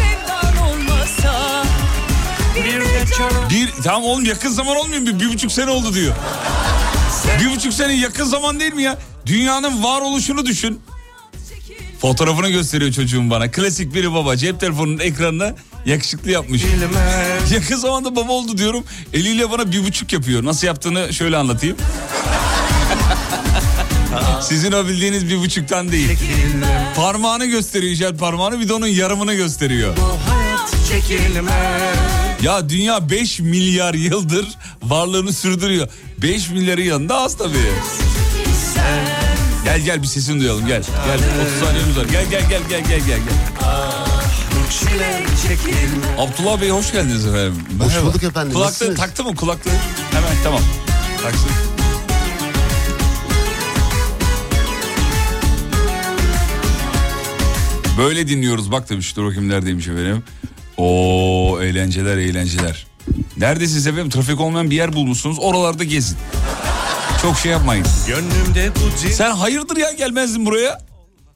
Bir 3.49 3.69
tamam 3.83 4.03
oğlum 4.03 4.25
yakın 4.25 4.49
zaman 4.49 4.77
olmuyor 4.77 5.01
mu? 5.01 5.07
Bir, 5.07 5.19
bir 5.19 5.33
buçuk 5.33 5.51
sene 5.51 5.69
oldu 5.71 5.93
diyor. 5.93 6.13
Bir 7.39 7.55
buçuk 7.55 7.73
sene 7.73 7.93
yakın 7.93 8.25
zaman 8.25 8.59
değil 8.59 8.73
mi 8.73 8.83
ya? 8.83 8.97
Dünyanın 9.25 9.83
varoluşunu 9.83 10.45
düşün. 10.45 10.79
Fotoğrafını 12.01 12.49
gösteriyor 12.49 12.91
çocuğum 12.91 13.29
bana. 13.29 13.51
Klasik 13.51 13.93
biri 13.93 14.13
baba. 14.13 14.37
Cep 14.37 14.59
telefonunun 14.59 14.99
ekranına 14.99 15.53
yakışıklı 15.85 16.31
yapmış. 16.31 16.61
çekilmez 16.61 17.51
Yakın 17.51 17.75
zamanda 17.75 18.15
baba 18.15 18.31
oldu 18.31 18.57
diyorum. 18.57 18.83
Eliyle 19.13 19.51
bana 19.51 19.71
bir 19.71 19.85
buçuk 19.85 20.13
yapıyor. 20.13 20.45
Nasıl 20.45 20.67
yaptığını 20.67 21.13
şöyle 21.13 21.37
anlatayım. 21.37 21.77
Sizin 24.41 24.71
o 24.71 24.87
bildiğiniz 24.87 25.29
bir 25.29 25.37
buçuktan 25.37 25.91
değil. 25.91 26.17
Parmağını 26.95 27.45
gösteriyor 27.45 27.93
işaret 27.93 28.19
parmağını 28.19 28.59
bir 28.59 28.69
de 28.69 28.73
onun 28.73 28.87
yarımını 28.87 29.33
gösteriyor. 29.33 29.97
Bu 29.97 30.31
hayat 30.31 30.75
çekilmez 30.89 31.97
Ya 32.41 32.69
dünya 32.69 33.09
5 33.09 33.39
milyar 33.39 33.93
yıldır 33.93 34.47
varlığını 34.83 35.33
sürdürüyor. 35.33 35.87
5 36.21 36.49
milyarın 36.49 36.81
yanında 36.81 37.17
az 37.17 37.37
tabii. 37.37 37.57
Gel 39.63 39.79
gel 39.79 40.01
bir 40.01 40.07
sesini 40.07 40.41
duyalım 40.41 40.67
gel. 40.67 40.83
Gel 41.07 41.19
30 41.47 41.67
saniyemiz 41.67 41.97
var. 41.97 42.05
Gel 42.11 42.25
gel 42.29 42.49
gel 42.49 42.61
gel 42.69 42.81
gel 42.87 42.99
gel. 42.99 43.05
gel. 43.07 43.19
Abdullah 46.17 46.61
Bey 46.61 46.69
hoş 46.69 46.91
geldiniz 46.91 47.25
efendim. 47.25 47.55
Hoş 47.79 47.87
Merhaba. 47.87 48.07
bulduk 48.07 48.23
efendim, 48.23 48.53
Kulaklığı 48.53 48.67
nasılsınız? 48.67 48.97
taktı 48.97 49.23
mı 49.23 49.35
kulaklığı? 49.35 49.71
Hemen 50.11 50.33
tamam. 50.43 50.61
Taksın. 51.23 51.49
Böyle 57.97 58.27
dinliyoruz 58.27 58.71
bak 58.71 58.89
demiş 58.89 59.15
dur 59.15 59.25
bakayım 59.25 59.49
neredeymiş 59.49 59.87
efendim. 59.87 60.23
Oo 60.77 61.59
eğlenceler 61.61 62.17
eğlenceler. 62.17 62.87
Neredesiniz 63.37 63.87
efendim 63.87 64.09
trafik 64.09 64.39
olmayan 64.39 64.71
bir 64.71 64.75
yer 64.75 64.93
bulmuşsunuz 64.93 65.37
oralarda 65.39 65.83
gezin. 65.83 66.17
Çok 67.21 67.37
şey 67.37 67.51
yapmayın. 67.51 67.85
Gönlümde 68.07 68.71
bu 68.75 69.09
Sen 69.13 69.31
hayırdır 69.31 69.77
ya 69.77 69.91
gelmezdin 69.91 70.45
buraya? 70.45 70.79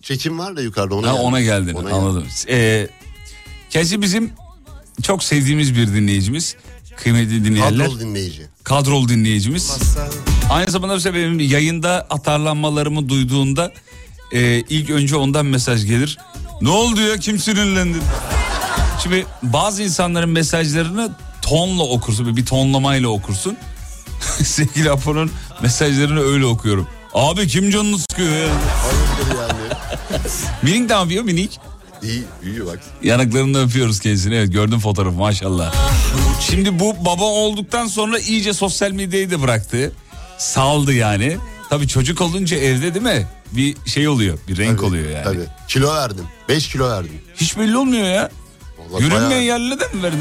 Çekim 0.02 0.40
var 0.40 0.56
da 0.58 0.62
yukarıda 0.62 0.96
ona 0.96 1.08
Ha, 1.08 1.12
geldim. 1.12 1.26
ona 1.26 1.42
geldin 1.42 1.74
Ona 1.74 1.94
anladım. 1.94 2.28
Ee, 2.50 2.88
kendisi 3.70 4.02
bizim 4.02 4.32
çok 5.04 5.24
sevdiğimiz 5.24 5.76
bir 5.76 5.88
dinleyicimiz. 5.88 6.56
Kıymetli 6.98 7.46
dinleyenler. 7.46 7.86
Kadrol 7.88 8.00
dinleyici. 8.00 8.42
Kadrolu 8.64 9.10
dinleyicimiz. 9.10 9.78
Aynı 10.50 10.72
zamanda 10.72 10.94
mesela 10.94 11.16
benim 11.16 11.40
yayında 11.40 12.08
atarlanmalarımı 12.10 13.10
duyduğunda 13.10 13.72
e, 14.34 14.60
ilk 14.70 14.90
önce 14.90 15.16
ondan 15.16 15.46
mesaj 15.46 15.86
gelir. 15.88 16.18
Ne 16.62 16.70
oldu 16.70 17.02
ya 17.02 17.18
kim 17.18 17.40
sinirlendi? 17.40 17.98
Şimdi 19.04 19.26
bazı 19.44 19.84
insanların 19.84 20.30
mesajlarını 20.30 21.12
tonla 21.42 21.84
okursun 21.84 22.38
bir 22.38 22.46
tonlamayla 22.46 23.10
okursun. 23.10 23.58
Sevgili 24.44 24.92
Apo'nun 24.92 25.32
mesajlarını 25.62 26.20
öyle 26.20 26.46
okuyorum. 26.46 26.88
Abi 27.14 27.48
kim 27.48 27.72
canını 27.72 28.00
sıkıyor 28.00 28.32
ya? 28.32 28.48
Hayırdır 28.48 29.42
yani. 29.42 29.60
Minik 30.62 30.90
ne 30.90 30.96
yapıyor 30.96 31.24
minik? 31.24 31.60
İyi 32.04 32.24
büyüyor 32.44 32.68
bak. 32.68 32.80
Yanaklarını 33.04 33.64
öpüyoruz 33.64 34.00
kendisini. 34.00 34.36
Evet 34.36 34.54
gördüm 34.54 34.80
fotoğrafı 34.80 35.18
maşallah. 35.18 35.74
Şimdi 36.42 36.80
bu 36.80 37.06
baba 37.06 37.24
olduktan 37.24 37.88
sonra 37.88 38.20
iyice 38.20 38.54
sosyal 38.54 38.92
medyayı 38.92 39.32
da 39.32 39.42
bıraktı. 39.42 39.92
Saldı 40.38 40.94
yani. 40.94 41.38
Tabii 41.70 41.88
çocuk 41.88 42.22
olunca 42.22 42.58
evde 42.58 42.94
değil 42.94 43.06
mi? 43.06 43.28
Bir 43.52 43.76
şey 43.86 44.08
oluyor. 44.08 44.38
Bir 44.48 44.58
renk 44.58 44.78
Tabii, 44.78 44.88
oluyor 44.88 45.10
yani. 45.12 45.24
Tabii. 45.24 45.46
Kilo 45.68 45.94
verdim. 45.96 46.26
5 46.50 46.70
kilo 46.70 46.90
verdim. 46.90 47.22
Hiç 47.36 47.58
belli 47.58 47.78
olmuyor 47.78 48.06
ya. 48.06 48.30
Vallahi 48.90 49.04
Yürünmeyen 49.04 49.30
bayağı- 49.32 49.44
yerlere 49.44 49.80
de 49.80 49.88
mi 49.94 50.04
verdin? 50.04 50.20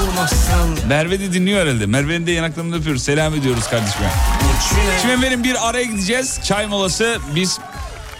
olmazsan 0.00 0.88
Merve 0.88 1.20
de 1.20 1.32
dinliyor 1.32 1.66
herhalde. 1.66 1.86
Merve'nin 1.86 2.26
de 2.26 2.32
yanaklarını 2.32 2.76
öpüyoruz. 2.76 3.02
Selam 3.02 3.34
ediyoruz 3.34 3.68
kardeşime. 3.70 4.10
Şimdi 5.02 5.14
efendim 5.14 5.44
bir 5.44 5.68
araya 5.68 5.84
gideceğiz. 5.84 6.38
Çay 6.44 6.66
molası. 6.66 7.18
Biz 7.34 7.58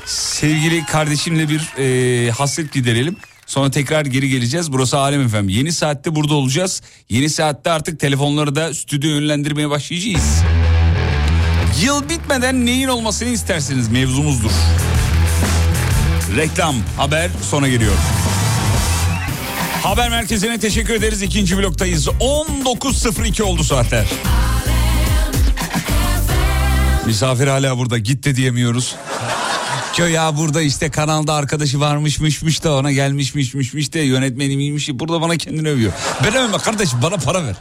sevgili 0.06 0.86
kardeşimle 0.86 1.48
bir 1.48 1.72
e, 1.78 2.30
hasret 2.30 2.72
giderelim. 2.72 3.16
Sonra 3.46 3.70
tekrar 3.70 4.04
geri 4.06 4.28
geleceğiz. 4.28 4.72
Burası 4.72 4.98
Alem 4.98 5.20
efendim. 5.20 5.48
Yeni 5.48 5.72
saatte 5.72 6.14
burada 6.14 6.34
olacağız. 6.34 6.82
Yeni 7.08 7.30
saatte 7.30 7.70
artık 7.70 8.00
telefonları 8.00 8.54
da 8.56 8.74
stüdyo 8.74 9.10
yönlendirmeye 9.10 9.70
başlayacağız. 9.70 10.42
Yıl 11.82 12.08
bitmeden 12.08 12.66
neyin 12.66 12.88
olmasını 12.88 13.28
istersiniz 13.28 13.88
mevzumuzdur. 13.88 14.50
Reklam, 16.36 16.74
haber 16.96 17.30
sonra 17.50 17.68
geliyor. 17.68 17.92
Haber 19.84 20.10
merkezine 20.10 20.58
teşekkür 20.58 20.94
ederiz. 20.94 21.22
İkinci 21.22 21.58
bloktayız. 21.58 22.06
19.02 22.06 23.42
oldu 23.42 23.64
saatler. 23.64 24.04
Misafir 27.06 27.46
hala 27.46 27.78
burada 27.78 27.98
git 27.98 28.24
de 28.24 28.36
diyemiyoruz. 28.36 28.96
Diyor 29.96 30.08
ya 30.08 30.36
burada 30.36 30.62
işte 30.62 30.90
kanalda 30.90 31.34
arkadaşı 31.34 31.80
varmışmışmış 31.80 32.64
da 32.64 32.74
ona 32.74 32.92
gelmişmişmişmiş 32.92 33.94
de 33.94 34.00
yönetmenimiymiş. 34.00 34.90
Burada 34.92 35.20
bana 35.20 35.36
kendini 35.36 35.68
övüyor. 35.68 35.92
Ben 36.24 36.34
övme 36.34 36.58
kardeşim 36.58 36.98
bana 37.02 37.16
para 37.16 37.44
ver. 37.44 37.56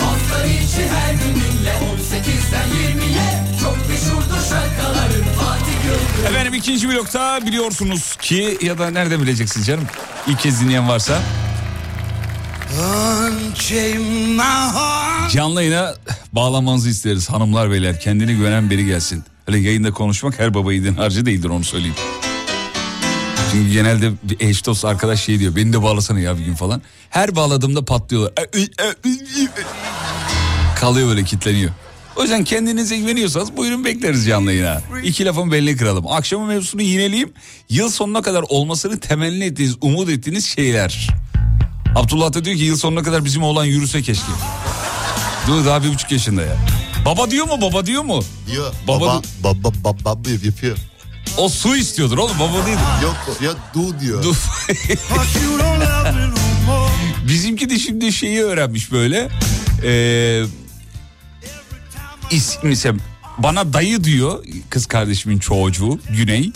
Hafta 0.00 0.46
içi 0.46 0.88
her 0.88 1.12
gününle 1.14 1.70
18'den 1.70 2.68
20'ye 2.68 3.44
Çok 3.60 3.88
meşhurdur 3.88 4.48
şarkıların 4.50 5.24
Efendim 6.28 6.54
ikinci 6.54 6.88
blokta 6.88 7.46
biliyorsunuz 7.46 8.16
ki 8.16 8.58
ya 8.62 8.78
da 8.78 8.90
nerede 8.90 9.20
bileceksiniz 9.20 9.66
canım. 9.66 9.84
İlk 10.26 10.40
kez 10.40 10.60
dinleyen 10.60 10.88
varsa. 10.88 11.22
Canlı 15.32 15.62
yayına 15.62 15.94
bağlamanızı 16.32 16.88
isteriz 16.88 17.30
hanımlar 17.30 17.70
beyler. 17.70 18.00
Kendine 18.00 18.32
güvenen 18.32 18.70
biri 18.70 18.86
gelsin. 18.86 19.24
Öyle 19.48 19.58
yayında 19.58 19.90
konuşmak 19.90 20.38
her 20.38 20.54
baba 20.54 20.72
yiğidin 20.72 20.94
harcı 20.94 21.26
değildir 21.26 21.48
onu 21.48 21.64
söyleyeyim. 21.64 21.96
Çünkü 23.52 23.72
genelde 23.72 24.12
bir 24.22 24.40
eş 24.40 24.66
dost 24.66 24.84
arkadaş 24.84 25.20
şey 25.20 25.38
diyor. 25.38 25.56
Beni 25.56 25.72
de 25.72 25.82
bağlasana 25.82 26.20
ya 26.20 26.38
bir 26.38 26.44
gün 26.44 26.54
falan. 26.54 26.82
Her 27.10 27.36
bağladığımda 27.36 27.84
patlıyorlar. 27.84 28.32
Kalıyor 30.80 31.08
böyle 31.08 31.24
kitleniyor. 31.24 31.70
O 32.16 32.22
yüzden 32.22 32.44
kendinize 32.44 32.96
güveniyorsanız 32.96 33.56
buyurun 33.56 33.84
bekleriz 33.84 34.26
canlı 34.26 34.52
yayına. 34.52 34.82
İki 35.04 35.24
lafın 35.24 35.52
belini 35.52 35.76
kıralım. 35.76 36.06
Akşamın 36.06 36.46
mevzusunu 36.48 36.82
yineleyeyim. 36.82 37.32
Yıl 37.70 37.90
sonuna 37.90 38.22
kadar 38.22 38.44
olmasını 38.48 39.00
temenni 39.00 39.44
ettiğiniz, 39.44 39.76
umut 39.80 40.08
ettiğiniz 40.08 40.46
şeyler. 40.46 41.08
Abdullah 41.96 42.32
da 42.32 42.44
diyor 42.44 42.56
ki 42.56 42.62
yıl 42.62 42.76
sonuna 42.76 43.02
kadar 43.02 43.24
bizim 43.24 43.42
oğlan 43.42 43.64
yürüse 43.64 44.02
keşke. 44.02 44.32
Dur 45.46 45.64
daha 45.66 45.82
bir 45.84 45.88
buçuk 45.94 46.12
yaşında 46.12 46.42
ya. 46.42 46.56
Baba 47.06 47.30
diyor 47.30 47.46
mu 47.46 47.60
baba 47.62 47.86
diyor 47.86 48.02
mu? 48.02 48.20
Diyor. 48.50 48.72
Baba- 48.88 49.00
Baba 49.00 49.22
baba 49.44 49.72
baba, 49.84 49.96
baba 50.04 50.28
yapıyor. 50.44 50.76
O 51.38 51.48
su 51.48 51.76
istiyordur 51.76 52.18
oğlum 52.18 52.38
baba 52.40 52.66
değil. 52.66 52.78
Yok 53.02 53.16
ya 53.42 53.50
du 53.74 54.00
diyor. 54.00 54.22
Dur. 54.22 54.36
Bizimki 57.28 57.70
de 57.70 57.78
şimdi 57.78 58.12
şeyi 58.12 58.42
öğrenmiş 58.42 58.92
böyle. 58.92 59.28
Ee, 59.84 60.42
isim 62.30 62.60
mesela 62.62 62.96
bana 63.38 63.72
dayı 63.72 64.04
diyor 64.04 64.44
kız 64.70 64.86
kardeşimin 64.86 65.38
çocuğu 65.38 65.98
Güney. 66.10 66.50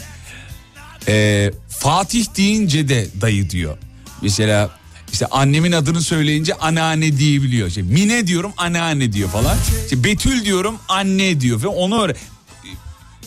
Ee, 1.09 1.51
Fatih 1.69 2.27
deyince 2.37 2.89
de 2.89 3.09
dayı 3.21 3.51
diyor. 3.51 3.79
Mesela 4.23 4.71
işte 5.13 5.27
annemin 5.27 5.73
adını 5.73 6.03
söyleyince 6.03 6.55
anneanne 6.55 7.19
diyebiliyor. 7.19 7.69
İşte 7.69 7.83
Mine 7.83 8.27
diyorum 8.27 8.53
anneanne 8.57 9.13
diyor 9.13 9.31
falan. 9.31 9.57
İşte 9.85 10.05
Betül 10.05 10.45
diyorum 10.45 10.77
anne 10.89 11.41
diyor 11.41 11.61
falan. 11.61 11.75
Onu 11.75 12.03
öyle 12.03 12.15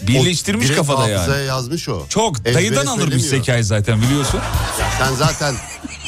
birleştirmiş 0.08 0.72
O 0.72 0.76
kafada 0.76 1.10
yani. 1.10 1.46
yazmış 1.48 1.90
o. 1.90 2.06
Çok 2.10 2.38
Ezbere 2.40 2.54
dayıdan 2.54 2.86
alırmış 2.86 3.24
zekayı 3.24 3.64
zaten 3.64 4.02
biliyorsun. 4.02 4.40
Sen 5.00 5.14
zaten 5.14 5.56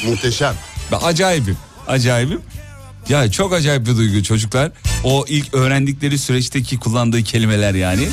muhteşem. 0.06 0.54
Ben 0.92 0.98
acayibim. 1.02 1.56
Acayibim. 1.88 2.40
Ya 3.08 3.30
çok 3.30 3.52
acayip 3.52 3.86
bir 3.86 3.96
duygu 3.96 4.22
çocuklar. 4.22 4.72
O 5.04 5.24
ilk 5.28 5.54
öğrendikleri 5.54 6.18
süreçteki 6.18 6.78
kullandığı 6.78 7.22
kelimeler 7.22 7.74
yani. 7.74 8.08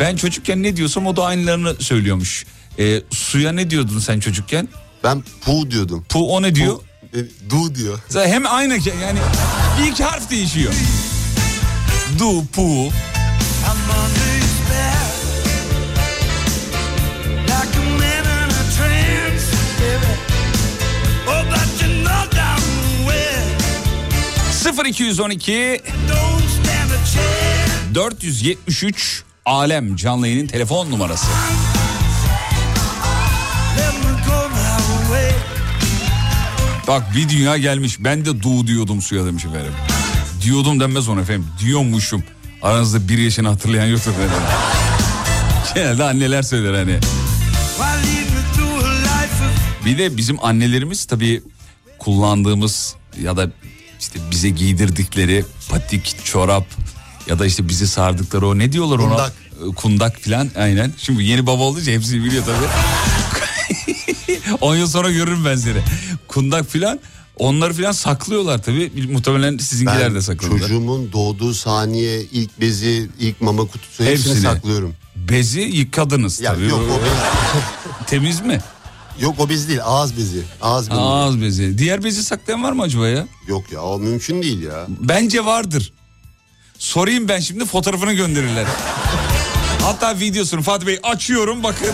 Ben 0.00 0.16
çocukken 0.16 0.62
ne 0.62 0.76
diyorsam 0.76 1.06
o 1.06 1.16
da 1.16 1.24
aynılarını 1.24 1.74
söylüyormuş. 1.74 2.46
Ee, 2.78 3.02
suya 3.10 3.52
ne 3.52 3.70
diyordun 3.70 3.98
sen 3.98 4.20
çocukken? 4.20 4.68
Ben 5.04 5.24
pu 5.40 5.70
diyordum. 5.70 6.04
Pu 6.08 6.36
o 6.36 6.42
ne 6.42 6.54
diyor? 6.54 6.76
E, 7.14 7.18
du 7.50 7.74
diyor. 7.74 7.98
Hem 8.14 8.46
aynı 8.46 8.72
yani 9.02 9.18
iki 9.90 10.04
harf 10.04 10.30
değişiyor. 10.30 10.72
Du, 12.18 12.46
pu. 12.52 12.88
0212 24.84 25.80
don't 26.08 26.42
stand 26.50 26.90
a 26.90 27.04
chance. 27.14 27.94
473 27.94 29.22
Alem 29.44 29.96
canlı 29.96 30.28
yayının 30.28 30.46
telefon 30.46 30.90
numarası. 30.90 31.26
Bak 36.88 37.02
bir 37.16 37.28
dünya 37.28 37.56
gelmiş. 37.56 37.96
Ben 38.00 38.24
de 38.24 38.42
du 38.42 38.66
diyordum 38.66 39.02
suya 39.02 39.26
demiş 39.26 39.44
efendim. 39.44 39.72
Diyordum 40.42 40.80
denmez 40.80 41.08
ona 41.08 41.20
efendim. 41.20 41.46
Diyormuşum. 41.60 42.24
Aranızda 42.62 43.08
bir 43.08 43.18
yaşını 43.18 43.48
hatırlayan 43.48 43.86
yoktur 43.86 44.10
efendim. 44.10 44.32
Genelde 45.74 46.04
anneler 46.04 46.42
söyler 46.42 46.74
hani. 46.74 46.98
Bir 49.84 49.98
de 49.98 50.16
bizim 50.16 50.44
annelerimiz 50.44 51.04
tabii 51.04 51.42
kullandığımız 51.98 52.94
ya 53.22 53.36
da 53.36 53.50
işte 54.04 54.18
bize 54.30 54.50
giydirdikleri 54.50 55.44
patik, 55.68 56.24
çorap 56.24 56.66
ya 57.28 57.38
da 57.38 57.46
işte 57.46 57.68
bizi 57.68 57.86
sardıkları 57.88 58.46
o 58.48 58.58
ne 58.58 58.72
diyorlar 58.72 58.98
ona? 58.98 59.08
Kundak. 59.16 59.32
Ee, 59.70 59.74
Kundak 59.74 60.20
filan 60.20 60.50
aynen. 60.58 60.92
Şimdi 60.98 61.24
yeni 61.24 61.46
baba 61.46 61.62
olunca 61.62 61.92
hepsini 61.92 62.24
biliyor 62.24 62.44
tabii. 62.44 62.66
10 64.60 64.76
yıl 64.76 64.86
sonra 64.88 65.10
görürüm 65.10 65.44
ben 65.44 65.56
seni. 65.56 65.78
Kundak 66.28 66.70
filan 66.70 67.00
onları 67.36 67.72
filan 67.74 67.92
saklıyorlar 67.92 68.62
tabii. 68.62 69.06
Muhtemelen 69.12 69.58
sizinkiler 69.58 70.08
Ben 70.08 70.14
de 70.14 70.22
saklıyorlar. 70.22 70.60
çocuğumun 70.60 71.12
doğduğu 71.12 71.54
saniye 71.54 72.20
ilk 72.22 72.60
bezi, 72.60 73.08
ilk 73.20 73.40
mama 73.40 73.64
kutusu 73.64 74.04
hepsini, 74.04 74.10
Hepsini. 74.34 74.40
saklıyorum. 74.40 74.94
Bezi 75.16 75.60
yıkadınız 75.60 76.40
Ya 76.40 76.54
tabii. 76.54 76.64
yok 76.68 76.80
o 76.92 77.00
Temiz 78.06 78.40
mi? 78.40 78.60
Yok 79.20 79.34
o 79.40 79.48
bez 79.48 79.68
değil 79.68 79.80
ağız 79.84 80.16
bezi. 80.16 80.42
Ağız 80.62 80.90
bezi. 80.90 81.00
Ağız 81.00 81.40
bezi. 81.40 81.78
Diğer 81.78 82.04
bezi 82.04 82.22
saklayan 82.24 82.62
var 82.62 82.72
mı 82.72 82.82
acaba 82.82 83.08
ya? 83.08 83.26
Yok 83.48 83.72
ya 83.72 83.82
o 83.82 83.98
mümkün 83.98 84.42
değil 84.42 84.62
ya. 84.62 84.86
Bence 84.88 85.44
vardır. 85.44 85.92
Sorayım 86.78 87.28
ben 87.28 87.40
şimdi 87.40 87.64
fotoğrafını 87.64 88.12
gönderirler. 88.12 88.66
Hatta 89.82 90.20
videosunu 90.20 90.62
Fatih 90.62 90.86
Bey 90.86 90.98
açıyorum 91.02 91.62
bakın. 91.62 91.88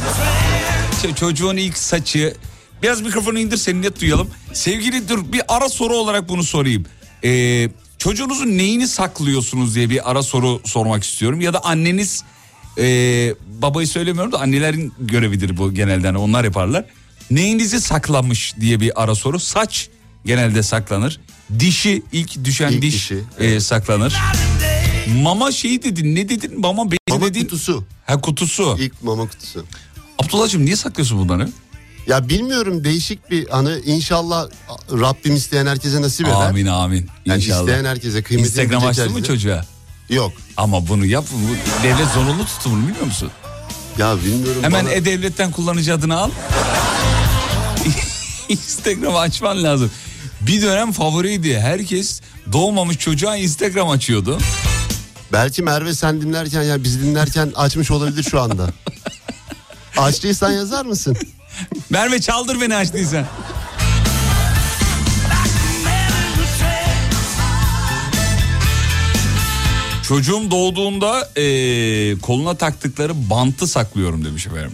Ç- 1.03 1.15
çocuğun 1.15 1.57
ilk 1.57 1.79
saçı. 1.79 2.35
Biraz 2.83 3.01
mikrofonu 3.01 3.39
indir 3.39 3.57
seni 3.57 3.83
net 3.83 4.01
duyalım. 4.01 4.31
Sevgili 4.53 5.09
dur 5.09 5.33
bir 5.33 5.43
ara 5.49 5.69
soru 5.69 5.97
olarak 5.97 6.29
bunu 6.29 6.43
sorayım. 6.45 6.85
Ee, 7.25 7.69
Çocuğunuzun 7.99 8.47
neyini 8.59 8.89
saklıyorsunuz 8.89 9.75
diye 9.75 9.91
bir 9.91 10.11
ara 10.11 10.23
soru 10.23 10.61
sormak 10.65 11.05
istiyorum. 11.05 11.41
Ya 11.41 11.53
da 11.55 11.65
anneniz 11.65 12.25
e, 12.79 12.85
babayı 13.63 13.89
söylemiyorum 13.89 14.33
da 14.33 14.41
annelerin 14.41 14.93
görevidir 15.01 15.57
bu 15.57 15.75
genelde 15.75 16.07
hani 16.07 16.19
onlar 16.19 16.45
yaparlar. 16.45 16.85
Neyinizi 17.31 17.81
saklamış 17.81 18.55
diye 18.61 18.81
bir 18.81 19.03
ara 19.03 19.15
soru. 19.15 19.41
Saç 19.41 19.89
genelde 20.25 20.63
saklanır. 20.63 21.21
Dişi 21.59 22.03
ilk 22.13 22.45
düşen 22.45 22.73
İlk 22.73 22.83
diş 22.83 22.95
dişi, 22.95 23.25
e, 23.39 23.61
saklanır. 23.61 24.17
Mama 25.23 25.53
şeyi 25.53 25.83
dedin 25.83 26.15
ne 26.15 26.29
dedin 26.29 26.61
mama 26.61 26.91
bezi 26.91 26.99
Mama 27.11 27.27
dedin. 27.27 27.41
kutusu. 27.41 27.85
Ha 28.07 28.21
kutusu. 28.21 28.77
İlk 28.81 29.03
mama 29.03 29.29
kutusu. 29.29 29.65
Abdullah'cığım 30.19 30.65
niye 30.65 30.77
saklıyorsun 30.77 31.19
bunları? 31.19 31.49
Ya 32.07 32.29
bilmiyorum 32.29 32.85
değişik 32.85 33.31
bir 33.31 33.59
anı. 33.59 33.81
İnşallah 33.85 34.49
Rabbim 34.93 35.37
isteyen 35.37 35.67
herkese 35.67 36.03
nasip 36.03 36.27
eder. 36.27 36.35
Amin 36.37 36.67
amin. 36.67 37.09
Yani 37.27 37.43
İnşallah. 37.43 37.61
isteyen 37.61 37.85
herkese 37.85 38.23
kıymetini 38.23 38.49
Instagram 38.49 38.87
açtın 38.87 39.13
mı 39.13 39.23
çocuğa? 39.23 39.65
Yok. 40.11 40.33
Ama 40.57 40.89
bunu 40.89 41.07
yap. 41.07 41.25
Bu 41.33 41.83
devlet 41.85 42.09
zorunlu 42.09 42.45
tutumunu 42.45 42.89
biliyor 42.89 43.05
musun? 43.07 43.31
Ya 43.99 44.17
bilmiyorum. 44.25 44.63
Hemen 44.63 44.85
bana- 44.85 44.93
E-Devlet'ten 44.95 45.51
kullanıcı 45.51 45.95
adını 45.95 46.19
al. 46.21 46.31
Instagram 48.51 49.17
açman 49.17 49.63
lazım. 49.65 49.91
Bir 50.41 50.63
dönem 50.63 50.93
favoriydi. 50.93 51.59
Herkes 51.59 52.21
doğmamış 52.53 52.99
çocuğa 52.99 53.37
Instagram 53.37 53.91
açıyordu. 53.91 54.39
Belki 55.33 55.63
Merve 55.63 55.95
sen 55.95 56.21
dinlerken 56.21 56.63
ya 56.63 56.85
biz 56.85 57.03
dinlerken 57.03 57.53
açmış 57.57 57.91
olabilir 57.91 58.23
şu 58.23 58.41
anda. 58.41 58.71
Açtıysan 59.97 60.53
yazar 60.53 60.85
mısın? 60.85 61.17
Merve 61.91 62.21
çaldır 62.21 62.61
beni 62.61 62.77
açtıysan. 62.77 63.27
Çocuğum 70.09 70.51
doğduğunda 70.51 71.29
eee, 71.37 72.19
koluna 72.19 72.55
taktıkları 72.55 73.31
bantı 73.31 73.67
saklıyorum 73.67 74.25
demiş 74.25 74.47
efendim. 74.47 74.73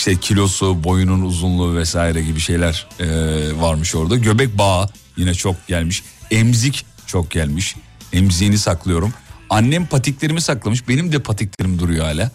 İşte 0.00 0.16
kilosu, 0.16 0.84
boyunun 0.84 1.22
uzunluğu 1.22 1.76
vesaire 1.76 2.22
gibi 2.22 2.40
şeyler 2.40 2.86
eee, 3.00 3.60
varmış 3.60 3.94
orada. 3.94 4.16
Göbek 4.16 4.58
bağı 4.58 4.88
yine 5.16 5.34
çok 5.34 5.66
gelmiş. 5.66 6.02
Emzik 6.30 6.86
çok 7.06 7.30
gelmiş. 7.30 7.76
Emziğini 8.12 8.58
saklıyorum. 8.58 9.14
Annem 9.50 9.86
patiklerimi 9.86 10.40
saklamış. 10.40 10.88
Benim 10.88 11.12
de 11.12 11.18
patiklerim 11.22 11.78
duruyor 11.78 12.04
hala. 12.04 12.30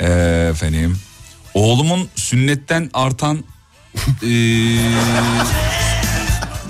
Eee, 0.00 0.48
efendim. 0.50 0.98
Oğlumun 1.54 2.08
sünnetten 2.16 2.90
artan 2.94 3.44
eee, 4.22 4.78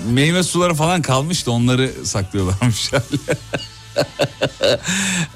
meyve 0.09 0.43
suları 0.43 0.73
falan 0.73 1.01
kalmıştı. 1.01 1.51
Onları 1.51 1.91
saklıyorlarmış 2.05 2.91
hala. 2.93 3.37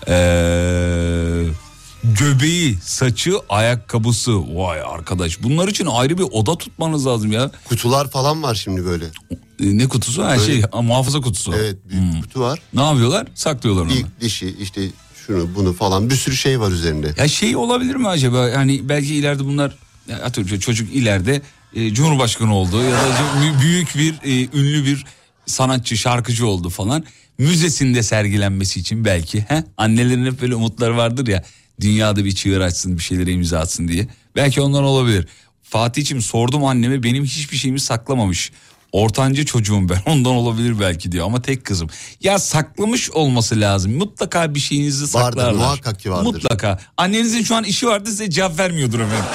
Ee, 0.08 1.44
göbeği, 2.04 2.78
saçı, 2.84 3.34
ayakkabısı. 3.50 4.56
Vay 4.58 4.82
arkadaş 4.82 5.44
bunlar 5.44 5.68
için 5.68 5.86
ayrı 5.86 6.18
bir 6.18 6.26
oda 6.32 6.58
tutmanız 6.58 7.06
lazım 7.08 7.32
ya. 7.32 7.52
Kutular 7.66 8.10
falan 8.12 8.44
var 8.44 8.56
şimdi 8.56 8.86
böyle. 8.86 9.06
Ee, 9.32 9.38
Ne 9.60 9.88
kutusu? 9.88 10.24
Her 10.24 10.40
şey 10.40 10.62
ha, 10.62 10.82
muhafaza 10.82 11.22
kutusu. 11.22 11.54
Evet 11.56 11.78
büyük 11.90 12.24
kutu 12.24 12.40
var. 12.40 12.60
Ne 12.74 12.82
yapıyorlar? 12.84 13.28
Saklıyorlar 13.36 13.82
onu. 13.82 13.92
İlk 13.92 14.22
dişi 14.22 14.56
işte 14.62 14.82
şunu 15.28 15.56
bunu 15.56 15.74
falan 15.74 16.10
bir 16.10 16.16
sürü 16.16 16.36
şey 16.36 16.60
var 16.60 16.72
üzerinde. 16.72 17.14
Ya 17.18 17.28
şey 17.28 17.56
olabilir 17.56 17.96
mi 17.96 18.08
acaba? 18.08 18.50
Hani 18.56 18.90
belki 18.90 19.16
ileride 19.16 19.46
bunlar 19.46 19.76
atıyorum 20.24 20.60
çocuk 20.60 20.96
ileride 20.96 21.42
e, 21.76 21.94
cumhurbaşkanı 21.94 22.56
oldu 22.56 22.84
ya 22.84 22.92
da 22.92 23.62
büyük 23.62 23.96
bir 23.96 24.14
e, 24.24 24.50
ünlü 24.60 24.86
bir 24.86 25.06
sanatçı, 25.46 25.98
şarkıcı 25.98 26.48
oldu 26.48 26.70
falan. 26.70 27.04
Müzesinde 27.38 28.04
sergilenmesi 28.04 28.80
için 28.80 29.06
belki 29.06 29.42
he? 29.42 29.64
annelerin 29.78 30.26
hep 30.26 30.42
böyle 30.42 30.56
umutları 30.56 30.98
vardır 30.98 31.28
ya 31.28 31.44
dünyada 31.82 32.26
bir 32.26 32.32
çığır 32.36 32.62
açsın 32.62 32.98
bir 32.98 33.04
şeylere 33.04 33.32
imza 33.32 33.60
atsın 33.60 33.88
diye. 33.88 34.08
Belki 34.36 34.62
ondan 34.62 34.84
olabilir. 34.84 35.28
Fatih'im 35.64 36.22
sordum 36.22 36.66
anneme 36.66 37.04
benim 37.04 37.24
hiçbir 37.26 37.58
şeyimi 37.58 37.80
saklamamış. 37.80 38.52
Ortanca 38.92 39.46
çocuğum 39.46 39.90
ben 39.90 40.02
ondan 40.12 40.34
olabilir 40.34 40.80
belki 40.80 41.12
diyor 41.12 41.26
ama 41.26 41.42
tek 41.42 41.66
kızım. 41.66 41.90
Ya 42.24 42.40
saklamış 42.40 43.12
olması 43.12 43.60
lazım. 43.62 43.94
Mutlaka 43.98 44.56
bir 44.56 44.60
şeyinizi 44.60 45.14
Vardır, 45.14 45.38
saklarlar. 45.38 45.54
muhakkak 45.54 46.00
ki 46.00 46.12
vardır. 46.12 46.24
Mutlaka. 46.26 46.80
Annenizin 46.98 47.44
şu 47.44 47.56
an 47.56 47.64
işi 47.64 47.88
vardı 47.88 48.10
size 48.10 48.30
cevap 48.30 48.60
vermiyordur 48.60 49.00
efendim. 49.00 49.26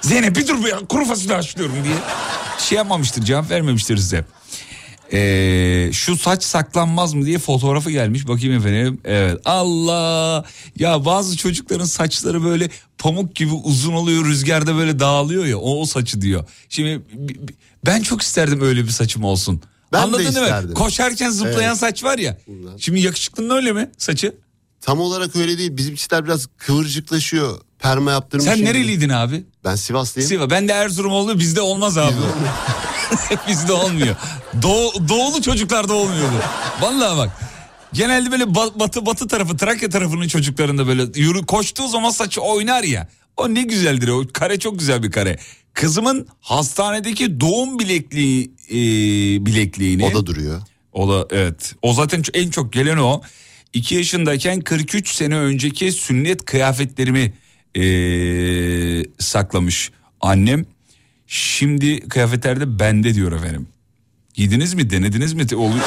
Zeynep 0.00 0.36
bir 0.36 0.48
dur 0.48 0.64
be 0.64 0.70
kuru 0.88 1.04
fasulye 1.04 1.34
haşlıyorum 1.34 1.76
diye. 1.84 1.94
Şey 2.58 2.78
yapmamıştır 2.78 3.22
cevap 3.24 3.50
vermemiştir 3.50 3.96
size. 3.96 4.24
Ee, 5.14 5.90
şu 5.92 6.16
saç 6.16 6.42
saklanmaz 6.44 7.14
mı 7.14 7.26
diye 7.26 7.38
fotoğrafı 7.38 7.90
gelmiş 7.90 8.28
bakayım 8.28 8.56
efendim. 8.56 9.00
Evet 9.04 9.40
Allah 9.44 10.44
ya 10.78 11.04
bazı 11.04 11.36
çocukların 11.36 11.84
saçları 11.84 12.44
böyle 12.44 12.68
pamuk 12.98 13.34
gibi 13.36 13.52
uzun 13.52 13.92
oluyor 13.92 14.24
rüzgarda 14.24 14.76
böyle 14.76 14.98
dağılıyor 14.98 15.44
ya 15.46 15.58
o, 15.58 15.80
o 15.80 15.84
saçı 15.86 16.20
diyor. 16.20 16.44
Şimdi 16.68 17.02
ben 17.86 18.02
çok 18.02 18.22
isterdim 18.22 18.60
öyle 18.62 18.84
bir 18.84 18.90
saçım 18.90 19.24
olsun. 19.24 19.62
Ben 19.92 20.00
de 20.00 20.04
Anladın 20.04 20.24
mi? 20.24 20.28
isterdim. 20.28 20.74
Koşarken 20.74 21.30
zıplayan 21.30 21.62
Evet. 21.70 21.76
saç 21.78 22.04
var 22.04 22.18
ya. 22.18 22.38
Şimdi 22.78 23.00
yakışıklının 23.00 23.56
öyle 23.56 23.72
mi 23.72 23.90
saçı? 23.98 24.34
Tam 24.80 25.00
olarak 25.00 25.36
öyle 25.36 25.58
değil. 25.58 25.76
Bizimkiler 25.76 26.24
biraz 26.24 26.46
kıvırcıklaşıyor. 26.58 27.60
Perma 27.78 28.10
yaptırmış. 28.10 28.44
Sen 28.46 28.64
nereliydin 28.64 29.08
abi? 29.08 29.44
Ben 29.64 29.74
Sivaslıyım. 29.74 30.28
Sivas. 30.28 30.50
Ben 30.50 30.68
de 30.68 30.72
Erzurum 30.72 31.12
oldu 31.12 31.38
bizde 31.38 31.60
olmaz 31.60 31.98
abi. 31.98 32.14
bizde 33.48 33.72
olmuyor. 33.72 34.16
Doğu, 34.62 35.08
doğulu 35.08 35.42
çocuklarda 35.42 35.94
olmuyor 35.94 36.28
bu. 36.32 36.84
Vallahi 36.86 37.18
bak. 37.18 37.30
Genelde 37.92 38.30
böyle 38.30 38.44
ba- 38.44 38.78
batı 38.80 39.06
batı 39.06 39.28
tarafı 39.28 39.56
Trakya 39.56 39.88
tarafının 39.88 40.28
çocuklarında 40.28 40.86
böyle 40.86 41.02
yürü 41.14 41.46
koştuğu 41.46 41.88
zaman 41.88 42.10
saçı 42.10 42.40
oynar 42.40 42.84
ya. 42.84 43.08
O 43.36 43.54
ne 43.54 43.62
güzeldir 43.62 44.08
o 44.08 44.24
kare 44.32 44.58
çok 44.58 44.78
güzel 44.78 45.02
bir 45.02 45.10
kare. 45.10 45.38
Kızımın 45.74 46.26
hastanedeki 46.40 47.40
doğum 47.40 47.78
bilekliği 47.78 48.50
e, 48.70 48.76
bilekliğini. 49.46 50.04
O 50.04 50.14
da 50.14 50.26
duruyor. 50.26 50.60
O 50.92 51.08
da 51.08 51.26
evet. 51.30 51.74
O 51.82 51.92
zaten 51.92 52.22
en 52.34 52.50
çok 52.50 52.72
gelen 52.72 52.96
o. 52.96 53.22
2 53.72 53.94
yaşındayken 53.94 54.60
43 54.60 55.14
sene 55.14 55.36
önceki 55.36 55.92
sünnet 55.92 56.44
kıyafetlerimi 56.44 57.32
eee, 57.74 59.04
saklamış 59.18 59.90
annem. 60.20 60.66
Şimdi 61.26 62.08
kıyafetlerde 62.08 62.78
bende 62.78 63.14
diyor 63.14 63.32
efendim. 63.32 63.66
Giydiniz 64.34 64.74
mi 64.74 64.90
denediniz 64.90 65.32
mi? 65.32 65.56
Oluyor. 65.56 65.84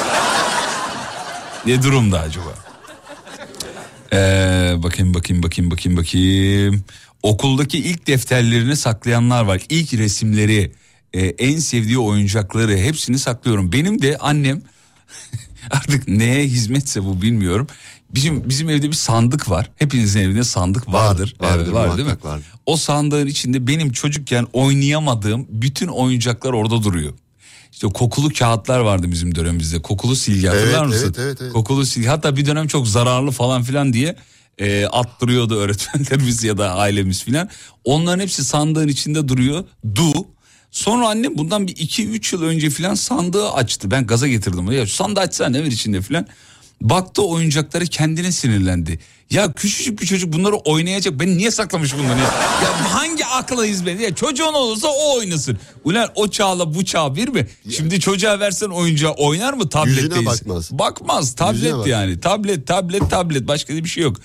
ne 1.66 1.82
durumda 1.82 2.20
acaba? 2.20 2.54
Ee, 4.12 4.74
bakayım 4.76 5.14
bakayım 5.14 5.42
bakayım 5.42 5.70
bakayım 5.70 5.98
bakayım. 5.98 6.84
Okuldaki 7.22 7.78
ilk 7.78 8.06
defterlerini 8.06 8.76
saklayanlar 8.76 9.44
var. 9.44 9.62
İlk 9.68 9.94
resimleri, 9.94 10.72
e, 11.12 11.20
en 11.20 11.58
sevdiği 11.58 11.98
oyuncakları 11.98 12.76
hepsini 12.76 13.18
saklıyorum. 13.18 13.72
Benim 13.72 14.02
de 14.02 14.18
annem 14.18 14.62
artık 15.70 16.08
neye 16.08 16.44
hizmetse 16.44 17.04
bu 17.04 17.22
bilmiyorum. 17.22 17.66
Bizim 18.14 18.48
bizim 18.48 18.70
evde 18.70 18.88
bir 18.88 18.92
sandık 18.96 19.50
var. 19.50 19.70
Hepinizin 19.76 20.20
evinde 20.20 20.44
sandık 20.44 20.88
vardır. 20.88 21.36
vardır, 21.40 21.62
Evet, 21.64 21.74
var 21.74 21.96
değil 21.96 22.08
mi? 22.08 22.16
vardır. 22.22 22.46
O 22.66 22.76
sandığın 22.76 23.26
içinde 23.26 23.66
benim 23.66 23.92
çocukken 23.92 24.46
oynayamadığım 24.52 25.46
bütün 25.48 25.88
oyuncaklar 25.88 26.52
orada 26.52 26.82
duruyor. 26.82 27.12
İşte 27.72 27.86
kokulu 27.88 28.28
kağıtlar 28.30 28.78
vardı 28.80 29.06
bizim 29.10 29.34
dönemimizde. 29.34 29.82
Kokulu 29.82 30.16
silgi 30.16 30.46
hatırlar 30.46 30.78
Evet, 30.78 30.88
mısın? 30.88 31.04
evet, 31.06 31.18
evet, 31.18 31.38
evet. 31.40 31.52
Kokulu 31.52 31.86
silgi. 31.86 32.08
Hatta 32.08 32.36
bir 32.36 32.46
dönem 32.46 32.66
çok 32.66 32.88
zararlı 32.88 33.30
falan 33.30 33.62
filan 33.62 33.92
diye 33.92 34.16
e, 34.58 34.86
attırıyordu 34.86 35.54
öğretmenlerimiz 35.56 36.44
ya 36.44 36.58
da 36.58 36.74
ailemiz 36.74 37.24
filan. 37.24 37.48
Onların 37.84 38.20
hepsi 38.22 38.44
sandığın 38.44 38.88
içinde 38.88 39.28
duruyor. 39.28 39.64
Du. 39.96 40.12
Sonra 40.70 41.08
annem 41.08 41.38
bundan 41.38 41.68
bir 41.68 41.74
2-3 41.74 42.34
yıl 42.36 42.42
önce 42.42 42.70
filan 42.70 42.94
sandığı 42.94 43.50
açtı. 43.50 43.90
Ben 43.90 44.06
gaza 44.06 44.28
getirdim. 44.28 44.72
Ya 44.72 44.86
şu 44.86 44.94
sandığı 44.94 45.20
açsana 45.20 45.48
ne 45.48 45.60
var 45.60 45.66
içinde 45.66 46.02
filan. 46.02 46.26
Baktı 46.80 47.22
oyuncakları 47.22 47.86
kendine 47.86 48.32
sinirlendi. 48.32 48.98
Ya 49.30 49.52
küçücük 49.52 50.00
bir 50.00 50.06
çocuk 50.06 50.32
bunları 50.32 50.54
oynayacak. 50.56 51.20
Ben 51.20 51.38
niye 51.38 51.50
saklamış 51.50 51.94
bunları 51.98 52.18
ya? 52.18 52.24
Ya 52.62 52.94
hangi 52.94 53.26
akla 53.26 53.64
hizmet? 53.64 54.00
Ya 54.00 54.14
çocuğun 54.14 54.52
olursa 54.52 54.88
o 54.88 55.18
oynasın. 55.18 55.58
Ulan 55.84 56.10
o 56.14 56.28
çağla 56.28 56.74
bu 56.74 56.84
çağ 56.84 57.14
bir 57.16 57.28
mi? 57.28 57.46
Şimdi 57.70 58.00
çocuğa 58.00 58.40
versen 58.40 58.68
oyuncağı 58.68 59.12
oynar 59.12 59.52
mı 59.52 59.68
tabletteyiz? 59.68 60.04
Yüzüne 60.10 60.26
bakmaz. 60.26 60.70
Bakmaz 60.72 61.34
tablet 61.34 61.62
Yüzüne 61.62 61.78
bak. 61.78 61.86
yani. 61.86 62.20
Tablet 62.20 62.66
tablet 62.66 63.10
tablet 63.10 63.48
başka 63.48 63.74
bir 63.74 63.88
şey 63.88 64.02
yok. 64.02 64.16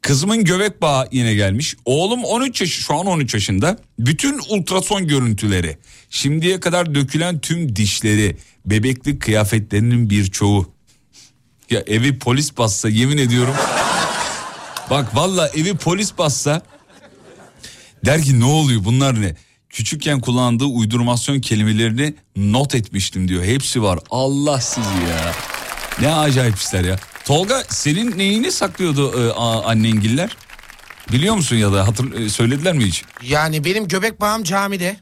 Kızımın 0.00 0.44
göbek 0.44 0.82
bağı 0.82 1.08
yine 1.12 1.34
gelmiş. 1.34 1.76
Oğlum 1.84 2.24
13 2.24 2.60
yaş 2.60 2.70
şu 2.70 2.94
an 2.94 3.06
13 3.06 3.34
yaşında. 3.34 3.78
Bütün 3.98 4.40
ultrason 4.48 5.06
görüntüleri, 5.06 5.78
şimdiye 6.10 6.60
kadar 6.60 6.94
dökülen 6.94 7.38
tüm 7.40 7.76
dişleri, 7.76 8.36
bebeklik 8.66 9.22
kıyafetlerinin 9.22 10.10
birçoğu. 10.10 10.77
Ya 11.70 11.82
evi 11.86 12.18
polis 12.18 12.56
bassa 12.58 12.88
yemin 12.88 13.18
ediyorum. 13.18 13.54
Bak 14.90 15.16
valla 15.16 15.48
evi 15.48 15.76
polis 15.76 16.18
bassa 16.18 16.62
der 18.04 18.22
ki 18.22 18.40
ne 18.40 18.44
oluyor 18.44 18.84
bunlar 18.84 19.20
ne? 19.22 19.36
Küçükken 19.70 20.20
kullandığı 20.20 20.64
uydurmasyon 20.64 21.40
kelimelerini 21.40 22.14
not 22.36 22.74
etmiştim 22.74 23.28
diyor. 23.28 23.44
Hepsi 23.44 23.82
var. 23.82 23.98
Allah 24.10 24.60
sizi 24.60 24.88
ya. 24.88 25.34
Ne 26.00 26.14
acayip 26.14 26.56
işler 26.56 26.84
ya. 26.84 26.96
Tolga 27.24 27.62
senin 27.68 28.18
neyini 28.18 28.52
saklıyordu 28.52 29.28
e, 29.28 29.32
annengiller? 29.64 30.36
Biliyor 31.12 31.34
musun 31.34 31.56
ya 31.56 31.72
da 31.72 31.86
hatır, 31.88 32.12
e, 32.20 32.28
söylediler 32.28 32.74
mi 32.74 32.84
hiç? 32.84 33.04
Yani 33.22 33.64
benim 33.64 33.88
göbek 33.88 34.20
bağım 34.20 34.44
camide. 34.44 34.96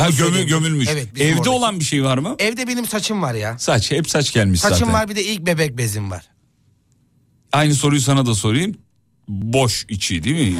Ha 0.00 0.06
gömü, 0.10 0.16
söyleyeyim. 0.18 0.48
gömülmüş. 0.48 0.88
Evet, 0.90 1.08
Evde 1.16 1.32
oradaki. 1.32 1.50
olan 1.50 1.80
bir 1.80 1.84
şey 1.84 2.04
var 2.04 2.18
mı? 2.18 2.34
Evde 2.38 2.68
benim 2.68 2.86
saçım 2.86 3.22
var 3.22 3.34
ya. 3.34 3.58
Saç 3.58 3.90
hep 3.90 4.10
saç 4.10 4.32
gelmiş 4.32 4.60
Saçım 4.60 4.78
zaten. 4.78 4.92
var 4.94 5.08
bir 5.08 5.16
de 5.16 5.24
ilk 5.24 5.46
bebek 5.46 5.78
bezim 5.78 6.10
var. 6.10 6.24
Aynı 7.52 7.74
soruyu 7.74 8.00
sana 8.00 8.26
da 8.26 8.34
sorayım. 8.34 8.74
Boş 9.28 9.86
içi 9.88 10.24
değil 10.24 10.54
mi? 10.54 10.58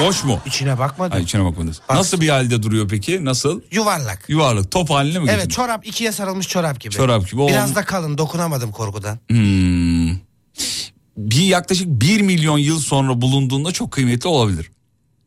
Boş 0.00 0.24
mu? 0.24 0.40
İçine 0.46 0.78
bakmadım. 0.78 1.12
Ha, 1.12 1.18
içine 1.20 1.44
bakmadınız. 1.44 1.80
Nasıl 1.90 2.20
bir 2.20 2.28
halde 2.28 2.62
duruyor 2.62 2.88
peki? 2.88 3.24
Nasıl? 3.24 3.60
Yuvarlak. 3.72 4.24
Yuvarlak 4.28 4.70
top 4.70 4.90
haline 4.90 5.18
mi 5.18 5.24
Evet 5.24 5.34
getirmiş? 5.34 5.56
çorap 5.56 5.86
ikiye 5.86 6.12
sarılmış 6.12 6.48
çorap 6.48 6.80
gibi. 6.80 6.94
Çorap 6.94 7.30
gibi. 7.30 7.40
O- 7.40 7.48
Biraz 7.48 7.74
da 7.74 7.84
kalın 7.84 8.18
dokunamadım 8.18 8.72
korkudan. 8.72 9.18
Hmm. 9.28 10.10
Bir 11.16 11.42
yaklaşık 11.42 11.86
1 11.88 12.20
milyon 12.20 12.58
yıl 12.58 12.80
sonra 12.80 13.20
bulunduğunda 13.20 13.72
çok 13.72 13.92
kıymetli 13.92 14.28
olabilir. 14.28 14.70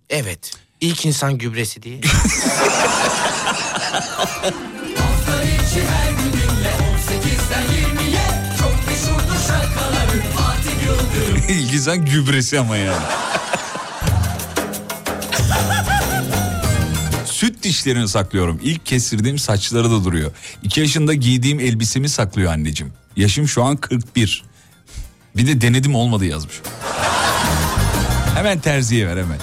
Evet. 0.09 0.51
İlk 0.81 1.05
insan 1.05 1.37
gübresi 1.37 1.83
diye. 1.83 2.01
Hafta 4.97 5.43
içi 5.43 5.83
her 5.87 6.11
gününle 6.11 6.69
18'den 6.69 7.63
20'ye 7.63 8.21
Çok 8.59 8.87
meşhurdur 8.87 9.39
şarkıları 9.47 10.21
Fatih 10.35 10.83
Yıldırım 10.85 11.43
İlgizan 11.49 12.05
gübresi 12.05 12.59
ama 12.59 12.77
yani. 12.77 13.03
Süt 17.25 17.63
dişlerini 17.63 18.07
saklıyorum. 18.07 18.59
İlk 18.63 18.85
kestirdiğim 18.85 19.39
saçları 19.39 19.91
da 19.91 20.03
duruyor. 20.05 20.31
İki 20.63 20.79
yaşında 20.79 21.13
giydiğim 21.13 21.59
elbisemi 21.59 22.09
saklıyor 22.09 22.53
anneciğim. 22.53 22.93
Yaşım 23.15 23.47
şu 23.47 23.63
an 23.63 23.77
41. 23.77 24.43
Bir 25.37 25.47
de 25.47 25.61
denedim 25.61 25.95
olmadı 25.95 26.25
yazmış. 26.25 26.55
Hemen 28.35 28.59
terziye 28.59 29.07
ver 29.07 29.17
hemen. 29.17 29.37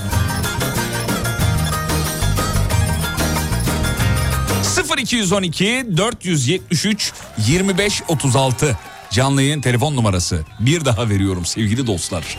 0212 5.02 5.86
473 5.96 7.12
25 7.38 8.02
36 8.08 8.78
canlı 9.10 9.42
yayın 9.42 9.60
telefon 9.60 9.96
numarası. 9.96 10.44
Bir 10.60 10.84
daha 10.84 11.08
veriyorum 11.08 11.46
sevgili 11.46 11.86
dostlar. 11.86 12.38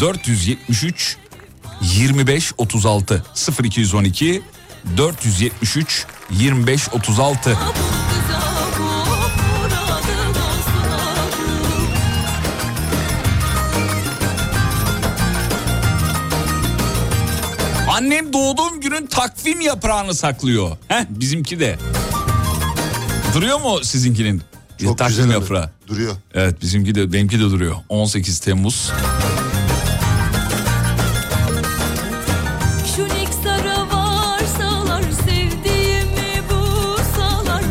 473 0.00 1.16
25 1.82 2.52
36 2.58 3.24
0212 3.64 4.42
473 4.96 6.06
25 6.30 6.88
36 6.88 7.58
Annem 18.04 18.32
doğduğum 18.32 18.80
günün 18.80 19.06
takvim 19.06 19.60
yaprağını 19.60 20.14
saklıyor. 20.14 20.76
Heh, 20.88 21.04
bizimki 21.08 21.60
de. 21.60 21.78
Duruyor 23.34 23.60
mu 23.60 23.84
sizinkinin? 23.84 24.42
Çok 24.82 24.98
takvim 24.98 25.16
güzel 25.16 25.30
yaprağı. 25.30 25.70
Duruyor. 25.88 26.14
Evet 26.34 26.62
bizimki 26.62 26.94
de 26.94 27.12
benimki 27.12 27.38
de 27.38 27.42
duruyor. 27.42 27.76
18 27.88 28.38
Temmuz. 28.38 28.92
Şu 32.96 33.04
Niksar'a 33.04 33.86
varsalar 33.92 35.02
sevdiğimi 35.02 36.42
bulsalar 36.50 37.62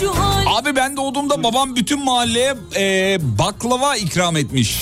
Şu 0.00 0.14
hal 0.18 0.58
Abi 0.58 0.76
ben 0.76 0.96
doğduğumda 0.96 1.42
babam 1.42 1.76
bütün 1.76 2.04
mahalleye 2.04 2.54
e, 2.76 3.18
baklava 3.38 3.96
ikram 3.96 4.36
etmiş. 4.36 4.80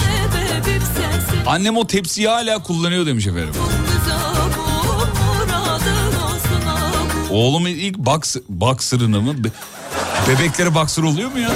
Annem 1.46 1.76
o 1.76 1.86
tepsiyi 1.86 2.28
hala 2.28 2.62
kullanıyor 2.62 3.06
demiş 3.06 3.26
efendim. 3.26 3.54
Oğlumun 7.31 7.68
ilk 7.68 7.99
box, 7.99 8.37
boxer'ını 8.49 9.20
mı? 9.20 9.45
Be- 9.45 9.49
bebeklere 10.28 10.74
boxer 10.74 11.03
oluyor 11.03 11.33
mu 11.33 11.39
ya? 11.39 11.51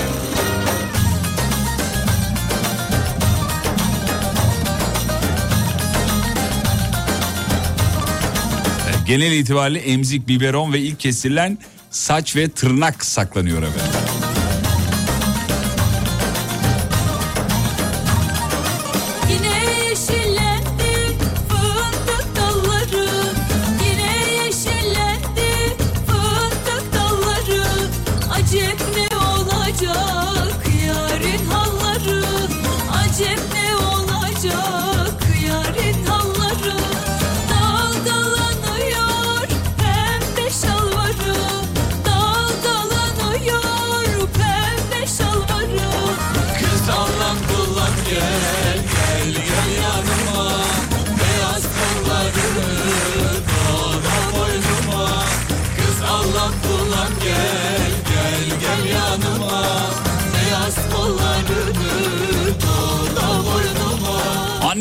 Genel 9.07 9.33
itibariyle 9.33 9.79
emzik, 9.81 10.29
biberon 10.29 10.73
ve 10.73 10.81
ilk 10.81 11.01
kesilen 11.01 11.59
saç 11.91 12.37
ve 12.37 12.49
tırnak 12.49 13.05
saklanıyor 13.05 13.63
efendim. 13.63 14.24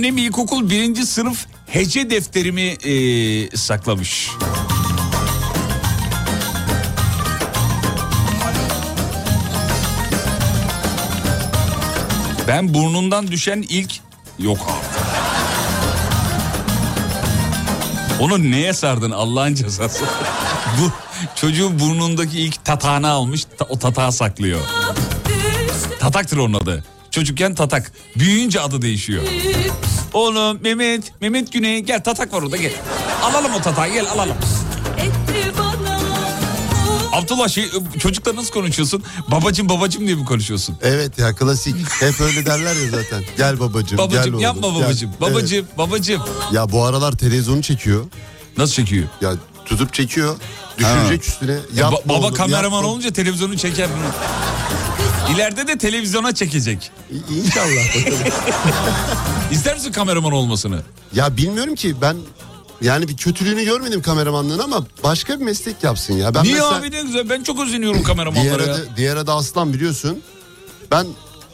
Annem 0.04 0.18
ilkokul 0.18 0.70
birinci 0.70 1.06
sınıf 1.06 1.46
hece 1.68 2.10
defterimi 2.10 2.62
eee, 2.62 3.50
saklamış. 3.58 4.30
Ben 12.48 12.74
burnundan 12.74 13.28
düşen 13.28 13.66
ilk 13.70 13.92
yok 14.40 14.58
abi. 14.70 15.04
Onu 18.24 18.52
neye 18.52 18.74
sardın 18.74 19.12
Allah'ın 19.12 19.54
cezası? 19.56 20.06
Bu 20.82 20.92
çocuğun 21.36 21.80
burnundaki 21.80 22.40
ilk 22.40 22.66
tatağını 22.66 23.10
almış 23.10 23.46
ta- 23.58 23.66
o 23.70 23.80
tatağı 23.80 24.12
saklıyor. 24.12 24.62
Tataktır 26.00 26.38
onun 26.38 26.54
adı. 26.54 26.84
Çocukken 27.12 27.56
tatak. 27.56 27.92
Büyüyünce 28.16 28.62
adı 28.62 28.82
değişiyor. 28.82 29.24
Oğlum 30.14 30.60
Mehmet, 30.64 31.12
Mehmet 31.22 31.54
Güney 31.54 31.80
gel 31.80 32.04
tatak 32.04 32.34
var 32.34 32.42
orada 32.42 32.58
gel. 32.58 32.72
Alalım 33.24 33.54
o 33.54 33.62
tatağı 33.62 33.88
gel 33.90 34.10
alalım. 34.12 34.36
Abdullah 37.14 37.48
şey 37.50 37.66
çocukla 38.00 38.36
nasıl 38.36 38.52
konuşuyorsun? 38.54 39.04
Babacım 39.32 39.70
babacım 39.70 40.06
diye 40.08 40.16
mi 40.16 40.26
konuşuyorsun? 40.26 40.76
Evet 40.82 41.20
ya 41.20 41.36
klasik. 41.36 41.76
Hep 42.02 42.22
öyle 42.22 42.46
derler 42.46 42.76
ya 42.76 42.90
zaten. 42.92 43.24
Gel 43.38 43.60
babacım, 43.60 43.98
gel 43.98 44.08
Babacım 44.08 44.34
oğlum. 44.34 44.40
yapma 44.44 44.68
gel. 44.68 44.76
babacım. 44.82 45.10
Evet. 45.10 45.22
Babacım 45.22 45.66
babacım. 45.78 46.22
Ya 46.52 46.72
bu 46.72 46.84
aralar 46.86 47.12
televizyonu 47.12 47.62
çekiyor. 47.62 48.06
Nasıl 48.58 48.74
çekiyor? 48.74 49.08
Ya 49.22 49.34
tutup 49.66 49.94
çekiyor. 49.94 50.36
Düşürecek 50.78 51.24
üstüne. 51.28 51.52
Ya 51.52 51.60
Yapma 51.76 51.98
ba- 51.98 52.10
baba 52.10 52.18
oğlum, 52.26 52.34
kameraman 52.34 52.78
yapma. 52.78 52.90
olunca 52.92 53.14
televizyonu 53.14 53.58
çeker 53.58 53.88
bunu. 53.98 54.08
İleride 55.32 55.68
de 55.68 55.78
televizyona 55.78 56.36
çekecek. 56.36 56.92
İ- 57.12 57.40
İnşallah. 57.40 57.96
İster 59.52 59.76
misin 59.76 59.92
kameraman 59.92 60.32
olmasını? 60.32 60.82
ya 61.16 61.38
bilmiyorum 61.38 61.76
ki 61.76 61.96
ben 62.02 62.18
yani 62.82 63.08
bir 63.08 63.18
kötülüğünü 63.18 63.66
görmedim 63.66 64.02
kameramanlığın 64.02 64.60
ama 64.60 64.86
başka 65.04 65.40
bir 65.40 65.46
meslek 65.46 65.84
yapsın 65.84 66.14
ya. 66.14 66.36
Ben 66.36 66.44
Niye 66.44 66.54
mesela- 66.54 66.76
abi 66.76 66.92
ne 66.92 67.02
güzel 67.02 67.30
ben 67.30 67.44
çok 67.44 67.60
özeniyorum 67.60 67.98
Diğer 67.98 68.08
kameramanlara 68.08 68.64
ya. 68.64 68.74
adı, 68.74 68.90
diğer 68.98 69.16
adı 69.18 69.32
Aslan 69.32 69.74
biliyorsun. 69.74 70.22
Ben 70.92 71.08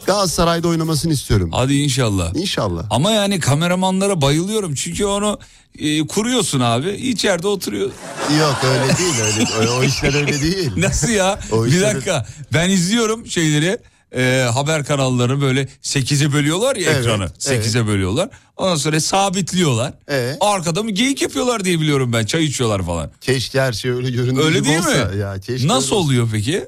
Galatasaray'da 0.06 0.68
oynamasını 0.68 1.14
istiyorum. 1.14 1.50
Hadi 1.54 1.74
inşallah. 1.76 2.36
İnşallah. 2.36 2.86
Ama 2.90 3.12
yani 3.12 3.40
kameramanlara 3.40 4.22
bayılıyorum 4.22 4.76
çünkü 4.76 5.06
onu 5.06 5.40
e, 5.80 6.08
kuruyorsun 6.08 6.60
abi 6.60 6.90
içeride 6.92 7.48
oturuyor. 7.48 7.92
Yok 8.40 8.58
öyle 8.64 8.98
değil 8.98 9.14
öyle. 9.24 9.70
O, 9.72 9.80
o 9.80 9.84
işler 9.84 10.14
öyle 10.14 10.42
değil. 10.42 10.72
Nasıl 10.78 11.10
ya? 11.10 11.40
O 11.52 11.66
bir 11.66 11.82
dakika 11.82 12.26
ben 12.54 12.70
izliyorum 12.70 13.28
şeyleri 13.28 13.78
e, 14.16 14.48
haber 14.54 14.86
kanalları 14.86 15.42
böyle 15.42 15.68
8'e 15.84 16.34
bölüyorlar 16.34 16.76
ya 16.76 16.92
Evet, 16.92 17.00
ekranı 17.00 17.26
8'e 17.26 17.88
bölüyorlar. 17.88 18.30
Ondan 18.58 18.76
sonra 18.76 19.00
sabitliyorlar. 19.00 19.94
Evet. 20.08 20.38
Arkada 20.42 20.84
mı 20.84 20.92
geyik 20.92 21.22
yapıyorlar 21.22 21.66
diye 21.66 21.80
biliyorum 21.80 22.14
ben 22.14 22.26
çay 22.26 22.46
içiyorlar 22.46 22.86
falan. 22.86 23.12
Keşke 23.22 23.62
her 23.62 23.74
şey 23.74 23.92
öyle 23.92 24.10
göründüğü 24.12 24.42
Öyle 24.42 24.58
gibi 24.60 24.68
değil 24.68 24.80
olsa. 24.80 25.06
mi? 25.06 25.18
Ya, 25.20 25.40
keşke 25.40 25.68
Nasıl 25.68 25.96
oluyor 25.96 26.30
peki? 26.32 26.68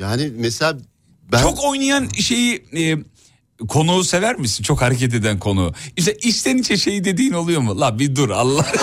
Yani 0.00 0.32
mesela 0.36 0.78
Ben 1.32 1.42
Çok 1.42 1.64
oynayan 1.64 2.08
şeyi 2.08 2.64
e, 2.72 2.96
konuğu 3.68 4.04
sever 4.04 4.36
misin? 4.36 4.62
Çok 4.64 4.82
hareket 4.82 5.14
eden 5.14 5.38
konuğu. 5.38 5.72
İşte 5.96 6.16
içten 6.22 6.58
içe 6.58 6.76
şey 6.76 7.04
dediğin 7.04 7.32
oluyor 7.32 7.60
mu? 7.60 7.80
La 7.80 7.98
bir 7.98 8.16
dur 8.16 8.30
Allah. 8.30 8.66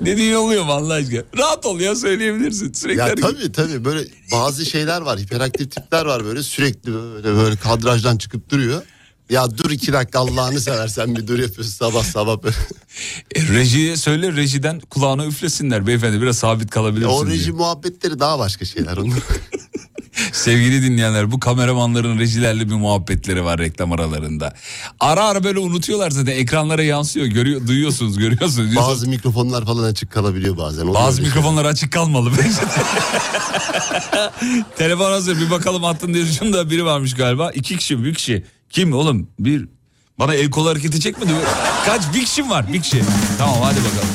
dediğin 0.00 0.34
oluyor 0.34 0.64
mu 0.64 0.72
Allah 0.72 0.94
aşkına? 0.94 1.22
Rahat 1.38 1.66
ol 1.66 1.80
ya 1.80 1.94
söyleyebilirsin. 1.94 2.72
Sürekli 2.72 2.98
ya 2.98 3.14
tabii 3.14 3.52
tabii 3.52 3.84
böyle 3.84 4.08
bazı 4.32 4.66
şeyler 4.66 5.00
var 5.00 5.18
hiperaktif 5.18 5.70
tipler 5.70 6.06
var 6.06 6.24
böyle 6.24 6.42
sürekli 6.42 6.92
böyle 6.94 7.36
böyle 7.36 7.56
kadrajdan 7.56 8.18
çıkıp 8.18 8.50
duruyor. 8.50 8.82
Ya 9.30 9.58
dur 9.58 9.70
iki 9.70 9.92
dakika 9.92 10.18
Allah'ını 10.18 10.60
seversen 10.60 11.16
bir 11.16 11.26
dur 11.26 11.38
yapıyorsun 11.38 11.72
sabah 11.72 12.04
sabah 12.04 12.42
böyle. 12.42 12.56
E, 13.34 13.48
rejiye 13.48 13.96
söyle 13.96 14.32
rejiden 14.32 14.80
kulağına 14.80 15.26
üflesinler 15.26 15.86
beyefendi 15.86 16.22
biraz 16.22 16.38
sabit 16.38 16.70
kalabilirsin 16.70 17.12
o 17.12 17.26
diye. 17.26 17.38
reji 17.38 17.52
muhabbetleri 17.52 18.20
daha 18.20 18.38
başka 18.38 18.64
şeyler 18.64 18.96
onlar. 18.96 19.18
Sevgili 20.32 20.82
dinleyenler 20.82 21.30
bu 21.30 21.40
kameramanların 21.40 22.18
rejilerle 22.18 22.68
bir 22.68 22.74
muhabbetleri 22.74 23.44
var 23.44 23.58
reklam 23.58 23.92
aralarında. 23.92 24.54
Ara 25.00 25.24
ara 25.24 25.44
böyle 25.44 25.58
unutuyorlar 25.58 26.10
zaten 26.10 26.32
ekranlara 26.32 26.82
yansıyor 26.82 27.26
görüyor 27.26 27.66
duyuyorsunuz 27.66 28.18
görüyorsunuz. 28.18 28.76
bazı 28.76 29.08
mikrofonlar 29.08 29.66
falan 29.66 29.84
açık 29.84 30.12
kalabiliyor 30.12 30.56
bazen. 30.56 30.82
Oluyor 30.82 30.94
Bazı 30.94 31.22
mikrofonlar 31.22 31.64
açık 31.64 31.92
kalmalı. 31.92 32.30
Telefon 34.78 35.10
hazır 35.10 35.40
bir 35.40 35.50
bakalım 35.50 35.82
hattın 35.82 36.14
ucunda 36.14 36.70
biri 36.70 36.84
varmış 36.84 37.14
galiba. 37.14 37.50
İki 37.50 37.76
kişi 37.76 38.04
bir 38.04 38.14
kişi. 38.14 38.44
Kim 38.70 38.92
oğlum? 38.92 39.28
Bir 39.38 39.68
bana 40.18 40.34
el 40.34 40.50
kol 40.50 40.66
hareketi 40.66 41.00
çekmedi. 41.00 41.32
mi? 41.32 41.38
Kaç 41.86 42.02
bir 42.14 42.20
kişi 42.24 42.50
var? 42.50 42.72
Bir 42.72 42.82
kişi. 42.82 43.02
Tamam 43.38 43.56
hadi 43.62 43.76
bakalım. 43.78 44.08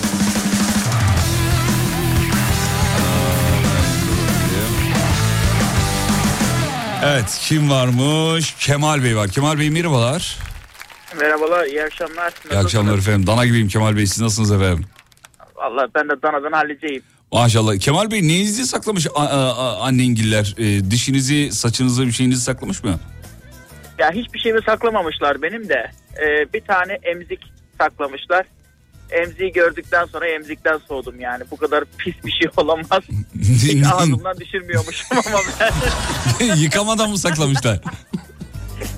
Evet 7.03 7.39
kim 7.41 7.69
varmış? 7.69 8.55
Kemal 8.59 9.03
Bey 9.03 9.17
var. 9.17 9.29
Kemal 9.29 9.59
Bey 9.59 9.69
merhabalar. 9.69 10.37
Merhabalar, 11.19 11.65
iyi 11.65 11.83
akşamlar. 11.83 12.33
İyi 12.51 12.57
akşamlar 12.57 12.97
efendim. 12.97 13.27
Dana 13.27 13.45
gibiyim 13.45 13.67
Kemal 13.67 13.95
Bey. 13.97 14.07
Siz 14.07 14.21
nasılsınız 14.21 14.51
efendim? 14.51 14.85
Valla 15.55 15.87
ben 15.95 16.09
de 16.09 16.13
danadan 16.23 16.51
halledeceğim. 16.51 17.03
Maşallah. 17.31 17.77
Kemal 17.79 18.11
Bey 18.11 18.27
neyinizi 18.27 18.65
saklamış 18.67 19.07
annengiller? 19.79 20.55
E, 20.57 20.91
dişinizi, 20.91 21.51
saçınızı 21.51 22.07
bir 22.07 22.11
şeyinizi 22.11 22.41
saklamış 22.41 22.83
mı? 22.83 22.99
Ya 23.99 24.11
hiçbir 24.11 24.39
şeyimi 24.39 24.61
saklamamışlar 24.65 25.41
benim 25.41 25.69
de. 25.69 25.91
Ee, 26.17 26.53
bir 26.53 26.61
tane 26.61 26.93
emzik 27.03 27.39
saklamışlar. 27.77 28.45
Emziği 29.11 29.51
gördükten 29.51 30.05
sonra 30.05 30.27
emzikten 30.27 30.79
soğudum 30.87 31.19
yani. 31.19 31.43
Bu 31.51 31.57
kadar 31.57 31.83
pis 31.97 32.13
bir 32.25 32.31
şey 32.31 32.49
olamaz. 32.57 33.03
Hiç 33.41 33.85
ağzımdan 33.93 34.39
düşürmüyormuşum 34.39 35.07
ama 35.27 35.39
ben. 35.59 36.45
Yıkamadan 36.55 37.09
mı 37.09 37.17
saklamışlar? 37.17 37.79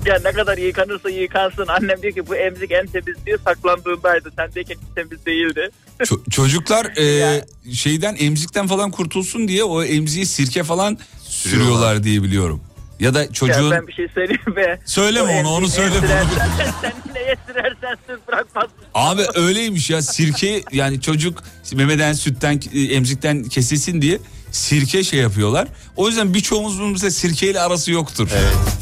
ya 0.06 0.18
ne 0.24 0.32
kadar 0.32 0.58
yıkanırsa 0.58 1.10
yıkansın. 1.10 1.66
Annem 1.68 2.02
diyor 2.02 2.14
ki 2.14 2.26
bu 2.26 2.36
emzik 2.36 2.72
en 2.72 2.86
temiz 2.86 3.26
diyor 3.26 3.38
saklandığındaydı. 3.44 4.30
Sendeyken 4.36 4.74
hiç 4.74 4.94
temiz 4.94 5.26
değildi. 5.26 5.70
Ço- 6.00 6.30
çocuklar 6.30 6.86
e, 6.98 7.44
şeyden 7.74 8.16
emzikten 8.18 8.66
falan 8.66 8.90
kurtulsun 8.90 9.48
diye 9.48 9.64
o 9.64 9.82
emziği 9.82 10.26
sirke 10.26 10.62
falan 10.62 10.98
sürüyorlar 11.22 12.02
diye 12.04 12.22
biliyorum. 12.22 12.60
Ya 13.00 13.14
da 13.14 13.32
çocuğun... 13.32 13.64
Ya 13.64 13.70
ben 13.70 13.86
bir 13.86 13.92
şey 13.92 14.08
söyleyeyim 14.14 14.56
be. 14.56 14.78
Söyleme 14.84 15.32
O 15.32 15.40
onu, 15.40 15.48
onu 15.48 15.68
söyleme. 15.68 16.06
Sen 16.80 16.92
neye 17.14 17.36
sürersen 17.46 17.96
sür 18.06 18.18
bırakmaz. 18.28 18.66
Abi 18.94 19.22
öyleymiş 19.34 19.90
ya 19.90 20.02
sirke 20.02 20.62
yani 20.72 21.00
çocuk 21.00 21.42
memeden 21.72 22.12
sütten 22.12 22.60
emzikten 22.90 23.44
kesilsin 23.44 24.02
diye 24.02 24.18
sirke 24.52 25.04
şey 25.04 25.20
yapıyorlar. 25.20 25.68
O 25.96 26.08
yüzden 26.08 26.34
birçoğumuzun 26.34 26.92
mesela 26.92 27.10
sirkeyle 27.10 27.60
arası 27.60 27.92
yoktur. 27.92 28.28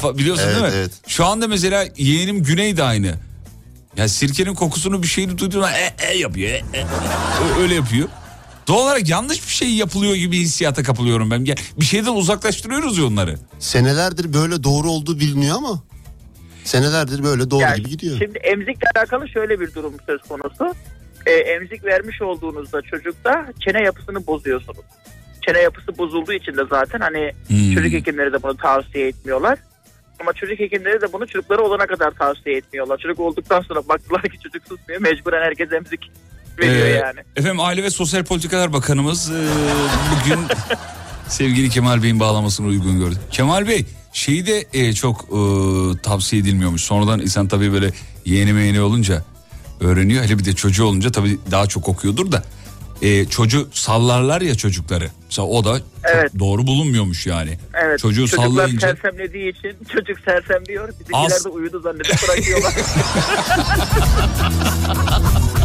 Fa- 0.01 0.17
Biliyorsun 0.17 0.43
Evet, 0.45 0.55
değil 0.55 0.65
mi? 0.65 0.71
evet. 0.75 0.91
Şu 1.07 1.25
anda 1.25 1.47
mesela 1.47 1.85
yeğenim 1.97 2.43
Güney 2.43 2.77
de 2.77 2.83
aynı. 2.83 3.15
Ya 3.97 4.07
sirkenin 4.07 4.53
kokusunu 4.53 5.03
bir 5.03 5.07
şeyini 5.07 5.37
duyduğunda 5.37 5.71
e, 5.77 5.95
e 5.99 6.17
yapıyor. 6.17 6.49
e, 6.49 6.53
e. 6.53 6.85
Öyle 7.61 7.75
yapıyor. 7.75 8.09
Doğal 8.67 8.83
olarak 8.83 9.09
yanlış 9.09 9.47
bir 9.47 9.51
şey 9.53 9.75
yapılıyor 9.75 10.15
gibi 10.15 10.37
hissiyata 10.37 10.83
kapılıyorum 10.83 11.31
ben. 11.31 11.45
Bir 11.79 11.85
şeyden 11.85 12.11
uzaklaştırıyoruz 12.11 12.97
ya 12.97 13.05
onları. 13.05 13.35
Senelerdir 13.59 14.33
böyle 14.33 14.63
doğru 14.63 14.89
olduğu 14.89 15.19
biliniyor 15.19 15.55
ama 15.57 15.83
senelerdir 16.63 17.23
böyle 17.23 17.51
doğru 17.51 17.61
Yani 17.61 17.77
gibi 17.77 17.89
gidiyor. 17.89 18.17
Şimdi 18.17 18.37
emzikle 18.37 18.87
alakalı 18.95 19.29
şöyle 19.29 19.59
bir 19.59 19.73
durum 19.73 19.93
söz 20.05 20.21
konusu. 20.21 20.75
Ee, 21.25 21.31
emzik 21.31 21.85
vermiş 21.85 22.21
olduğunuzda 22.21 22.81
çocukta 22.81 23.45
çene 23.65 23.81
yapısını 23.81 24.27
bozuyorsunuz. 24.27 24.85
Çene 25.47 25.59
yapısı 25.59 25.97
bozulduğu 25.97 26.33
için 26.33 26.57
de 26.57 26.61
zaten 26.69 26.99
hani 26.99 27.31
Hmm. 27.47 27.73
çocuk 27.75 27.93
hekimleri 27.93 28.33
de 28.33 28.43
bunu 28.43 28.57
tavsiye 28.57 29.07
etmiyorlar. 29.07 29.59
Ama 30.19 30.33
çocuk 30.33 30.59
hekimleri 30.59 31.01
de 31.01 31.13
bunu 31.13 31.27
çocukları 31.27 31.61
olana 31.61 31.87
kadar 31.87 32.11
tavsiye 32.11 32.57
etmiyorlar. 32.57 32.97
Çocuk 32.97 33.19
olduktan 33.19 33.61
sonra 33.61 33.87
baktılar 33.89 34.21
ki 34.21 34.39
çocuk 34.43 34.67
susmuyor. 34.67 35.01
Mecburen 35.01 35.41
herkes 35.41 35.71
emzik 35.71 36.11
veriyor 36.59 36.85
Ee, 36.85 36.89
yani. 36.89 37.19
Efendim 37.35 37.59
Aile 37.59 37.83
ve 37.83 37.89
Sosyal 37.89 38.23
Politikalar 38.23 38.73
Bakanımız 38.73 39.31
e, 39.31 39.47
bugün 40.11 40.39
sevgili 41.29 41.69
Kemal 41.69 42.03
Bey'in 42.03 42.19
bağlamasını 42.19 42.67
uygun 42.67 42.99
gördü. 42.99 43.15
Kemal 43.31 43.67
Bey 43.67 43.85
şeyi 44.13 44.45
de 44.47 44.65
e, 44.73 44.93
çok 44.93 45.21
e, 45.23 45.37
tavsiye 46.01 46.41
edilmiyormuş. 46.41 46.81
Sonradan 46.83 47.19
insan 47.19 47.47
tabii 47.47 47.73
böyle 47.73 47.91
yeğeni 48.25 48.53
meğeni 48.53 48.81
olunca 48.81 49.23
öğreniyor. 49.79 50.23
Hele 50.23 50.39
bir 50.39 50.45
de 50.45 50.53
çocuğu 50.53 50.85
olunca 50.85 51.11
tabii 51.11 51.39
daha 51.51 51.67
çok 51.67 51.89
okuyordur 51.89 52.31
da. 52.31 52.43
E, 53.01 53.25
çocuğu 53.25 53.69
sallarlar 53.73 54.41
ya 54.41 54.55
çocukları. 54.55 55.09
Mesela 55.25 55.47
o 55.47 55.65
da 55.65 55.79
Evet. 56.13 56.31
doğru 56.39 56.67
bulunmuyormuş 56.67 57.27
yani. 57.27 57.57
Evet. 57.73 57.99
Çocuğu 57.99 58.27
Çocuklar 58.27 58.45
sallayınca. 58.47 58.87
sersemlediği 58.87 59.51
için 59.51 59.71
çocuk 59.93 60.17
sersem 60.25 60.65
diyor. 60.65 60.89
Bizimkiler 60.89 61.25
As- 61.25 61.45
de 61.45 61.49
uyudu 61.49 61.79
zannedip 61.79 62.15
bırakıyorlar. 62.27 62.73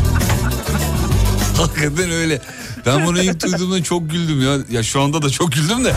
Hakikaten 1.61 2.11
öyle. 2.11 2.43
Ben 2.87 3.07
bunu 3.07 3.23
ilk 3.23 3.43
duyduğumda 3.43 3.83
çok 3.83 4.11
güldüm 4.11 4.43
ya. 4.43 4.59
Ya 4.71 4.83
şu 4.83 5.01
anda 5.01 5.23
da 5.23 5.31
çok 5.31 5.53
güldüm 5.53 5.85
de. 5.85 5.95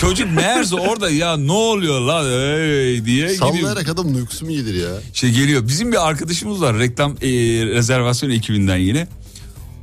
Çocuk 0.00 0.32
meğerse 0.32 0.74
orada 0.74 1.10
ya 1.10 1.36
ne 1.36 1.52
oluyor 1.52 2.00
lan 2.00 2.24
hey 2.24 3.04
diye 3.04 3.26
gidiyor. 3.26 3.28
Sallayarak 3.28 3.88
adamın 3.88 4.14
uykusu 4.14 4.44
mu 4.44 4.50
gelir 4.50 4.74
ya? 4.74 4.90
Şey 5.12 5.30
geliyor. 5.30 5.68
Bizim 5.68 5.92
bir 5.92 6.08
arkadaşımız 6.08 6.60
var 6.60 6.78
reklam 6.78 7.12
e, 7.12 7.28
rezervasyon 7.66 8.30
ekibinden 8.30 8.76
yine. 8.76 9.08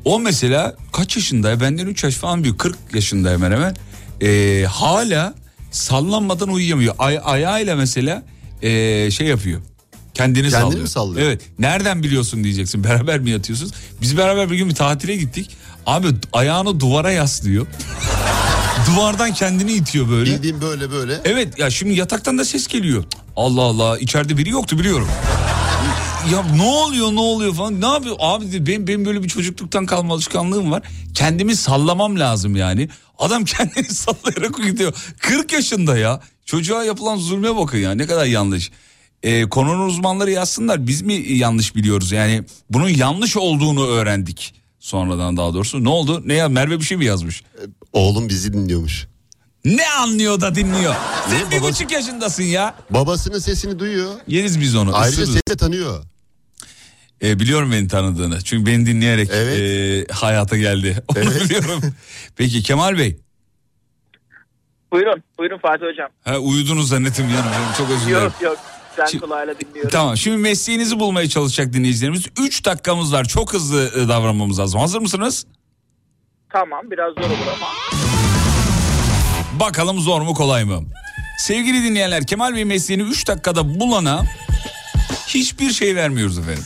O 0.06 0.20
mesela 0.20 0.76
kaç 0.92 1.16
yaşında? 1.16 1.60
Benden 1.62 1.88
3 1.88 2.04
yaş 2.04 2.16
falan 2.16 2.44
büyük. 2.44 2.60
40 2.60 2.78
yaşında 2.94 3.32
hemen 3.32 3.52
hemen. 3.52 3.76
E, 4.22 4.64
hala 4.66 5.34
sallanmadan 5.72 6.50
uyuyamıyor. 6.50 6.96
Ay, 7.00 7.20
ayağıyla 7.24 7.76
mesela 7.76 8.24
e, 8.62 9.12
şey 9.12 9.28
yapıyor. 9.28 9.62
Kendini, 10.14 10.50
Kendini 10.50 10.52
sallıyor. 10.62 10.82
mi 10.82 10.88
sallıyor? 10.90 11.28
Evet. 11.28 11.42
Nereden 11.60 12.04
biliyorsun 12.04 12.44
diyeceksin. 12.44 12.84
Beraber 12.84 13.20
mi 13.20 13.30
yatıyorsunuz? 13.30 13.72
Biz 14.02 14.18
beraber 14.18 14.52
bir 14.52 14.56
gün 14.56 14.70
bir 14.70 14.76
tatile 14.76 15.16
gittik. 15.16 15.50
Abi 15.86 16.08
ayağını 16.34 16.80
duvara 16.80 17.12
yaslıyor. 17.12 17.68
Duvardan 18.88 19.34
kendini 19.34 19.72
itiyor 19.74 20.10
böyle. 20.10 20.32
Bildiğim 20.34 20.62
böyle 20.62 20.92
böyle. 20.92 21.22
Evet 21.26 21.60
ya 21.60 21.70
şimdi 21.70 21.94
yataktan 21.94 22.38
da 22.38 22.46
ses 22.46 22.68
geliyor. 22.68 23.04
Allah 23.36 23.62
Allah 23.62 23.98
içeride 24.00 24.38
biri 24.38 24.50
yoktu 24.50 24.80
biliyorum. 24.80 25.08
Ya 26.32 26.44
ne 26.56 26.62
oluyor 26.64 27.12
ne 27.16 27.20
oluyor 27.20 27.54
falan 27.56 27.82
ne 27.82 27.86
yapıyor 27.88 28.16
abi 28.20 28.48
dedi, 28.52 28.66
benim, 28.68 28.88
benim 28.88 29.06
böyle 29.06 29.24
bir 29.24 29.30
çocukluktan 29.30 29.86
kalma 29.86 30.14
alışkanlığım 30.14 30.72
var. 30.72 30.84
Kendimi 31.14 31.56
sallamam 31.56 32.20
lazım 32.20 32.56
yani. 32.56 32.90
Adam 33.20 33.46
kendini 33.46 33.86
sallayarak 33.86 34.60
uyuyor. 34.60 34.94
40 35.20 35.54
yaşında 35.54 35.98
ya 35.98 36.20
çocuğa 36.46 36.84
yapılan 36.84 37.18
zulme 37.18 37.56
bakın 37.56 37.78
ya 37.78 37.92
ne 37.92 38.06
kadar 38.08 38.26
yanlış. 38.26 38.72
Ee, 39.24 39.50
konunun 39.50 39.86
uzmanları 39.90 40.32
yazsınlar 40.32 40.88
biz 40.88 41.02
mi 41.02 41.14
yanlış 41.14 41.76
biliyoruz 41.76 42.12
yani 42.12 42.44
bunun 42.70 42.90
yanlış 42.90 43.38
olduğunu 43.38 43.88
öğrendik. 43.88 44.54
Sonradan 44.80 45.38
daha 45.38 45.54
doğrusu 45.54 45.84
ne 45.84 45.90
oldu 45.90 46.22
ne 46.26 46.34
ya 46.34 46.50
Merve 46.50 46.80
bir 46.80 46.86
şey 46.86 46.98
mi 46.98 47.06
yazmış? 47.06 47.44
Oğlum 47.94 48.30
bizi 48.30 48.54
dinliyormuş. 48.54 49.08
Ne 49.66 49.90
anlıyor 49.90 50.42
da 50.42 50.56
dinliyor? 50.56 50.96
Sen 51.30 51.40
Ne 51.40 51.52
bir 51.52 51.58
babası- 51.62 51.74
buçuk 51.74 51.92
yaşındasın 51.92 52.44
ya. 52.44 52.76
Babasının 52.90 53.40
sesini 53.40 53.80
duyuyor. 53.80 54.14
Yeriz 54.28 54.60
biz 54.62 54.76
onu. 54.76 54.96
Ayrıca 54.96 55.24
ısırırız. 55.24 55.34
seni 55.48 55.54
de 55.54 55.58
tanıyor. 55.60 56.04
E, 57.24 57.40
biliyorum 57.40 57.72
beni 57.72 57.88
tanıdığını. 57.88 58.42
Çünkü 58.42 58.66
beni 58.72 58.86
dinleyerek 58.86 59.30
Evet. 59.34 59.60
e, 60.10 60.14
hayata 60.14 60.58
geldi. 60.58 61.04
Onu 61.08 61.20
Evet. 61.20 61.44
biliyorum. 61.46 61.82
Peki 62.36 62.64
Kemal 62.64 62.98
Bey. 62.98 63.18
buyurun, 64.92 65.24
buyurun 65.40 65.58
Fatih 65.58 65.86
Hocam. 65.86 66.10
Ha, 66.24 66.38
uyudunuz 66.38 66.90
zannettim 66.90 67.30
yanım. 67.30 67.52
benim. 67.52 67.74
Çok 67.78 67.90
özür 67.90 68.08
dilerim. 68.08 68.24
Yok 68.24 68.42
yok, 68.42 68.58
sen 68.96 69.06
Şi- 69.06 69.20
kulağıyla 69.20 69.54
dinliyorum. 69.60 69.92
Tamam 69.92 70.18
şimdi 70.18 70.38
mesleğinizi 70.38 71.00
bulmaya 71.00 71.30
çalışacak 71.30 71.74
dinleyicilerimiz. 71.74 72.26
3 72.40 72.66
dakikamız 72.66 73.14
var. 73.14 73.26
Çok 73.26 73.54
hızlı 73.54 73.92
e, 74.00 74.08
davranmamız 74.08 74.60
lazım. 74.60 74.80
Hazır 74.82 75.02
mısınız? 75.02 75.46
Tamam, 76.54 76.82
biraz 76.92 77.14
zor 77.14 77.22
olur 77.30 77.48
ama. 77.58 77.68
Bakalım 79.60 80.00
zor 80.00 80.22
mu 80.22 80.34
kolay 80.34 80.64
mı? 80.64 80.84
Sevgili 81.40 81.84
dinleyenler 81.84 82.28
Kemal 82.28 82.56
Bey 82.56 82.66
mesleğini 82.66 83.04
3 83.04 83.28
dakikada 83.28 83.80
bulana 83.80 84.24
hiçbir 85.28 85.72
şey 85.72 85.96
vermiyoruz 85.96 86.38
efendim. 86.38 86.64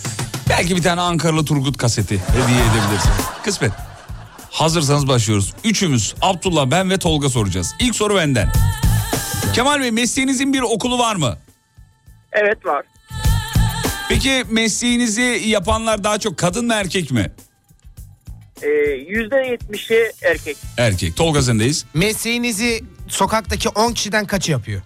Belki 0.49 0.75
bir 0.75 0.81
tane 0.81 1.01
Ankaralı 1.01 1.45
Turgut 1.45 1.77
kaseti 1.77 2.19
hediye 2.19 2.59
edebilirsiniz. 2.61 3.25
Kısmet. 3.43 3.71
Hazırsanız 4.51 5.07
başlıyoruz. 5.07 5.53
Üçümüz 5.63 6.15
Abdullah, 6.21 6.71
ben 6.71 6.89
ve 6.89 6.97
Tolga 6.97 7.29
soracağız. 7.29 7.75
İlk 7.79 7.95
soru 7.95 8.15
benden. 8.15 8.51
Kemal 9.53 9.79
Bey 9.81 9.91
mesleğinizin 9.91 10.53
bir 10.53 10.61
okulu 10.61 10.99
var 10.99 11.15
mı? 11.15 11.37
Evet 12.33 12.65
var. 12.65 12.85
Peki 14.09 14.43
mesleğinizi 14.49 15.41
yapanlar 15.45 16.03
daha 16.03 16.19
çok 16.19 16.37
kadın 16.37 16.65
mı 16.65 16.73
erkek 16.73 17.11
mi? 17.11 17.31
Ee, 18.61 18.67
%70'i 18.67 20.11
erkek. 20.23 20.57
Erkek. 20.77 21.15
Tolga 21.15 21.41
sendeyiz. 21.41 21.85
Mesleğinizi 21.93 22.83
sokaktaki 23.07 23.69
10 23.69 23.93
kişiden 23.93 24.25
kaçı 24.25 24.51
yapıyor? 24.51 24.81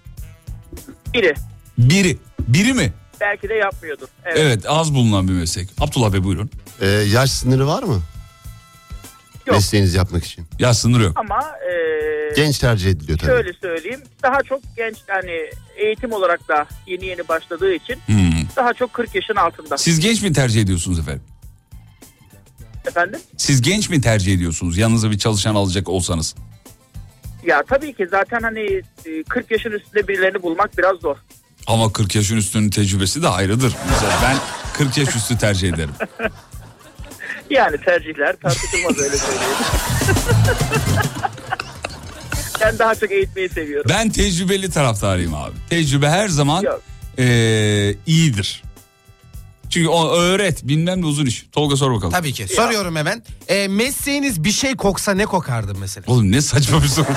Biri. 1.13 1.33
Biri. 1.77 2.17
Biri 2.39 2.73
mi? 2.73 2.93
Belki 3.21 3.49
de 3.49 3.53
yapmıyordur. 3.53 4.07
Evet. 4.25 4.37
Evet 4.39 4.63
az 4.67 4.93
bulunan 4.93 5.27
bir 5.27 5.33
meslek. 5.33 5.69
Abdullah 5.79 6.13
Bey 6.13 6.23
buyurun. 6.23 6.49
Ee, 6.81 6.87
yaş 6.87 7.31
sınırı 7.31 7.67
var 7.67 7.83
mı? 7.83 8.01
Yok. 9.47 9.55
Mesleğinizi 9.55 9.97
yapmak 9.97 10.25
için. 10.25 10.45
Ya 10.59 10.73
sınır 10.73 11.01
yok. 11.01 11.11
Ama 11.15 11.39
e, 11.39 12.35
Genç 12.35 12.59
tercih 12.59 12.89
ediliyor 12.91 13.17
tabii. 13.19 13.31
şöyle 13.31 13.53
söyleyeyim. 13.53 14.01
Daha 14.23 14.43
çok 14.43 14.61
genç 14.77 14.97
hani 15.07 15.49
eğitim 15.75 16.11
olarak 16.13 16.47
da 16.47 16.65
yeni 16.87 17.05
yeni 17.05 17.27
başladığı 17.27 17.73
için 17.73 17.95
Hmm. 18.05 18.31
daha 18.55 18.73
çok 18.73 18.93
40 18.93 19.15
yaşın 19.15 19.35
altında. 19.35 19.77
Siz 19.77 19.99
genç 19.99 20.21
mi 20.21 20.33
tercih 20.33 20.61
ediyorsunuz 20.61 20.99
efendim? 20.99 21.23
Efendim? 22.87 23.19
Siz 23.37 23.61
genç 23.61 23.89
mi 23.89 24.01
tercih 24.01 24.33
ediyorsunuz? 24.33 24.77
Yanınıza 24.77 25.11
bir 25.11 25.17
çalışan 25.17 25.55
alacak 25.55 25.89
olsanız. 25.89 26.35
Ya 27.45 27.63
tabii 27.69 27.93
ki 27.93 28.07
zaten 28.11 28.39
hani 28.41 28.81
e, 29.05 29.23
40 29.29 29.51
yaşın 29.51 29.71
üstünde 29.71 30.07
birilerini 30.07 30.43
bulmak 30.43 30.77
biraz 30.77 30.97
zor. 30.97 31.15
Ama 31.67 31.93
40 31.93 32.15
yaşın 32.15 32.37
üstünün 32.37 32.69
tecrübesi 32.69 33.21
de 33.23 33.27
ayrıdır. 33.27 33.75
Mesela 33.91 34.13
ben 34.23 34.37
40 34.73 34.97
yaş 34.97 35.15
üstü 35.15 35.37
tercih 35.37 35.69
ederim. 35.73 35.91
Yani 37.51 37.77
tercihler 37.85 38.35
tartışılmaz 38.35 38.99
öyle 38.99 39.17
söyleyeyim. 39.17 39.55
ben 42.61 42.79
daha 42.79 42.95
çok 42.95 43.11
eğitmeyi 43.11 43.49
seviyorum. 43.49 43.89
Ben 43.89 44.09
tecrübeli 44.09 44.69
taraftarıyım 44.69 45.35
abi. 45.35 45.53
Tecrübe 45.69 46.09
her 46.09 46.27
zaman 46.27 46.63
Yok. 46.63 46.81
eee, 47.17 47.95
iyidir. 48.05 48.63
Çünkü 49.69 49.87
o 49.89 50.11
öğret 50.15 50.63
bilmem 50.67 51.01
de 51.01 51.05
uzun 51.05 51.25
iş. 51.25 51.45
Tolga 51.51 51.75
sor 51.75 51.93
bakalım. 51.93 52.11
Tabii 52.13 52.33
ki. 52.33 52.47
Soruyorum 52.47 52.95
hemen. 52.95 53.23
E, 53.47 53.67
mesleğiniz 53.67 54.43
bir 54.43 54.51
şey 54.51 54.75
koksa 54.75 55.13
ne 55.13 55.25
kokardı 55.25 55.73
mesela? 55.79 56.03
Oğlum 56.07 56.31
ne 56.31 56.41
saçma 56.41 56.83
bir 56.83 56.87
soru. 56.87 57.07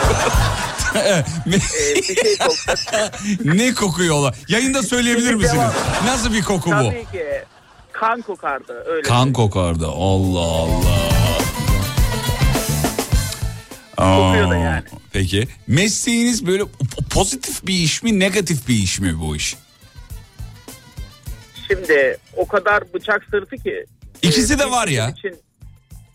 Ee, 0.97 1.25
bir 1.47 1.61
şey 1.61 2.39
koksa 2.39 3.11
ne 3.45 3.75
kokuyor 3.75 4.15
ola? 4.15 4.33
Yayında 4.49 4.83
söyleyebilir 4.83 5.35
misiniz? 5.35 5.71
Nasıl 6.05 6.33
bir 6.33 6.43
koku 6.43 6.71
bu? 6.71 6.75
tabii 6.75 7.07
ki 7.13 7.25
kan 7.95 8.23
kokardı 8.23 8.85
öyle. 8.87 9.03
Kan 9.03 9.33
kokardı. 9.33 9.87
Allah 9.87 10.41
Allah. 10.41 11.05
Kokuyor 13.97 14.51
da 14.51 14.57
yani. 14.57 14.85
Peki 15.13 15.49
mesleğiniz 15.67 16.47
böyle 16.47 16.63
pozitif 17.11 17.67
bir 17.67 17.75
iş 17.75 18.03
mi 18.03 18.19
negatif 18.19 18.69
bir 18.69 18.75
iş 18.75 19.01
mi 19.01 19.21
bu 19.21 19.37
iş? 19.37 19.57
Şimdi 21.69 22.17
o 22.37 22.49
kadar 22.49 22.95
bıçak 22.95 23.25
sırtı 23.31 23.57
ki. 23.57 23.85
İkisi 24.23 24.55
e, 24.55 24.59
de 24.59 24.71
var 24.71 24.89
ya. 24.89 25.09
Için, 25.11 25.37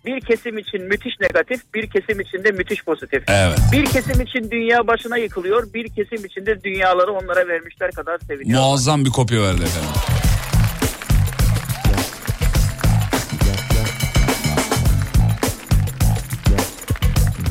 bir 0.06 0.22
kesim 0.22 0.58
için 0.58 0.82
müthiş 0.82 1.14
negatif, 1.22 1.74
bir 1.74 1.90
kesim 1.90 2.20
için 2.20 2.44
de 2.44 2.52
müthiş 2.52 2.84
pozitif. 2.84 3.24
Evet. 3.28 3.60
Bir 3.72 3.86
kesim 3.86 4.22
için 4.22 4.52
dünya 4.52 4.88
başına 4.88 5.18
yıkılıyor, 5.18 5.74
bir 5.74 5.90
kesim 5.90 6.26
için 6.26 6.46
de 6.46 6.64
dünyaları 6.64 7.12
onlara 7.12 7.48
vermişler 7.48 7.92
kadar 7.92 8.20
seviniyor. 8.28 8.60
Muazzam 8.62 9.06
bir 9.06 9.10
kopya 9.10 9.42
verdi 9.42 9.62
efendim. 9.62 9.90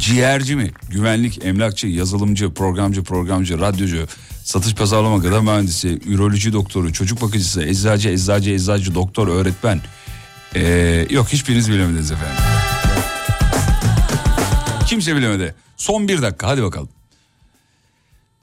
Ciğerci 0.09 0.57
mi? 0.57 0.71
Güvenlik, 0.91 1.45
emlakçı, 1.45 1.87
yazılımcı, 1.87 2.55
programcı, 2.55 3.05
programcı, 3.05 3.61
radyocu, 3.61 4.07
satış 4.45 4.75
pazarlama, 4.75 5.17
gıda 5.17 5.43
mühendisi, 5.43 6.01
üroloji 6.07 6.53
doktoru, 6.53 6.93
çocuk 6.93 7.23
bakıcısı, 7.23 7.63
eczacı, 7.63 8.09
eczacı, 8.09 8.51
eczacı, 8.51 8.95
doktor, 8.95 9.29
öğretmen. 9.29 9.81
Ee, 10.55 11.07
yok 11.11 11.29
hiçbiriniz 11.29 11.71
bilemediniz 11.71 12.11
efendim. 12.11 12.37
Kimse 14.87 15.17
bilemedi. 15.17 15.55
Son 15.77 16.09
bir 16.09 16.23
dakika 16.23 16.49
hadi 16.49 16.63
bakalım. 16.63 16.89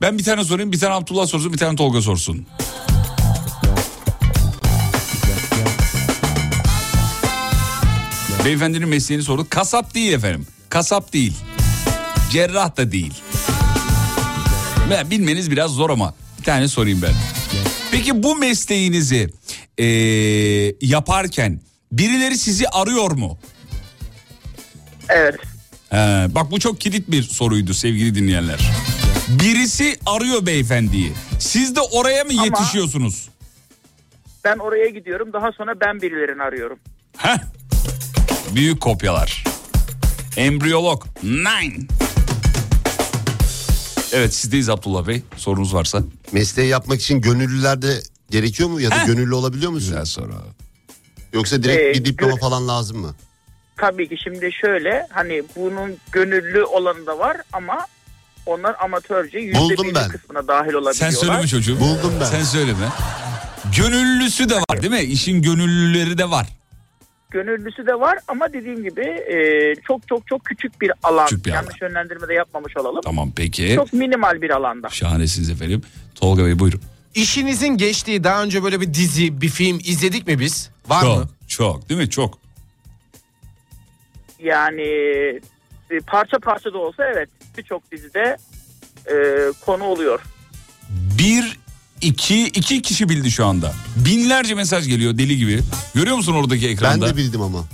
Ben 0.01 0.17
bir 0.17 0.23
tane 0.23 0.43
sorayım 0.43 0.71
bir 0.71 0.79
tane 0.79 0.93
Abdullah 0.93 1.27
sorsun 1.27 1.53
bir 1.53 1.57
tane 1.57 1.75
Tolga 1.75 2.01
sorsun. 2.01 2.47
Beyefendinin 8.45 8.89
mesleğini 8.89 9.23
sorduk. 9.23 9.51
Kasap 9.51 9.93
değil 9.95 10.13
efendim. 10.13 10.47
Kasap 10.69 11.13
değil. 11.13 11.33
Cerrah 12.31 12.77
da 12.77 12.91
değil. 12.91 13.13
Ben 14.89 15.11
bilmeniz 15.11 15.51
biraz 15.51 15.71
zor 15.71 15.89
ama 15.89 16.13
bir 16.39 16.43
tane 16.43 16.67
sorayım 16.67 17.01
ben. 17.01 17.13
Peki 17.91 18.23
bu 18.23 18.35
mesleğinizi 18.35 19.29
eee, 19.77 20.75
yaparken 20.81 21.59
birileri 21.91 22.37
sizi 22.37 22.67
arıyor 22.69 23.11
mu? 23.11 23.37
Evet. 25.09 25.35
He, 25.89 25.97
bak 26.35 26.51
bu 26.51 26.59
çok 26.59 26.81
kilit 26.81 27.11
bir 27.11 27.23
soruydu 27.23 27.73
sevgili 27.73 28.15
dinleyenler. 28.15 28.59
Birisi 29.29 29.97
arıyor 30.05 30.45
beyefendiyi. 30.45 31.13
Siz 31.39 31.75
de 31.75 31.81
oraya 31.81 32.23
mı 32.23 32.31
Ama- 32.33 32.45
yetişiyorsunuz? 32.45 33.29
Ben 34.43 34.57
oraya 34.57 34.89
gidiyorum, 34.89 35.33
daha 35.33 35.51
sonra 35.51 35.73
ben 35.81 36.01
birilerini 36.01 36.43
arıyorum. 36.43 36.79
Heh. 37.17 37.37
Büyük 38.55 38.81
kopyalar. 38.81 39.43
Embriyolog. 40.37 41.03
Nine. 41.23 41.73
Evet 44.15 44.33
sizdeyiz 44.33 44.69
Abdullah 44.69 45.07
Bey. 45.07 45.21
Sorunuz 45.37 45.73
varsa. 45.73 46.03
Mesleği 46.31 46.69
yapmak 46.69 47.01
için 47.01 47.21
gönüllüler 47.21 47.81
de 47.81 47.99
gerekiyor 48.29 48.69
mu 48.69 48.81
ya 48.81 48.91
da 48.91 48.95
Heh. 49.01 49.05
gönüllü 49.05 49.33
olabiliyor 49.35 49.71
musun? 49.71 49.89
Güzel 49.89 50.05
soru. 50.05 50.33
Yoksa 51.33 51.63
direkt 51.63 51.81
Ee, 51.97 51.99
bir 51.99 52.05
diploma 52.05 52.33
gö- 52.33 52.39
falan 52.39 52.67
lazım 52.67 52.97
mı? 52.97 53.15
Tabii 53.77 54.09
ki 54.09 54.15
şimdi 54.23 54.49
şöyle, 54.61 55.07
hani 55.11 55.43
bunun 55.55 55.97
gönüllü 56.11 56.63
olanı 56.63 57.05
da 57.05 57.19
var 57.19 57.37
ama 57.53 57.87
onlar 58.45 58.75
amatörce 58.83 59.39
yüzde 59.39 59.59
Buldum 59.59 59.83
birlik 59.83 59.95
ben. 59.95 60.09
kısmına 60.09 60.47
dahil 60.47 60.73
olabiliyorlar. 60.73 60.93
Sen 60.93 61.09
söyleme 61.09 61.47
çocuğum. 61.47 61.79
Buldum 61.79 62.13
ben. 62.21 62.25
Sen 62.25 62.43
söyleme. 62.43 62.87
Gönüllüsü 63.77 64.49
de 64.49 64.55
var 64.55 64.81
değil 64.81 64.93
mi? 64.93 64.99
İşin 65.01 65.41
gönüllüleri 65.41 66.17
de 66.17 66.29
var. 66.29 66.47
Gönüllüsü 67.35 67.87
de 67.87 67.99
var 67.99 68.19
ama 68.27 68.53
dediğim 68.53 68.83
gibi 68.83 69.01
e, 69.01 69.75
çok 69.87 70.07
çok 70.07 70.27
çok 70.27 70.45
küçük 70.45 70.81
bir 70.81 70.91
alan. 71.03 71.25
Küçük 71.25 71.45
bir 71.45 71.51
Yanlış 71.51 71.81
yönlendirme 71.81 72.27
de 72.27 72.33
yapmamış 72.33 72.77
olalım. 72.77 73.01
Tamam 73.03 73.31
peki. 73.35 73.75
Çok 73.75 73.93
minimal 73.93 74.41
bir 74.41 74.49
alanda. 74.49 74.89
Şahanesiniz 74.89 75.49
efendim. 75.49 75.81
Tolga 76.15 76.45
Bey 76.45 76.59
buyurun. 76.59 76.81
İşinizin 77.15 77.77
geçtiği 77.77 78.23
daha 78.23 78.43
önce 78.43 78.63
böyle 78.63 78.81
bir 78.81 78.93
dizi, 78.93 79.41
bir 79.41 79.49
film 79.49 79.79
izledik 79.79 80.27
mi 80.27 80.39
biz? 80.39 80.69
Var 80.87 81.01
çok, 81.01 81.17
mı? 81.17 81.29
çok 81.47 81.89
değil 81.89 82.01
mi? 82.01 82.09
Çok. 82.09 82.39
Yani 84.39 84.87
e, 85.91 85.99
parça 86.07 86.39
parça 86.39 86.73
da 86.73 86.77
olsa 86.77 87.05
evet 87.13 87.29
birçok 87.57 87.91
dizide 87.91 88.37
e, 89.11 89.15
konu 89.65 89.83
oluyor. 89.83 90.21
Bir, 90.89 91.59
iki, 92.05 92.47
iki 92.47 92.81
kişi 92.81 93.09
bildi 93.09 93.31
şu 93.31 93.45
anda. 93.45 93.73
Binlerce 93.95 94.53
mesaj 94.55 94.87
geliyor 94.87 95.17
deli 95.17 95.37
gibi. 95.37 95.59
Görüyor 95.95 96.15
musun 96.17 96.33
oradaki 96.33 96.65
Ben 96.67 96.71
ekranda? 96.71 97.07
de 97.07 97.17
bildim 97.17 97.41
ama. 97.41 97.65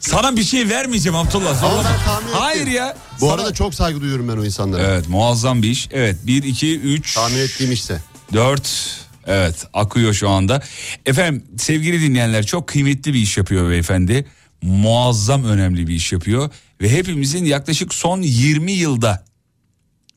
Sana 0.00 0.36
bir 0.36 0.44
şey 0.44 0.68
vermeyeceğim 0.68 1.16
Abdullah. 1.16 1.62
Ama 1.64 1.76
ben 1.76 2.04
tahmin 2.04 2.28
ettim. 2.28 2.38
Hayır 2.40 2.66
ya. 2.66 2.96
Bu 3.20 3.26
Sana- 3.26 3.32
arada 3.32 3.52
çok 3.54 3.74
saygı 3.74 4.00
duyuyorum 4.00 4.28
ben 4.28 4.36
o 4.36 4.44
insanlara. 4.44 4.82
Evet 4.82 5.08
muazzam 5.08 5.62
bir 5.62 5.70
iş. 5.70 5.88
Evet 5.92 6.16
1, 6.26 6.42
2, 6.42 6.78
3, 6.80 7.14
Tahmin 7.14 7.38
ettiğim 7.38 7.72
işte. 7.72 8.02
4. 8.32 8.96
Evet 9.26 9.66
akıyor 9.74 10.12
şu 10.14 10.28
anda. 10.28 10.62
Efendim 11.06 11.44
sevgili 11.58 12.00
dinleyenler 12.00 12.46
çok 12.46 12.66
kıymetli 12.68 13.14
bir 13.14 13.18
iş 13.18 13.36
yapıyor 13.36 13.70
beyefendi. 13.70 14.26
Muazzam 14.62 15.44
önemli 15.44 15.86
bir 15.88 15.94
iş 15.94 16.12
yapıyor. 16.12 16.50
Ve 16.80 16.90
hepimizin 16.92 17.44
yaklaşık 17.44 17.94
son 17.94 18.22
20 18.22 18.72
yılda 18.72 19.24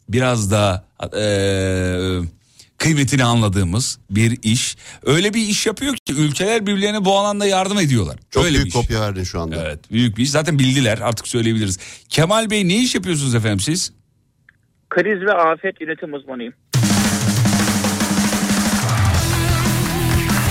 biraz 0.09 0.51
daha 0.51 0.85
eee, 1.13 2.19
kıymetini 2.80 3.23
anladığımız 3.23 3.99
bir 4.09 4.38
iş. 4.43 4.77
Öyle 5.05 5.34
bir 5.34 5.41
iş 5.41 5.65
yapıyor 5.65 5.95
ki 5.95 6.13
ülkeler 6.13 6.65
birbirlerine 6.67 7.05
bu 7.05 7.17
alanda 7.17 7.45
yardım 7.45 7.77
ediyorlar. 7.80 8.17
Çok 8.30 8.45
Öyle 8.45 8.53
büyük 8.53 8.65
bir 8.65 8.69
iş. 8.69 8.75
kopya 8.75 9.01
verdin 9.01 9.23
şu 9.23 9.39
anda. 9.41 9.55
Evet 9.65 9.91
büyük 9.91 10.17
bir 10.17 10.23
iş. 10.23 10.32
Zaten 10.32 10.59
bildiler 10.59 10.99
artık 11.03 11.27
söyleyebiliriz. 11.27 11.80
Kemal 12.09 12.49
Bey 12.49 12.67
ne 12.67 12.75
iş 12.77 12.95
yapıyorsunuz 12.95 13.36
efendim 13.36 13.59
siz? 13.59 13.93
Kriz 14.89 15.21
ve 15.21 15.32
afet 15.34 15.82
yönetim 15.82 16.13
uzmanıyım. 16.13 16.53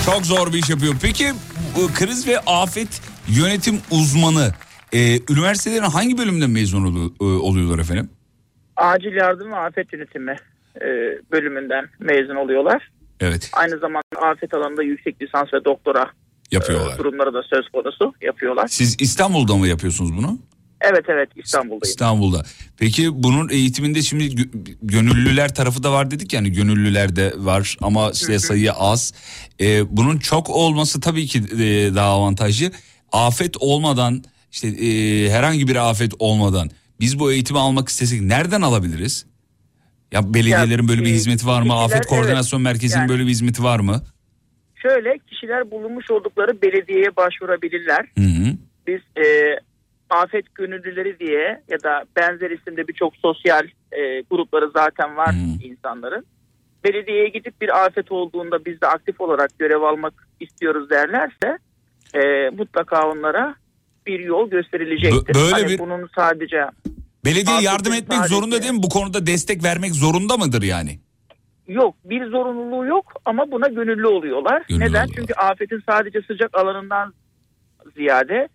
Çok 0.05 0.25
zor 0.25 0.53
bir 0.53 0.57
iş 0.57 0.69
yapıyor. 0.69 0.95
Peki 1.01 1.33
bu 1.75 1.87
kriz 1.93 2.27
ve 2.27 2.39
afet 2.39 3.01
yönetim 3.27 3.79
uzmanı 3.91 4.53
e, 4.93 5.19
üniversitelerin 5.33 5.83
hangi 5.83 6.17
bölümünden 6.17 6.49
mezun 6.49 7.13
e, 7.21 7.23
oluyorlar 7.23 7.79
efendim? 7.79 8.09
Acil 8.75 9.13
yardım 9.13 9.51
ve 9.51 9.55
afet 9.55 9.93
yönetimi 9.93 10.35
bölümünden 11.31 11.85
mezun 11.99 12.35
oluyorlar. 12.35 12.89
Evet 13.19 13.49
Aynı 13.53 13.79
zamanda 13.79 14.31
afet 14.31 14.53
alanında 14.53 14.83
yüksek 14.83 15.21
lisans 15.21 15.53
ve 15.53 15.65
doktora 15.65 16.01
e, 16.51 16.55
yapıyorlar. 16.55 16.97
durumları 16.97 17.33
da 17.33 17.43
söz 17.43 17.69
konusu 17.69 18.13
yapıyorlar. 18.21 18.67
Siz 18.67 18.95
İstanbul'da 19.01 19.55
mı 19.55 19.67
yapıyorsunuz 19.67 20.17
bunu? 20.17 20.39
Evet 20.81 21.05
evet 21.07 21.29
İstanbul'dayım. 21.35 21.81
İstanbul'da. 21.83 22.43
Peki 22.77 23.23
bunun 23.23 23.49
eğitiminde 23.49 24.01
şimdi 24.01 24.23
gö- 24.23 24.75
gönüllüler 24.81 25.55
tarafı 25.55 25.83
da 25.83 25.91
var 25.91 26.11
dedik 26.11 26.33
yani 26.33 26.51
gönüllüler 26.51 27.15
de 27.15 27.33
var 27.37 27.77
ama 27.81 28.11
işte 28.11 28.39
sayı 28.39 28.73
az. 28.73 29.13
Ee, 29.61 29.97
bunun 29.97 30.17
çok 30.17 30.49
olması 30.49 31.01
tabii 31.01 31.25
ki 31.27 31.39
e, 31.39 31.95
daha 31.95 32.09
avantajlı. 32.09 32.71
Afet 33.11 33.57
olmadan 33.59 34.23
işte 34.51 34.67
e, 34.67 35.29
herhangi 35.29 35.67
bir 35.67 35.75
afet 35.89 36.11
olmadan 36.19 36.69
biz 36.99 37.19
bu 37.19 37.31
eğitimi 37.31 37.59
almak 37.59 37.89
istesek 37.89 38.21
nereden 38.21 38.61
alabiliriz? 38.61 39.25
Ya 40.11 40.33
belediyelerin 40.33 40.87
böyle 40.87 41.01
bir 41.01 41.05
hizmeti 41.09 41.47
var 41.47 41.61
mı? 41.61 41.73
Afet 41.73 42.05
Koordinasyon. 42.05 42.61
Merkezi'nin 42.61 42.99
Yani- 43.01 43.09
böyle 43.09 43.23
bir 43.23 43.29
hizmeti 43.29 43.63
var 43.63 43.79
mı? 43.79 44.01
Şöyle 44.75 45.17
kişiler 45.17 45.71
bulunmuş 45.71 46.11
oldukları 46.11 46.61
belediyeye 46.61 47.15
başvurabilirler. 47.15 48.05
Hı 48.17 48.23
hı. 48.23 48.55
Biz 48.87 49.23
e, 49.25 49.55
afet 50.09 50.55
gönüllüleri 50.55 51.19
diye 51.19 51.61
ya 51.69 51.83
da 51.83 52.05
benzer 52.17 52.51
isimde 52.51 52.87
birçok 52.87 53.15
sosyal 53.15 53.63
e, 53.91 54.21
grupları 54.31 54.71
zaten 54.75 55.17
var 55.17 55.35
insanların. 55.63 56.25
Belediyeye 56.83 57.27
gidip 57.29 57.61
bir 57.61 57.85
afet 57.85 58.11
olduğunda 58.11 58.65
biz 58.65 58.81
de 58.81 58.87
aktif 58.87 59.21
olarak 59.21 59.59
görev 59.59 59.81
almak 59.81 60.13
istiyoruz 60.39 60.89
derlerse 60.89 61.57
e, 62.13 62.49
mutlaka 62.49 63.09
onlara 63.11 63.55
bir 64.07 64.19
yol 64.19 64.49
gösterilecektir. 64.49 65.33
Bö- 65.33 65.39
böyle 65.39 65.51
Hani 65.51 65.67
bir- 65.67 65.79
bunun 65.79 66.09
sadece 66.15 66.65
Belediye 67.25 67.55
Afetin 67.55 67.65
yardım 67.71 67.93
etmek 67.93 68.17
sadece- 68.17 68.35
zorunda 68.35 68.61
değil 68.61 68.73
mi? 68.73 68.83
Bu 68.83 68.89
konuda 68.89 69.25
destek 69.27 69.63
vermek 69.63 69.91
zorunda 69.95 70.37
mıdır 70.37 70.61
yani? 70.61 70.99
Yok 71.67 71.95
bir 72.05 72.25
zorunluluğu 72.25 72.85
yok 72.85 73.13
ama 73.25 73.51
buna 73.51 73.67
gönüllü 73.67 74.07
oluyorlar. 74.07 74.63
Gönüllü 74.67 74.83
Neden? 74.83 74.89
oluyorlar. 74.89 75.15
Çünkü 75.15 75.33
afetin 75.33 75.83
sadece 75.89 76.21
sıcak 76.21 76.57
alanından 76.57 77.13
ziyade 77.97 78.47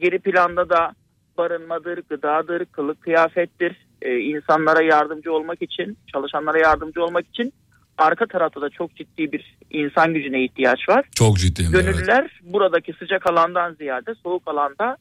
geri 0.00 0.18
planda 0.18 0.68
da 0.70 0.92
barınmadır, 1.38 2.02
gıdadır, 2.08 2.64
kılık 2.64 3.00
kıyafettir. 3.00 3.86
Ee, 4.02 4.18
insanlara 4.18 4.82
yardımcı 4.82 5.32
olmak 5.32 5.62
için, 5.62 5.98
çalışanlara 6.12 6.58
yardımcı 6.58 7.04
olmak 7.04 7.26
için 7.26 7.52
arka 7.98 8.26
tarafta 8.26 8.60
da 8.60 8.70
çok 8.70 8.96
ciddi 8.96 9.32
bir 9.32 9.58
insan 9.70 10.14
gücüne 10.14 10.44
ihtiyaç 10.44 10.88
var. 10.88 11.04
Çok 11.14 11.38
ciddi. 11.38 11.62
evet. 11.62 11.72
Gönüllüler 11.72 12.40
buradaki 12.42 12.92
sıcak 12.92 13.30
alandan 13.30 13.74
ziyade 13.74 14.14
soğuk 14.22 14.42
alanda 14.48 14.96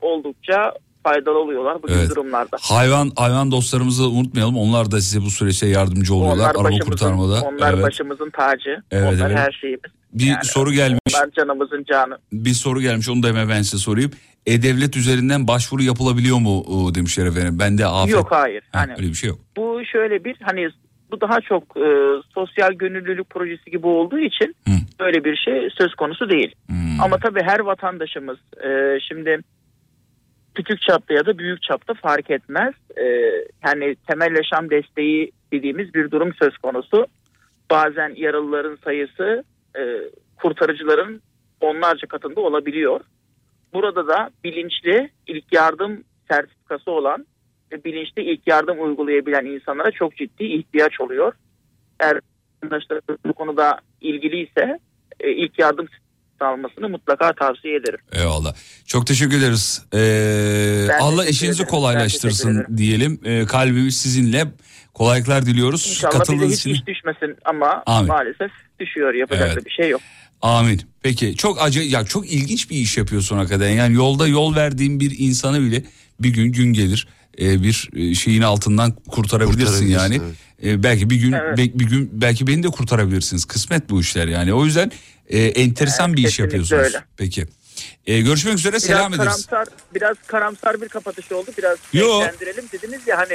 oldukça 0.00 0.72
faydalı 1.04 1.38
oluyorlar 1.38 1.82
bu 1.82 1.86
Evet. 1.90 2.10
durumlarda. 2.10 2.56
Hayvan 2.60 3.10
hayvan 3.16 3.50
dostlarımızı 3.50 4.02
da 4.04 4.08
unutmayalım. 4.08 4.58
Onlar 4.58 4.90
da 4.90 5.00
size 5.00 5.20
bu 5.20 5.30
süreçte 5.30 5.66
yardımcı 5.66 6.14
oluyorlar 6.14 6.36
Onlar 6.44 6.50
araba 6.54 6.64
başımızın, 6.64 6.90
kurtarmada. 6.90 7.40
onlar 7.42 7.74
evet. 7.74 7.82
başımızın 7.84 8.30
tacı. 8.30 8.82
Evet, 8.90 9.14
onlar 9.14 9.30
evet. 9.30 9.38
her 9.38 9.52
şeyimiz. 9.60 9.90
Bir 10.12 10.26
Yani 10.26 10.44
soru 10.44 10.72
gelmiş. 10.72 10.98
Onlar 11.16 11.30
canımızın 11.30 11.84
canı. 11.84 12.18
Bir 12.32 12.50
soru 12.54 12.80
gelmiş. 12.80 13.08
Onu 13.08 13.22
da 13.22 13.28
hemen 13.28 13.48
ben 13.48 13.62
size 13.62 13.78
sorayım. 13.78 14.10
E-Devlet 14.46 14.96
üzerinden 14.96 15.48
başvuru 15.48 15.82
yapılabiliyor 15.82 16.38
mu 16.38 16.60
o, 16.60 16.94
demişler 16.94 17.26
efendim. 17.26 17.56
Ben 17.60 17.78
de 17.78 17.86
afet. 17.86 18.12
Yok 18.14 18.26
hayır. 18.30 18.62
Ha, 18.72 18.80
Hani 18.80 18.92
öyle 18.92 19.08
bir 19.08 19.14
şey 19.14 19.28
yok. 19.28 19.38
bu 19.56 19.80
şöyle 19.92 20.24
bir 20.24 20.36
hani 20.42 20.68
bu 21.10 21.20
daha 21.20 21.40
çok 21.40 21.62
e, 21.76 21.88
sosyal 22.34 22.72
gönüllülük 22.72 23.30
projesi 23.30 23.70
gibi 23.70 23.86
olduğu 23.86 24.18
için 24.18 24.56
Hı. 24.68 24.72
böyle 25.00 25.24
bir 25.24 25.36
şey 25.36 25.68
söz 25.78 25.94
konusu 25.94 26.30
değil. 26.30 26.54
Hmm. 26.66 27.00
Ama 27.00 27.18
tabii 27.18 27.40
her 27.42 27.60
vatandaşımız 27.60 28.36
e, 28.64 28.68
şimdi 29.08 29.38
küçük 30.54 30.80
çapta 30.80 31.14
ya 31.14 31.26
da 31.26 31.38
büyük 31.38 31.62
çapta 31.62 31.94
fark 31.94 32.30
etmez. 32.30 32.74
E, 32.96 33.04
yani 33.66 33.96
temel 34.08 34.36
yaşam 34.36 34.70
desteği 34.70 35.32
dediğimiz 35.52 35.94
bir 35.94 36.10
durum 36.10 36.34
söz 36.34 36.58
konusu. 36.58 37.06
Bazen 37.70 38.14
yaralıların 38.16 38.78
sayısı 38.84 39.44
e, 39.78 39.82
kurtarıcıların 40.36 41.22
onlarca 41.60 42.08
katında 42.08 42.40
olabiliyor. 42.40 43.00
Burada 43.72 44.08
da 44.08 44.30
bilinçli 44.44 45.10
ilk 45.26 45.52
yardım 45.52 46.04
sertifikası 46.30 46.90
olan 46.90 47.26
ve 47.72 47.84
bilinçli 47.84 48.22
ilk 48.22 48.46
yardım 48.46 48.84
uygulayabilen 48.84 49.44
insanlara 49.44 49.90
çok 49.90 50.16
ciddi 50.16 50.44
ihtiyaç 50.44 51.00
oluyor. 51.00 51.32
Eğer 52.00 52.20
vatandaşlar 52.64 53.00
bu 53.26 53.32
konuda 53.32 53.78
ilgiliyse 54.00 54.78
e, 55.20 55.30
ilk 55.30 55.58
yardım 55.58 55.86
almasını 56.40 56.88
mutlaka 56.88 57.32
tavsiye 57.32 57.76
ederim. 57.76 57.98
Eyvallah. 58.12 58.54
Çok 58.86 59.06
teşekkür 59.06 59.38
ederiz. 59.38 59.82
Ee, 59.94 60.86
Ben 60.88 60.98
Allah 60.98 61.16
teşekkür 61.16 61.34
işinizi 61.34 61.62
ederim. 61.62 61.70
Kolaylaştırsın 61.70 62.66
diyelim. 62.76 63.20
Ee, 63.24 63.44
kalbimiz 63.46 63.96
sizinle. 63.96 64.44
Kolaylıklar 64.94 65.46
diliyoruz. 65.46 65.86
İnşallah 65.90 66.10
bize 66.12 66.18
Katıldığınız 66.18 66.52
hiç 66.52 66.60
için. 66.60 66.70
iş 66.74 66.86
düşmesin 66.86 67.36
ama 67.44 67.82
Amin. 67.86 68.08
maalesef 68.08 68.50
düşüyor. 68.80 69.14
Yapacak 69.14 69.46
Evet. 69.46 69.56
da 69.60 69.64
bir 69.64 69.70
şey 69.70 69.88
yok. 69.90 70.00
Amin. 70.42 70.80
Peki 71.02 71.36
çok 71.36 71.62
acı 71.62 71.80
ya 71.80 72.04
çok 72.04 72.32
ilginç 72.32 72.70
bir 72.70 72.76
iş 72.76 72.96
yapıyorsun 72.96 73.36
hakikaten. 73.36 73.68
Yani 73.70 73.94
yolda 73.94 74.26
yol 74.28 74.54
verdiğin 74.56 75.00
bir 75.00 75.14
insanı 75.18 75.60
bile 75.62 75.84
bir 76.20 76.28
gün 76.28 76.52
gün 76.52 76.72
gelir 76.72 77.08
e, 77.40 77.62
bir 77.62 77.88
şeyin 78.14 78.42
altından 78.42 78.92
kurtarabilirsin 78.92 79.64
Kurtarabilirsin, 79.66 79.86
yani. 79.86 80.20
evet. 80.24 80.74
E, 80.74 80.82
belki 80.82 81.10
bir 81.10 81.16
gün 81.16 81.32
Evet. 81.32 81.58
be- 81.58 81.78
bir 81.78 81.84
gün 81.84 82.10
belki 82.12 82.46
beni 82.46 82.62
de 82.62 82.68
kurtarabilirsiniz. 82.68 83.44
Kısmet 83.44 83.90
bu 83.90 84.00
işler 84.00 84.28
yani. 84.28 84.54
O 84.54 84.64
yüzden 84.64 84.92
e, 85.28 85.38
enteresan 85.38 86.08
Evet, 86.08 86.18
bir 86.18 86.28
iş 86.28 86.38
yapıyorsunuz. 86.38 86.82
öyle. 86.82 86.98
Peki. 87.16 87.44
E, 88.06 88.20
görüşmek 88.20 88.54
üzere 88.54 88.72
Biraz 88.72 88.82
selam 88.82 89.14
ederiz. 89.14 89.46
karamsar, 89.46 89.74
biraz 89.94 90.16
karamsar 90.26 90.80
bir 90.80 90.88
kapatış 90.88 91.32
oldu. 91.32 91.50
Biraz 91.58 91.78
renklendirelim 91.94 92.64
dediniz 92.72 93.08
ya 93.08 93.18
hani 93.18 93.34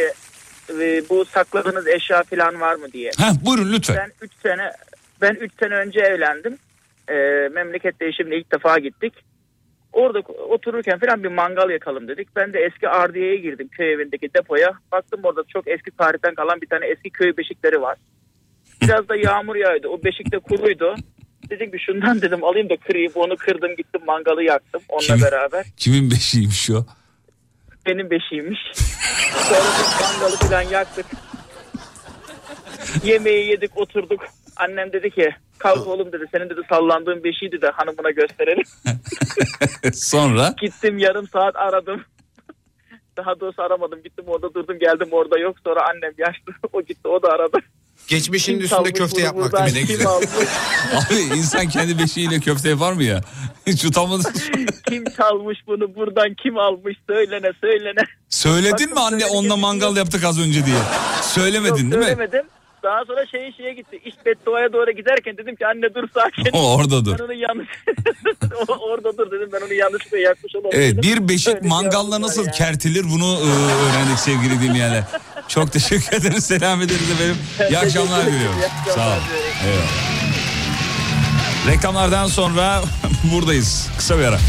e, 0.81 1.09
bu 1.09 1.25
sakladığınız 1.25 1.87
eşya 1.87 2.23
falan 2.23 2.61
var 2.61 2.75
mı 2.75 2.91
diye. 2.93 3.11
Heh, 3.17 3.45
buyurun 3.45 3.71
lütfen. 3.73 3.95
Ben 3.97 4.11
3 4.21 4.31
sene 4.43 4.71
ben 5.21 5.33
3 5.35 5.51
sene 5.59 5.73
önce 5.75 5.99
evlendim. 5.99 6.57
Ee, 7.09 7.13
memlekette 7.53 8.05
eşimle 8.05 8.37
ilk 8.37 8.51
defa 8.53 8.79
gittik. 8.79 9.13
Orada 9.93 10.19
otururken 10.49 10.99
falan 10.99 11.23
bir 11.23 11.29
mangal 11.29 11.69
yakalım 11.69 12.07
dedik. 12.07 12.35
Ben 12.35 12.53
de 12.53 12.59
eski 12.59 12.89
Ardiye'ye 12.89 13.37
girdim 13.37 13.67
köy 13.71 13.93
evindeki 13.93 14.33
depoya. 14.33 14.73
Baktım 14.91 15.19
orada 15.23 15.41
çok 15.53 15.67
eski 15.67 15.91
tarihten 15.91 16.35
kalan 16.35 16.61
bir 16.61 16.67
tane 16.67 16.85
eski 16.85 17.09
köy 17.09 17.37
beşikleri 17.37 17.81
var. 17.81 17.97
Biraz 18.81 19.09
da 19.09 19.15
yağmur 19.15 19.55
yağıyordu. 19.55 19.87
O 19.87 20.03
beşik 20.03 20.31
de 20.31 20.39
kuruydu. 20.39 20.95
Dedim 21.49 21.71
ki 21.71 21.77
şundan 21.85 22.21
dedim 22.21 22.43
alayım 22.43 22.69
da 22.69 22.77
kırayım. 22.77 23.11
Onu 23.15 23.37
kırdım 23.37 23.75
gittim 23.75 24.01
mangalı 24.05 24.43
yaktım 24.43 24.81
onunla 24.89 25.05
Kimin- 25.05 25.21
beraber. 25.23 25.65
Kimin 25.77 26.11
beşiymiş 26.11 26.69
o? 26.69 26.85
Benim 27.85 28.09
beşiğiymiş. 28.09 28.59
Sonra 29.47 29.59
biz 29.79 30.01
mangalı 30.01 30.37
falan 30.37 30.61
yaktık. 30.61 31.05
Yemeği 33.03 33.49
yedik 33.49 33.77
oturduk. 33.77 34.21
Annem 34.57 34.93
dedi 34.93 35.09
ki 35.11 35.29
kalk 35.57 35.87
oğlum 35.87 36.11
dedi 36.11 36.25
senin 36.31 36.49
dedi 36.49 36.61
sallandığın 36.69 37.23
beşiğiydi 37.23 37.61
de 37.61 37.69
hanımına 37.69 38.11
gösterelim. 38.11 38.63
Sonra 39.93 40.53
Gittim 40.61 40.97
yarım 40.97 41.27
saat 41.27 41.55
aradım. 41.55 42.03
Daha 43.17 43.39
doğrusu 43.39 43.61
aramadım. 43.61 44.03
Gittim 44.03 44.25
orada 44.27 44.53
durdum 44.53 44.79
geldim 44.79 45.07
orada 45.11 45.39
yok. 45.39 45.55
Sonra 45.63 45.89
annem 45.89 46.13
yaşlı 46.17 46.53
o 46.73 46.81
gitti 46.81 47.07
o 47.07 47.23
da 47.23 47.27
aradı. 47.29 47.57
Geçmişin 48.07 48.53
Kim 48.53 48.61
üstünde 48.61 48.91
köfte 48.91 49.21
yapmak 49.21 49.53
değil 49.53 49.73
mi 49.75 49.79
ne 49.79 49.81
güzel. 49.81 50.07
abi 50.93 51.37
insan 51.37 51.69
kendi 51.69 51.99
beşiğiyle 51.99 52.39
köfte 52.39 52.69
yapar 52.69 52.93
mı 52.93 53.03
ya? 53.03 53.21
Hiç 53.67 53.85
utanmadın. 53.85 54.33
kim 54.89 55.03
çalmış 55.17 55.57
bunu 55.67 55.95
buradan 55.95 56.33
kim 56.43 56.57
almış 56.57 56.97
söylene 57.09 57.51
söylene. 57.61 57.99
Söyledin 58.29 58.71
Bakın 58.71 58.93
mi 58.93 58.99
anne 58.99 59.25
onunla 59.25 59.57
mangal 59.57 59.97
yaptık 59.97 60.23
az 60.23 60.39
önce 60.39 60.65
diye? 60.65 60.75
Söylemedin 61.21 61.69
Yok 61.69 61.77
değil 61.77 61.87
mi? 61.97 62.03
söylemedim. 62.03 62.45
Daha 62.83 63.05
sonra 63.05 63.25
şey 63.25 63.51
şeye 63.57 63.73
gitti. 63.73 63.99
İş 64.05 64.13
bedduaya 64.25 64.73
doğru 64.73 64.91
giderken 64.91 65.37
dedim 65.37 65.55
ki 65.55 65.67
anne 65.67 65.95
dur 65.95 66.03
sakin. 66.13 66.51
Orada 66.53 67.05
dur. 67.05 67.15
Ben 67.19 67.23
onu 67.23 67.33
yanlış 67.33 67.67
O- 68.67 68.73
orada 68.91 69.17
dur 69.17 69.31
dedim 69.31 69.49
ben 69.53 69.61
onu 69.65 69.73
yanlışlıkla 69.73 70.17
yakmış 70.17 70.55
olabilirim. 70.55 70.81
Evet 70.83 71.03
bir 71.03 71.29
beşik 71.29 71.47
Öyle 71.47 71.61
bir 71.61 71.67
mangalla 71.67 72.21
nasıl 72.21 72.45
ya. 72.45 72.51
kertilir 72.51 73.03
bunu 73.09 73.33
e, 73.39 73.47
öğrendik 73.85 74.19
sevgili 74.19 74.61
dinleyenler. 74.61 75.03
Çok 75.47 75.71
teşekkür 75.71 76.17
ederiz. 76.17 76.45
Selam 76.45 76.81
ederiz 76.81 77.11
efendim. 77.11 77.37
İyi 77.69 77.77
akşamlar 77.79 78.25
diliyorum. 78.25 78.59
Sağ 78.95 79.07
olun. 79.07 79.17
Eyvallah. 79.65 80.19
Reklamlardan 81.67 82.27
sonra 82.27 82.81
buradayız. 83.33 83.89
Kısa 83.97 84.19
bir 84.19 84.23
ara. 84.23 84.39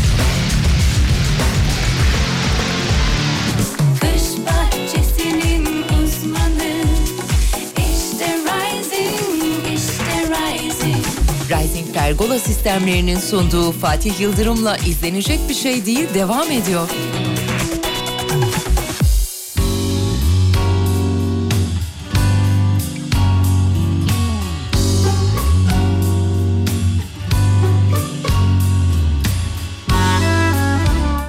Pergola 12.10 12.38
sistemlerinin 12.38 13.18
sunduğu 13.18 13.72
Fatih 13.72 14.20
Yıldırım'la 14.20 14.76
izlenecek 14.76 15.48
bir 15.48 15.54
şey 15.54 15.86
değil 15.86 16.08
devam 16.14 16.50
ediyor. 16.50 16.88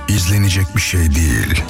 İzlenecek 0.07 0.75
bir 0.75 0.81
şey 0.81 1.15
değil. 1.15 1.63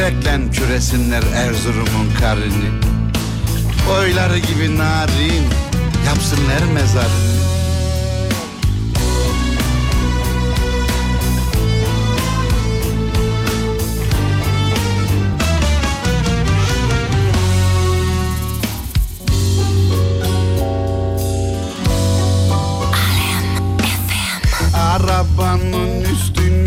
Küreklen 0.00 0.52
küresinler 0.52 1.22
Erzurum'un 1.34 2.14
karını. 2.20 2.70
Oyları 3.98 4.38
gibi 4.38 4.78
narin 4.78 5.44
Yapsınlar 6.06 6.72
mezarını. 6.74 7.40
Arabanın 24.74 26.09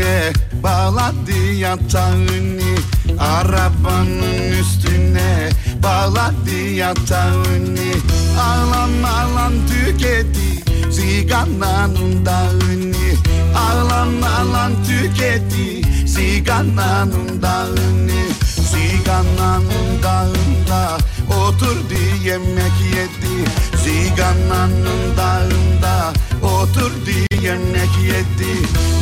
üstüne 0.04 0.34
bağladı 0.64 1.54
yatağını 1.54 2.76
Arabanın 3.20 4.52
üstüne 4.60 5.50
bağladı 5.84 6.70
yatağını. 6.76 7.94
Ağlan 8.40 9.04
ağlan 9.04 9.54
tüketti 9.68 10.64
sigaranın 10.92 12.26
dağını. 12.26 12.94
Ağlan 13.56 14.22
ağlan 14.22 14.72
tüketti 14.84 15.82
sigaranın 16.08 17.42
dağını. 17.42 18.24
Sigaranın 18.72 20.04
dağında 20.04 20.98
oturdu 21.30 22.00
yemek 22.24 22.78
yedi. 22.96 23.50
Sigaranın 23.84 25.18
dağında 25.18 26.14
oturdu 26.44 27.36
yemek 27.42 27.90
yedi? 28.04 28.54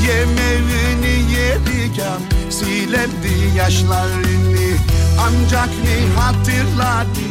Yemeğini 0.08 1.32
yerken 1.34 2.22
silerdi 2.50 3.58
yaşlarını. 3.58 4.78
Ancak 5.20 5.70
ne 5.84 6.22
hatırladı 6.22 7.26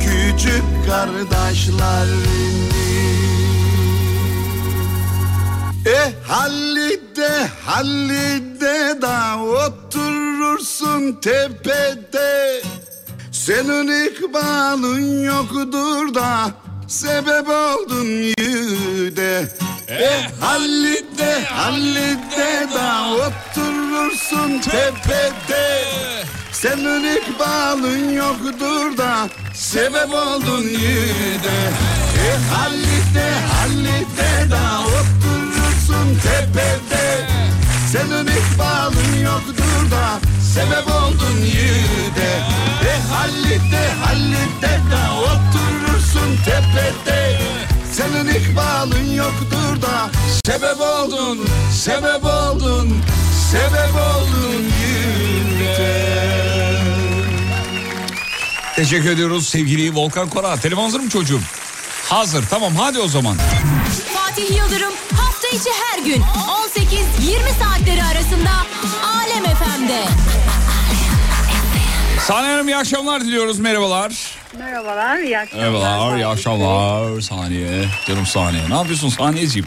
küçük 0.00 0.64
kardeşlerini? 0.86 2.52
E 5.86 6.12
hallide 6.28 7.48
hallide 7.64 9.02
da 9.02 9.38
oturursun 9.38 11.12
tepede. 11.12 12.62
Senin 13.32 14.06
ikbalın 14.06 15.22
yoktur 15.22 16.14
da 16.14 16.50
sebep 16.92 17.48
oldun 17.48 18.06
yüde. 18.06 19.48
E 19.88 20.26
hallide 20.40 21.44
hallide 21.44 22.68
da 22.74 23.04
oturursun 23.10 24.58
tepede. 24.60 25.84
Senin 26.52 27.16
ikbalın 27.16 28.12
yoktur 28.12 28.98
da 28.98 29.28
sebep 29.54 30.14
oldun 30.14 30.62
yüde. 30.62 31.58
E 32.26 32.54
hallide 32.54 33.30
hallide 33.52 34.50
da 34.50 34.80
oturursun 34.80 36.18
tepede. 36.22 37.26
Senin 37.92 38.26
ikbalın 38.26 39.24
yoktur 39.24 39.90
da 39.90 40.20
sebep 40.54 40.86
oldun 40.88 41.38
yüde. 41.44 42.30
E 42.88 43.12
hallide 43.12 43.88
hallide 44.04 44.80
da 44.90 45.02
oturursun 46.12 46.36
tepede 46.44 47.38
Senin 47.92 48.28
ikbalın 48.34 49.12
yoktur 49.14 49.82
da 49.82 50.10
sebep 50.46 50.80
oldun, 50.80 51.46
sebep 51.72 52.24
oldun, 52.24 53.02
sebep 53.50 53.94
oldun 53.94 54.62
yüde. 54.82 56.12
Teşekkür 58.76 59.10
ediyoruz 59.10 59.48
sevgili 59.48 59.94
Volkan 59.94 60.28
Kora. 60.28 60.56
Telefon 60.56 60.82
hazır 60.82 61.00
mı 61.00 61.08
çocuğum? 61.08 61.40
Hazır 62.08 62.44
tamam 62.50 62.76
hadi 62.76 62.98
o 62.98 63.08
zaman. 63.08 63.36
Fatih 64.14 64.56
Yıldırım 64.56 64.92
hafta 65.16 65.48
içi 65.48 65.70
her 65.84 65.98
gün 66.04 66.22
18-20 66.22 66.24
saatleri 67.64 68.02
arasında 68.04 68.50
Alem 69.04 69.44
FM'de. 69.44 70.04
Saniye 72.26 72.52
Hanım 72.52 72.68
iyi 72.68 72.76
akşamlar 72.76 73.20
diliyoruz 73.20 73.58
merhabalar. 73.58 74.41
Merhabalar, 74.58 75.18
iyi 75.18 75.38
akşamlar. 75.38 75.68
Merhabalar 75.68 76.16
iyi 76.16 76.26
akşamlar 76.26 77.20
Saniye. 77.20 77.84
Canım 78.06 78.26
Saniye 78.26 78.70
ne 78.70 78.74
yapıyorsun 78.74 79.08
Saniyeciğim? 79.08 79.66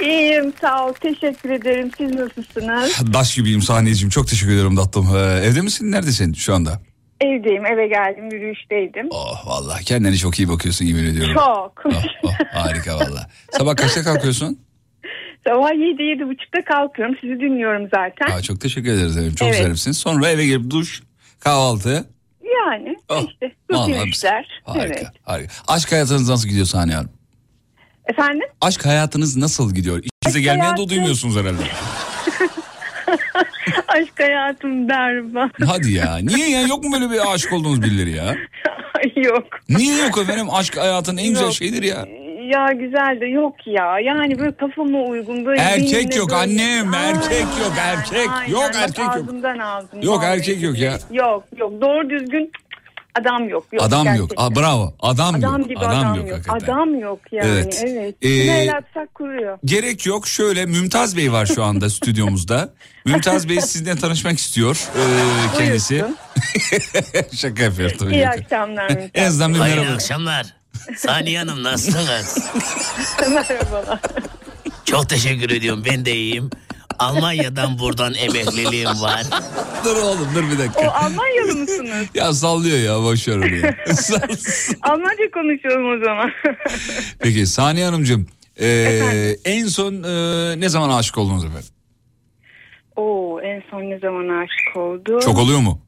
İyiyim, 0.00 0.52
sağ 0.60 0.86
ol. 0.86 0.92
Teşekkür 0.92 1.50
ederim. 1.50 1.90
Siz 1.98 2.10
nasılsınız? 2.14 3.12
Daş 3.14 3.34
gibiyim 3.34 3.62
Saniyeciğim 3.62 4.10
çok 4.10 4.28
teşekkür 4.28 4.52
ederim 4.54 4.76
tatlım. 4.76 5.16
Ee, 5.16 5.20
evde 5.20 5.60
misin 5.60 5.92
neredesin 5.92 6.32
şu 6.32 6.54
anda? 6.54 6.80
Evdeyim, 7.20 7.66
eve 7.66 7.86
geldim, 7.88 8.28
yürüyüşteydim. 8.32 9.06
Oh 9.10 9.46
vallahi 9.46 9.84
kendine 9.84 10.16
çok 10.16 10.38
iyi 10.38 10.48
bakıyorsun 10.48 10.84
yemin 10.84 11.04
ediyorum. 11.04 11.34
Çok. 11.34 11.82
Oh, 12.24 12.32
harika 12.52 12.96
valla. 12.96 13.30
Sabah 13.50 13.76
kaçta 13.76 14.02
kalkıyorsun? 14.02 14.58
Sabah 15.48 15.70
7 15.72 16.02
yedi 16.02 16.22
buçukta 16.28 16.64
kalkıyorum. 16.74 17.14
Sizi 17.20 17.34
dinliyorum 17.34 17.88
zaten. 17.94 18.36
Aa, 18.36 18.42
çok 18.42 18.60
teşekkür 18.60 18.92
ederiz 18.92 19.16
efendim. 19.16 19.34
Çok 19.34 19.48
Evet. 19.48 19.62
zarifsin. 19.62 19.92
Sonra 19.92 20.28
eve 20.28 20.46
gelip 20.46 20.70
duş, 20.70 21.02
kahvaltı. 21.40 22.04
Yani 22.66 22.96
işte 23.30 23.52
Oh, 23.72 23.76
Vallahi 23.88 24.08
işler. 24.08 24.60
Harika, 24.64 24.84
Evet. 24.86 25.06
harika. 25.24 25.52
Aşk 25.68 25.92
hayatınız 25.92 26.28
nasıl 26.28 26.48
gidiyor 26.48 26.66
Saniye 26.66 26.96
Hanım? 26.96 27.10
Efendim? 28.06 28.48
Aşk 28.60 28.86
hayatınız 28.86 29.36
nasıl 29.36 29.74
gidiyor? 29.74 30.02
İşinize 30.22 30.40
gelmeyen 30.40 30.60
de 30.60 30.64
hayatım- 30.64 30.88
duymuyorsunuz 30.88 31.36
herhalde. 31.36 31.62
Aşk 33.88 34.20
hayatım 34.20 34.88
berbat. 34.88 35.50
Hadi 35.66 35.92
ya. 35.92 36.16
Niye 36.22 36.50
ya? 36.50 36.60
Yok 36.62 36.84
mu 36.84 36.92
böyle 36.92 37.10
bir 37.10 37.32
aşık 37.34 37.52
olduğunuz 37.52 37.82
birileri 37.82 38.10
ya? 38.10 38.34
yok. 39.16 39.44
Niye 39.68 39.96
yok 40.06 40.18
efendim? 40.18 40.46
Aşk 40.50 40.76
hayatın 40.76 41.16
en 41.16 41.28
güzel 41.28 41.44
Yok. 41.44 41.52
şeyidir 41.54 41.82
ya. 41.82 42.06
Ya 42.46 42.72
güzel 42.72 43.20
de 43.20 43.26
yok 43.26 43.54
ya. 43.66 44.00
Yani 44.00 44.38
böyle 44.38 44.56
kafama 44.56 44.98
uygun 44.98 45.46
böyle. 45.46 45.60
Erkek 45.60 46.16
yok 46.16 46.30
böyle- 46.30 46.40
annem, 46.40 46.94
erkek 46.94 47.40
yok, 47.60 47.72
erkek 47.80 48.30
Aynen, 48.30 48.52
yok, 48.52 48.62
bak 48.62 48.76
erkek 48.82 48.98
yok. 49.04 49.14
Ağzımdan 49.16 49.58
aldım. 49.58 50.02
Yok 50.02 50.18
vallahi. 50.18 50.32
erkek 50.36 50.62
yok 50.62 50.78
ya. 50.78 50.98
Yok 51.10 51.44
yok 51.56 51.72
doğru 51.80 52.10
düzgün 52.10 52.52
adam 53.20 53.48
yok. 53.48 53.66
yok 53.72 53.82
Adam 53.82 54.06
yok. 54.06 54.16
gerçekten. 54.16 54.44
Aa, 54.44 54.56
bravo. 54.56 54.94
Adam, 55.00 55.34
Adam 55.34 55.60
yok. 55.60 55.68
gibi 55.68 55.78
adam, 55.78 55.98
adam, 55.98 56.14
yok. 56.16 56.28
yok. 56.28 56.38
hakikaten. 56.38 56.72
Adam 56.74 56.98
yok 57.00 57.18
yani 57.32 57.50
Evet. 57.50 57.84
evet. 57.86 58.14
Ee, 58.24 59.06
kuruyor. 59.14 59.58
Gerek 59.64 60.06
yok. 60.06 60.26
Şöyle 60.26 60.66
Mümtaz 60.66 61.16
Bey 61.16 61.32
var 61.32 61.46
şu 61.46 61.64
anda 61.64 61.90
stüdyomuzda. 61.90 62.68
Mümtaz 63.04 63.48
Bey 63.48 63.60
sizinle 63.60 63.96
tanışmak 63.96 64.38
istiyor 64.38 64.88
ee, 64.96 65.58
kendisi. 65.58 66.04
Şaka 67.36 67.62
yapıyorum 67.62 67.96
tabii. 67.98 68.14
İyi 68.14 68.28
akşamlar 68.28 68.88
Mümtaz. 68.90 69.10
En 69.14 69.24
azından 69.24 69.54
bir 69.54 69.58
merhaba. 69.58 69.94
akşamlar. 69.94 70.46
Saniye 70.96 71.38
Hanım 71.38 71.62
nasılsınız? 71.62 72.50
Merhabalar. 73.30 74.00
Çok 74.84 75.08
teşekkür 75.08 75.50
ediyorum. 75.50 75.82
Ben 75.90 76.04
de 76.04 76.12
iyiyim. 76.12 76.50
Almanya'dan 76.98 77.78
buradan 77.78 78.14
emekliliğim 78.14 79.00
var. 79.00 79.22
Dur 79.84 79.96
oğlum 79.96 80.28
dur 80.34 80.50
bir 80.50 80.56
O 80.56 80.58
dakika. 80.58 80.90
Almanyalı 80.90 81.54
mısınız? 81.54 82.06
Ya 82.14 82.32
sallıyor 82.32 82.78
ya 82.78 83.02
boş 83.02 83.28
ver 83.28 83.36
onu 83.36 83.54
ya. 83.56 83.62
Almanca 84.82 85.30
konuşalım 85.34 86.00
o 86.00 86.04
zaman. 86.04 86.30
Peki 87.18 87.46
Saniye 87.46 87.84
Hanımcığım 87.84 88.26
ee, 88.60 89.36
en 89.44 89.66
son 89.66 90.02
ee, 90.02 90.60
ne 90.60 90.68
zaman 90.68 90.90
aşık 90.98 91.18
oldunuz 91.18 91.44
efendim? 91.44 91.68
Oo 92.96 93.40
en 93.40 93.62
son 93.70 93.80
ne 93.80 93.98
zaman 93.98 94.28
aşık 94.28 94.76
oldu? 94.76 95.20
Çok 95.20 95.38
oluyor 95.38 95.58
mu? 95.58 95.80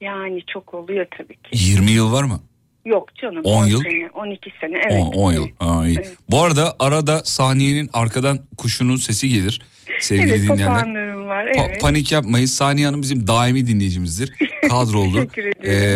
Yani 0.00 0.42
çok 0.52 0.74
oluyor 0.74 1.06
tabii 1.18 1.36
ki. 1.36 1.50
20 1.52 1.90
yıl 1.90 2.12
var 2.12 2.24
mı? 2.24 2.40
Yok 2.84 3.16
canım. 3.16 3.44
10 3.44 3.66
yıl? 3.66 3.82
Sene, 3.82 4.10
12 4.14 4.50
sene 4.60 4.80
evet. 4.90 5.04
10 5.14 5.32
yıl. 5.32 5.48
Aa, 5.60 5.86
iyi. 5.86 5.96
Evet. 5.98 6.16
Bu 6.30 6.42
arada 6.42 6.76
arada 6.78 7.24
saniyenin 7.24 7.90
arkadan 7.92 8.38
kuşunun 8.56 8.96
sesi 8.96 9.28
gelir 9.28 9.60
sevgili 10.00 10.30
evet 10.30 10.42
dinleyenler. 10.42 11.14
var 11.26 11.46
Pa- 11.46 11.66
evet. 11.68 11.80
panik 11.80 12.12
yapmayın. 12.12 12.46
Saniye 12.46 12.86
Hanım 12.86 13.02
bizim 13.02 13.26
daimi 13.26 13.66
dinleyicimizdir. 13.66 14.32
Sağ 14.68 14.98
olun. 14.98 15.30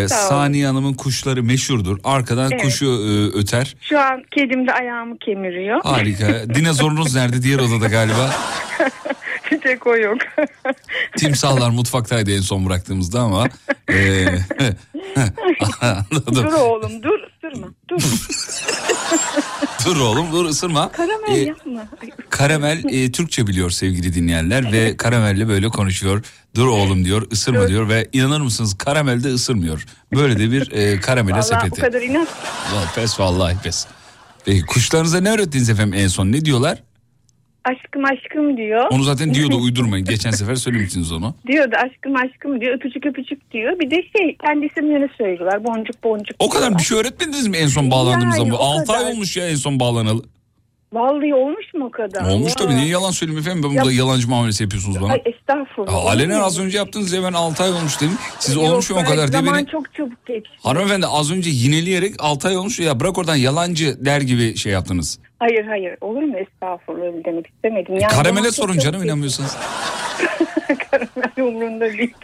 Saniye 0.07 0.67
Hanım'ın 0.67 0.95
kuşları 0.95 1.43
meşhurdur. 1.43 1.99
Arkadan 2.05 2.51
Evet. 2.53 2.63
kuşu 2.63 2.87
e, 2.87 3.39
öter. 3.39 3.77
Şu 3.81 4.01
an 4.01 4.23
kedim 4.31 4.67
de 4.67 4.73
ayağımı 4.73 5.19
kemiriyor. 5.19 5.81
Harika. 5.85 6.55
Dinozorunuz 6.55 7.15
nerede? 7.15 7.43
Diğer 7.43 7.59
odada 7.59 7.87
galiba. 7.89 8.31
Tek 9.63 9.87
o 9.87 9.97
yok. 9.97 10.19
Timsahlar 11.17 11.71
mutfaktaydı 11.71 12.37
en 12.37 12.41
son 12.41 12.67
bıraktığımızda 12.67 13.21
ama. 13.21 13.49
e, 13.91 14.27
anladım. 15.81 16.35
dur 16.35 16.53
oğlum 16.53 17.03
dur 17.03 17.19
ısırma 17.37 17.67
dur. 17.89 18.01
Dur 19.87 19.97
oğlum 20.01 20.33
dur 20.33 20.45
ısırma. 20.45 20.93
Karamel 20.93 21.35
E, 21.37 21.39
yapma. 21.39 21.87
Karamel 22.31 22.85
e, 22.91 23.13
Türkçe 23.13 23.47
biliyor 23.47 23.71
sevgili 23.71 24.15
dinleyenler 24.15 24.73
ve 24.73 24.97
Karamel'le 24.97 25.49
böyle 25.49 25.69
konuşuyor. 25.69 26.25
Dur 26.55 26.67
oğlum 26.67 27.05
diyor, 27.05 27.27
ısırma 27.33 27.61
Dur. 27.63 27.69
diyor 27.69 27.89
ve 27.89 28.09
inanır 28.13 28.41
mısınız 28.41 28.79
Karamel 28.79 29.25
de 29.25 29.29
ısırmıyor. 29.29 29.85
Böyle 30.15 30.39
de 30.39 30.51
bir 30.53 30.73
e, 30.73 31.01
Karamele 31.01 31.35
Vallahi 31.37 31.43
bu 31.43 31.47
sepeti. 31.65 31.81
kadar 31.81 32.03
inat. 32.03 32.29
Vallahi 32.73 32.95
pes 32.95 33.21
vallahi 33.21 33.57
pes. 33.63 33.87
Peki 34.45 34.67
kuşlarınıza 34.67 35.21
ne 35.21 35.31
öğrettiniz 35.31 35.71
efendim 35.71 36.01
en 36.01 36.09
son? 36.09 36.33
Ne 36.33 36.45
diyorlar? 36.45 36.83
Aşkım 37.65 38.05
aşkım 38.05 38.57
diyor. 38.57 38.85
Onu 38.91 39.03
zaten 39.03 39.35
diyordu 39.35 39.57
uydurmayın. 39.63 40.07
Geçen 40.07 40.31
sefer 40.31 40.55
söylemiştiniz 40.55 41.13
onu. 41.13 41.35
Diyordu 41.47 41.77
aşkım 41.85 42.17
aşkım 42.17 42.61
diyor. 42.61 42.75
Öpücük 42.77 43.07
öpücük 43.07 43.51
diyor. 43.53 43.79
Bir 43.81 43.91
de 43.91 44.03
şey 44.17 44.37
kendi 44.45 44.67
isimlerini 44.67 45.09
söylüyorlar. 45.19 45.65
Boncuk 45.65 46.05
boncuk. 46.05 46.37
O 46.39 46.49
kadar 46.49 46.79
bir 46.79 46.83
şey 46.83 46.99
öğretmediniz 46.99 47.47
mi 47.49 47.57
en 47.57 47.67
son 47.67 47.91
bağlandığımız 47.91 48.39
Yani 48.39 48.49
zaman? 48.49 48.61
o 48.61 48.65
6 48.81 48.93
ay 48.93 49.13
olmuş 49.13 49.37
ya 49.37 49.49
en 49.49 49.55
son 49.57 49.81
bağlanalı. 49.81 50.23
Vallahi 50.93 51.35
olmuş 51.35 51.75
mu 51.75 51.85
o 51.87 51.91
kadar? 51.91 52.31
Olmuş 52.31 52.49
Ya. 52.49 52.55
tabii 52.55 52.77
niye 52.77 52.87
yalan 52.89 53.11
söyleyeyim 53.11 53.41
efendim? 53.41 53.63
Ben 53.63 53.77
burada 53.77 53.93
Ya- 53.93 53.99
yalancı 53.99 54.29
muamelesi 54.29 54.63
yapıyorsunuz 54.63 55.01
bana. 55.03 55.13
Ay 55.13 55.23
estağfurullah. 55.25 55.95
Aa, 55.95 56.09
alenen 56.11 56.41
az 56.41 56.61
önce 56.61 56.79
yaptınız 56.79 57.13
ya 57.13 57.23
ben 57.23 57.33
6 57.33 57.63
ay 57.65 57.71
olmuş 57.73 58.01
dedim. 58.01 58.15
Siz 58.39 58.55
Yok, 58.57 58.65
olmuş 58.65 58.91
mu 58.91 58.97
o 59.03 59.05
kadar 59.05 59.33
diye 59.33 59.47
beni... 59.47 59.67
çok 59.67 59.95
çabuk 59.95 60.27
geçti. 60.27 60.51
Hanımefendi 60.63 61.07
az 61.07 61.33
önce 61.33 61.51
yineleyerek 61.51 62.15
6 62.19 62.49
ay 62.49 62.57
olmuş 62.57 62.81
ya 62.81 63.01
bırak 63.01 63.19
oradan 63.19 63.37
yalancı 63.37 64.05
der 64.05 64.21
gibi 64.21 64.57
şey 64.57 64.73
yaptınız. 64.73 65.19
Hayır 65.45 65.65
hayır 65.65 65.97
olur 66.01 66.23
mu 66.23 66.37
estağfurullah 66.39 67.05
öyle 67.05 67.25
demek 67.25 67.47
istemedim. 67.47 67.95
Yani 67.95 68.13
Karamele 68.13 68.51
sorun 68.51 68.79
canım 68.79 68.95
geçti. 68.95 69.07
inanmıyorsanız. 69.07 69.57
Karamel 70.91 71.49
umurunda 71.49 71.93
değil. 71.93 72.15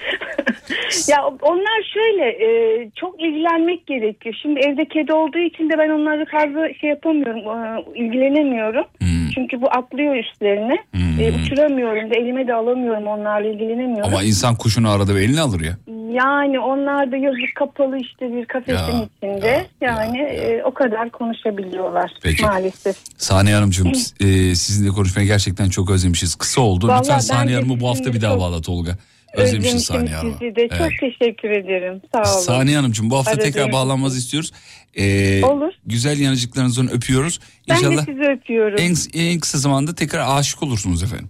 ya 1.08 1.26
onlar 1.42 1.92
şöyle 1.94 2.24
e, 2.28 2.48
çok 2.96 3.20
ilgilenmek 3.20 3.86
gerekiyor. 3.86 4.34
Şimdi 4.42 4.60
evde 4.60 4.84
kedi 4.84 5.12
olduğu 5.12 5.38
için 5.38 5.70
de 5.70 5.78
ben 5.78 5.88
onları 5.88 6.26
fazla 6.26 6.74
şey 6.74 6.90
yapamıyorum, 6.90 7.38
e, 7.38 7.84
ilgilenemiyorum. 7.94 8.84
Hmm. 9.00 9.19
Çünkü 9.34 9.62
bu 9.62 9.66
atlıyor 9.70 10.16
üstlerine. 10.16 10.76
E, 11.20 11.32
uçuramıyorum 11.32 12.10
da 12.10 12.14
elime 12.14 12.46
de 12.46 12.54
alamıyorum 12.54 13.06
onlarla 13.06 13.48
ilgilenemiyorum. 13.48 14.04
Ama 14.14 14.22
insan 14.22 14.54
kuşunu 14.56 14.90
arada 14.90 15.14
bir 15.14 15.20
eline 15.20 15.40
alır 15.40 15.60
ya. 15.60 15.76
Yani 16.12 16.60
onlar 16.60 17.12
da 17.12 17.16
yazık 17.16 17.54
kapalı 17.54 17.98
işte 17.98 18.32
bir 18.32 18.44
kafesin 18.46 18.92
Ya, 18.92 19.08
içinde. 19.16 19.66
yani 19.80 20.18
e, 20.18 20.62
o 20.64 20.74
kadar 20.74 21.10
konuşabiliyorlar 21.10 22.10
Peki. 22.22 22.42
maalesef. 22.42 22.96
Saniye 23.16 23.54
Hanımcığım 23.54 23.88
e, 24.20 24.54
sizinle 24.54 24.90
konuşmayı 24.90 25.28
gerçekten 25.28 25.68
çok 25.68 25.90
özlemişiz. 25.90 26.34
Kısa 26.34 26.60
oldu. 26.60 26.88
Vallahi 26.88 27.00
Lütfen 27.00 27.18
Saniye 27.18 27.56
Hanım'ı 27.56 27.80
bu 27.80 27.88
hafta 27.88 28.12
bir 28.12 28.20
daha 28.22 28.40
bağla 28.40 28.60
Tolga. 28.62 28.96
Özlemişim 29.34 29.78
Saniye 29.78 30.14
Hanım'ı. 30.14 30.32
sizi 30.40 30.56
de. 30.56 30.68
Çok 30.68 30.80
Evet. 30.80 30.92
teşekkür 31.00 31.50
ederim. 31.50 32.00
Sağ 32.14 32.18
olun. 32.34 32.40
Saniye 32.40 32.76
Hanımcığım 32.76 33.10
bu 33.10 33.16
hafta 33.16 33.30
Aradığınız 33.30 33.46
tekrar 33.52 33.62
için. 33.62 33.72
bağlanmanızı 33.72 34.18
istiyoruz. 34.18 34.52
Ee, 34.94 35.44
Olur. 35.44 35.72
Güzel 35.86 36.20
yanıcıklarınızdan 36.20 36.90
öpüyoruz. 36.90 37.40
Ben 37.68 37.74
İnşallah 37.76 38.06
de 38.06 38.12
sizi 38.12 38.22
öpüyorum. 38.32 38.76
en, 38.80 38.94
en 39.32 39.38
kısa 39.40 39.58
zamanda 39.58 39.94
tekrar 39.94 40.38
aşık 40.38 40.62
olursunuz 40.62 41.02
efendim. 41.02 41.28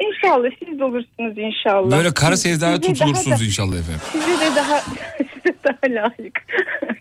İnşallah 0.00 0.48
siz 0.64 0.78
de 0.78 0.84
olursunuz 0.84 1.34
inşallah. 1.38 1.90
Böyle 1.98 2.14
kara 2.14 2.36
sevdaya 2.36 2.76
Size 2.76 2.86
daha 2.88 2.94
tutulursunuz 2.94 3.40
da- 3.40 3.44
inşallah 3.44 3.76
efendim. 3.76 4.00
Size 4.12 4.26
de 4.52 4.56
daha 4.56 4.80
size 5.18 5.56
daha 5.64 5.78
layık. 5.94 6.38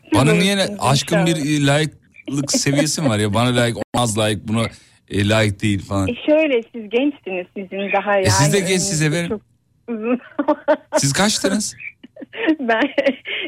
Siz 0.04 0.14
Bana 0.14 0.22
olursunuz 0.32 0.44
niye 0.44 0.68
aşkın 0.80 1.18
inşallah. 1.18 1.44
bir 1.46 1.62
e, 1.62 1.66
layıklık 1.66 2.52
seviyesi 2.52 3.02
mi 3.02 3.10
var 3.10 3.18
ya? 3.20 3.34
Bana 3.34 3.56
layık, 3.56 3.78
ona 3.78 4.04
az 4.04 4.18
layık, 4.18 4.48
buna 4.48 4.66
e, 5.10 5.30
layık 5.30 5.62
değil 5.62 5.86
falan. 5.86 6.08
E 6.08 6.14
şöyle 6.26 6.62
siz 6.64 6.90
gençsiniz 6.90 7.48
sizin 7.58 7.92
daha 7.94 8.12
yani. 8.16 8.28
E 8.28 8.30
siz 8.30 8.54
de 8.54 8.60
gençsiniz 8.60 9.02
önünüzde 9.02 9.18
efendim. 9.20 9.30
Çok 9.30 9.42
uzun. 9.88 10.20
Siz 10.98 11.14
kaçtınız? 11.14 11.76
ben 12.60 12.82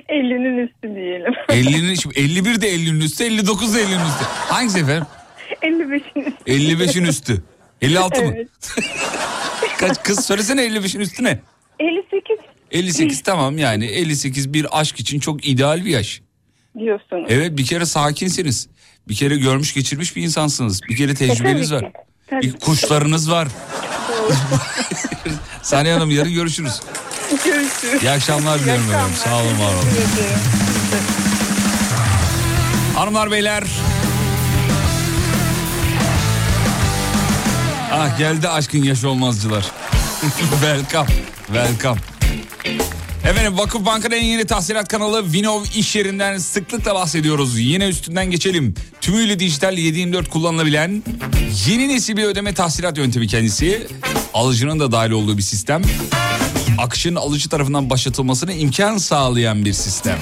50'nin 0.10 0.58
üstü 0.68 0.96
diyelim. 0.96 1.34
50'nin, 1.50 1.96
şimdi 1.96 2.20
51 2.20 2.62
de 2.62 2.76
50'nin 2.76 3.02
üstü, 3.02 3.24
59 3.24 3.76
da 3.76 3.80
50'nin 3.82 4.06
üstü. 4.06 4.24
Hangisi 4.48 4.80
efendim? 4.80 5.06
55'in 5.62 6.22
üstü. 6.26 6.52
55'in 6.52 7.04
üstü. 7.04 7.44
56 7.82 8.24
mı? 8.26 8.34
Evet. 8.36 8.48
Kaç 9.80 10.04
kız 10.04 10.26
söylesene 10.26 10.68
55'in 10.68 11.00
üstü 11.02 11.24
ne? 11.24 11.40
58 11.80 12.38
58 12.72 13.22
tamam 13.22 13.58
yani 13.58 13.86
58 13.86 14.54
bir 14.54 14.80
aşk 14.80 15.00
için 15.00 15.20
çok 15.20 15.48
ideal 15.48 15.86
bir 15.86 15.90
yaş. 15.90 16.22
diyorsunuz. 16.80 17.26
Evet 17.30 17.58
bir 17.58 17.66
kere 17.66 17.86
sakinsiniz. 17.86 18.68
Bir 19.08 19.16
kere 19.16 19.38
görmüş 19.38 19.74
geçirmiş 19.74 20.16
bir 20.16 20.22
insansınız. 20.24 20.82
Bir 20.90 20.96
kere 20.96 21.14
tecrübeniz 21.16 21.70
tabii 21.70 21.84
var. 21.84 21.92
ki. 21.94 22.00
Tabii 22.30 22.42
Bir 22.42 22.52
kuşlarınız 22.54 23.32
var. 23.32 23.48
Saniye 25.62 25.94
Hanım 25.94 26.12
yarın 26.12 26.34
görüşürüz. 26.34 26.82
Görüşürüz. 27.46 28.04
İyi 28.04 28.12
akşamlar 28.12 28.60
diliyorum 28.60 28.90
efendim. 28.92 29.16
Sağ 29.24 29.36
olun 29.36 29.60
var 29.60 29.74
olun. 29.74 29.88
Hanımlar 32.96 33.32
beyler. 33.32 33.64
Ah 37.94 38.18
geldi 38.18 38.50
aşkın 38.50 38.84
yaşı 38.84 39.10
olmazcılar. 39.10 39.66
welcome. 40.62 41.10
Welcome. 41.48 42.19
Efendim 43.24 43.58
Vakıfbank'ın 43.58 44.12
en 44.12 44.24
yeni 44.24 44.46
tahsilat 44.46 44.88
kanalı 44.88 45.34
Vinov 45.34 45.64
iş 45.76 45.96
yerinden 45.96 46.38
sıklıkla 46.38 46.96
bahsediyoruz. 46.96 47.60
Yine 47.60 47.88
üstünden 47.88 48.32
geçelim. 48.32 48.76
Tümüyle 49.02 49.40
dijital 49.40 49.78
724 49.78 50.30
kullanılabilen 50.30 51.04
yeni 51.68 51.90
nesil 51.90 52.18
bir 52.18 52.24
ödeme 52.24 52.54
tahsilat 52.54 52.98
yöntemi 52.98 53.28
kendisi. 53.28 53.88
Alıcının 54.34 54.80
da 54.80 54.92
dahil 54.92 55.12
olduğu 55.12 55.38
bir 55.38 55.42
sistem. 55.42 55.82
Akışın 56.78 57.16
alıcı 57.16 57.50
tarafından 57.50 57.90
başlatılmasına 57.90 58.54
imkan 58.54 58.98
sağlayan 58.98 59.66
bir 59.66 59.74
sistem. 59.74 60.20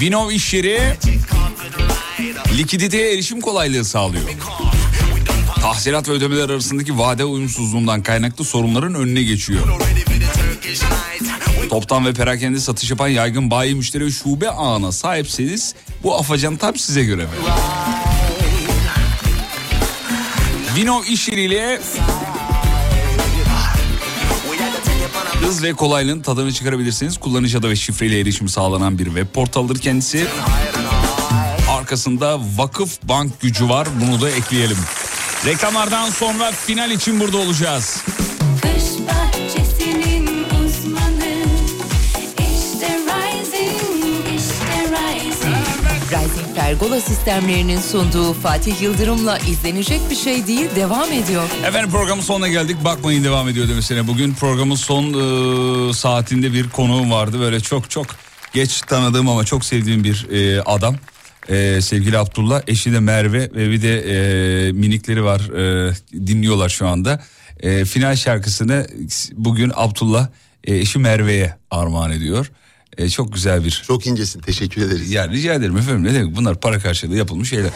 Vinov 0.00 0.30
iş 0.30 0.54
yeri 0.54 0.80
likiditeye 2.58 3.14
erişim 3.14 3.40
kolaylığı 3.40 3.84
sağlıyor. 3.84 4.24
Tahsilat 5.60 6.08
ve 6.08 6.12
ödemeler 6.12 6.50
arasındaki 6.50 6.98
vade 6.98 7.24
uyumsuzluğundan 7.24 8.02
kaynaklı 8.02 8.44
sorunların 8.44 8.94
önüne 8.94 9.22
geçiyor. 9.22 9.62
Toptan 11.72 12.06
ve 12.06 12.12
perakende 12.12 12.60
satış 12.60 12.90
yapan 12.90 13.08
yaygın 13.08 13.50
bayi 13.50 13.74
müşteri 13.74 14.04
ve 14.04 14.10
şube 14.10 14.50
ağına 14.50 14.92
sahipseniz 14.92 15.74
bu 16.02 16.14
afacan 16.14 16.56
tam 16.56 16.76
size 16.76 17.04
göre. 17.04 17.26
Vino 20.76 21.04
iş 21.04 21.28
yeriyle 21.28 21.80
hız 25.40 25.62
ve 25.62 25.72
kolaylığın 25.72 26.20
tadını 26.20 26.52
çıkarabilirsiniz. 26.52 27.18
Kullanıcı 27.18 27.58
adı 27.58 27.70
ve 27.70 27.76
şifreyle 27.76 28.20
erişim 28.20 28.48
sağlanan 28.48 28.98
bir 28.98 29.04
web 29.04 29.26
portalıdır 29.26 29.78
kendisi. 29.78 30.26
Arkasında 31.70 32.40
vakıf 32.56 33.02
bank 33.02 33.40
gücü 33.40 33.68
var 33.68 33.88
bunu 34.00 34.20
da 34.20 34.30
ekleyelim. 34.30 34.78
Reklamlardan 35.46 36.10
sonra 36.10 36.52
final 36.52 36.90
için 36.90 37.20
burada 37.20 37.36
olacağız. 37.36 38.04
Pergola 46.72 47.00
sistemlerinin 47.00 47.80
sunduğu 47.80 48.32
Fatih 48.32 48.82
Yıldırım'la 48.82 49.38
izlenecek 49.38 50.00
bir 50.10 50.16
şey 50.16 50.46
değil 50.46 50.66
devam 50.76 51.12
ediyor. 51.12 51.42
Efendim 51.66 51.90
programın 51.90 52.22
sonuna 52.22 52.48
geldik. 52.48 52.76
Bakmayın 52.84 53.24
devam 53.24 53.48
ediyor 53.48 53.68
demesine. 53.68 54.06
Bugün 54.06 54.34
programın 54.34 54.74
son 54.74 55.04
e, 55.04 55.92
saatinde 55.92 56.52
bir 56.52 56.68
konuğum 56.68 57.10
vardı. 57.10 57.40
Böyle 57.40 57.60
çok 57.60 57.90
çok 57.90 58.06
geç 58.52 58.80
tanıdığım 58.80 59.28
ama 59.28 59.44
çok 59.44 59.64
sevdiğim 59.64 60.04
bir 60.04 60.26
e, 60.30 60.62
adam. 60.62 60.96
E, 61.48 61.80
sevgili 61.80 62.18
Abdullah. 62.18 62.62
Eşi 62.66 62.92
de 62.92 63.00
Merve 63.00 63.40
ve 63.40 63.70
bir 63.70 63.82
de 63.82 63.98
e, 63.98 64.72
minikleri 64.72 65.24
var. 65.24 65.40
E, 65.40 65.92
dinliyorlar 66.26 66.68
şu 66.68 66.88
anda. 66.88 67.22
E, 67.60 67.84
final 67.84 68.16
şarkısını 68.16 68.86
bugün 69.32 69.72
Abdullah 69.74 70.28
e, 70.64 70.76
eşi 70.76 70.98
Merve'ye 70.98 71.56
armağan 71.70 72.10
ediyor. 72.10 72.50
E, 72.98 73.10
çok 73.10 73.32
güzel 73.32 73.64
bir. 73.64 73.82
Çok 73.86 74.06
incesin 74.06 74.40
teşekkür 74.40 74.82
ederiz. 74.82 75.10
Yani 75.10 75.32
rica 75.32 75.54
ederim 75.54 75.76
efendim 75.76 76.04
ne 76.04 76.14
demek 76.14 76.36
bunlar 76.36 76.60
para 76.60 76.78
karşılığı 76.78 77.16
yapılmış 77.16 77.48
şeyler. 77.48 77.70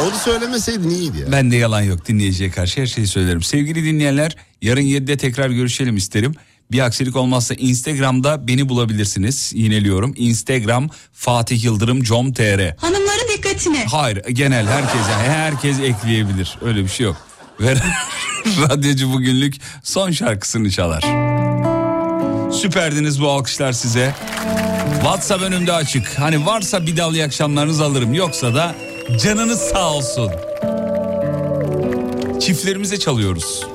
Onu 0.00 0.18
söylemeseydin 0.24 0.90
iyiydi 0.90 1.18
ya. 1.18 1.32
Ben 1.32 1.50
de 1.50 1.56
yalan 1.56 1.80
yok 1.80 2.08
dinleyiciye 2.08 2.50
karşı 2.50 2.80
her 2.80 2.86
şeyi 2.86 3.06
söylerim. 3.06 3.42
Sevgili 3.42 3.84
dinleyenler 3.84 4.36
yarın 4.62 4.82
7'de 4.82 5.16
tekrar 5.16 5.50
görüşelim 5.50 5.96
isterim. 5.96 6.34
Bir 6.72 6.80
aksilik 6.80 7.16
olmazsa 7.16 7.54
Instagram'da 7.54 8.48
beni 8.48 8.68
bulabilirsiniz. 8.68 9.52
Yineliyorum. 9.54 10.14
Instagram 10.16 10.88
Fatih 11.12 11.64
Yıldırım 11.64 12.02
com.tr 12.02 12.76
Hanımların 12.76 13.28
dikkatine 13.36 13.84
Hayır 13.84 14.16
genel 14.16 14.66
herkes 14.66 15.00
yani 15.10 15.28
herkes 15.28 15.80
ekleyebilir. 15.80 16.58
Öyle 16.62 16.84
bir 16.84 16.88
şey 16.88 17.06
yok. 17.06 17.16
Ve 17.60 17.74
radyocu 18.60 19.12
bugünlük 19.12 19.54
son 19.82 20.10
şarkısını 20.10 20.70
çalar. 20.70 21.02
Süperdiniz 22.52 23.20
bu 23.20 23.28
alkışlar 23.30 23.72
size. 23.72 24.14
WhatsApp 24.94 25.42
önümde 25.42 25.72
açık. 25.72 26.18
Hani 26.18 26.46
varsa 26.46 26.86
bir 26.86 26.96
dal 26.96 27.14
iyi 27.14 27.24
akşamlarınızı 27.24 27.84
alırım. 27.84 28.14
Yoksa 28.14 28.54
da 28.54 28.74
canınız 29.22 29.58
sağ 29.60 29.92
olsun. 29.92 30.30
Çiftlerimize 32.40 32.98
çalıyoruz. 32.98 33.66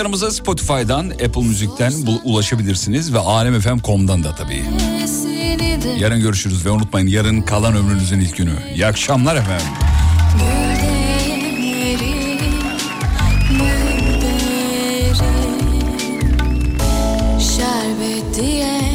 Kayıtlarımıza 0.00 0.30
Spotify'dan, 0.30 1.10
Apple 1.10 1.42
Müzik'ten 1.42 1.92
ulaşabilirsiniz 2.24 3.14
ve 3.14 3.18
alemfm.com'dan 3.18 4.24
da 4.24 4.34
tabii. 4.34 4.64
Yarın 5.98 6.20
görüşürüz 6.20 6.66
ve 6.66 6.70
unutmayın 6.70 7.06
yarın 7.06 7.42
kalan 7.42 7.76
ömrünüzün 7.76 8.20
ilk 8.20 8.36
günü. 8.36 8.52
İyi 8.74 8.86
akşamlar 8.86 9.36
efendim. 9.36 9.66
Diye 18.36 18.89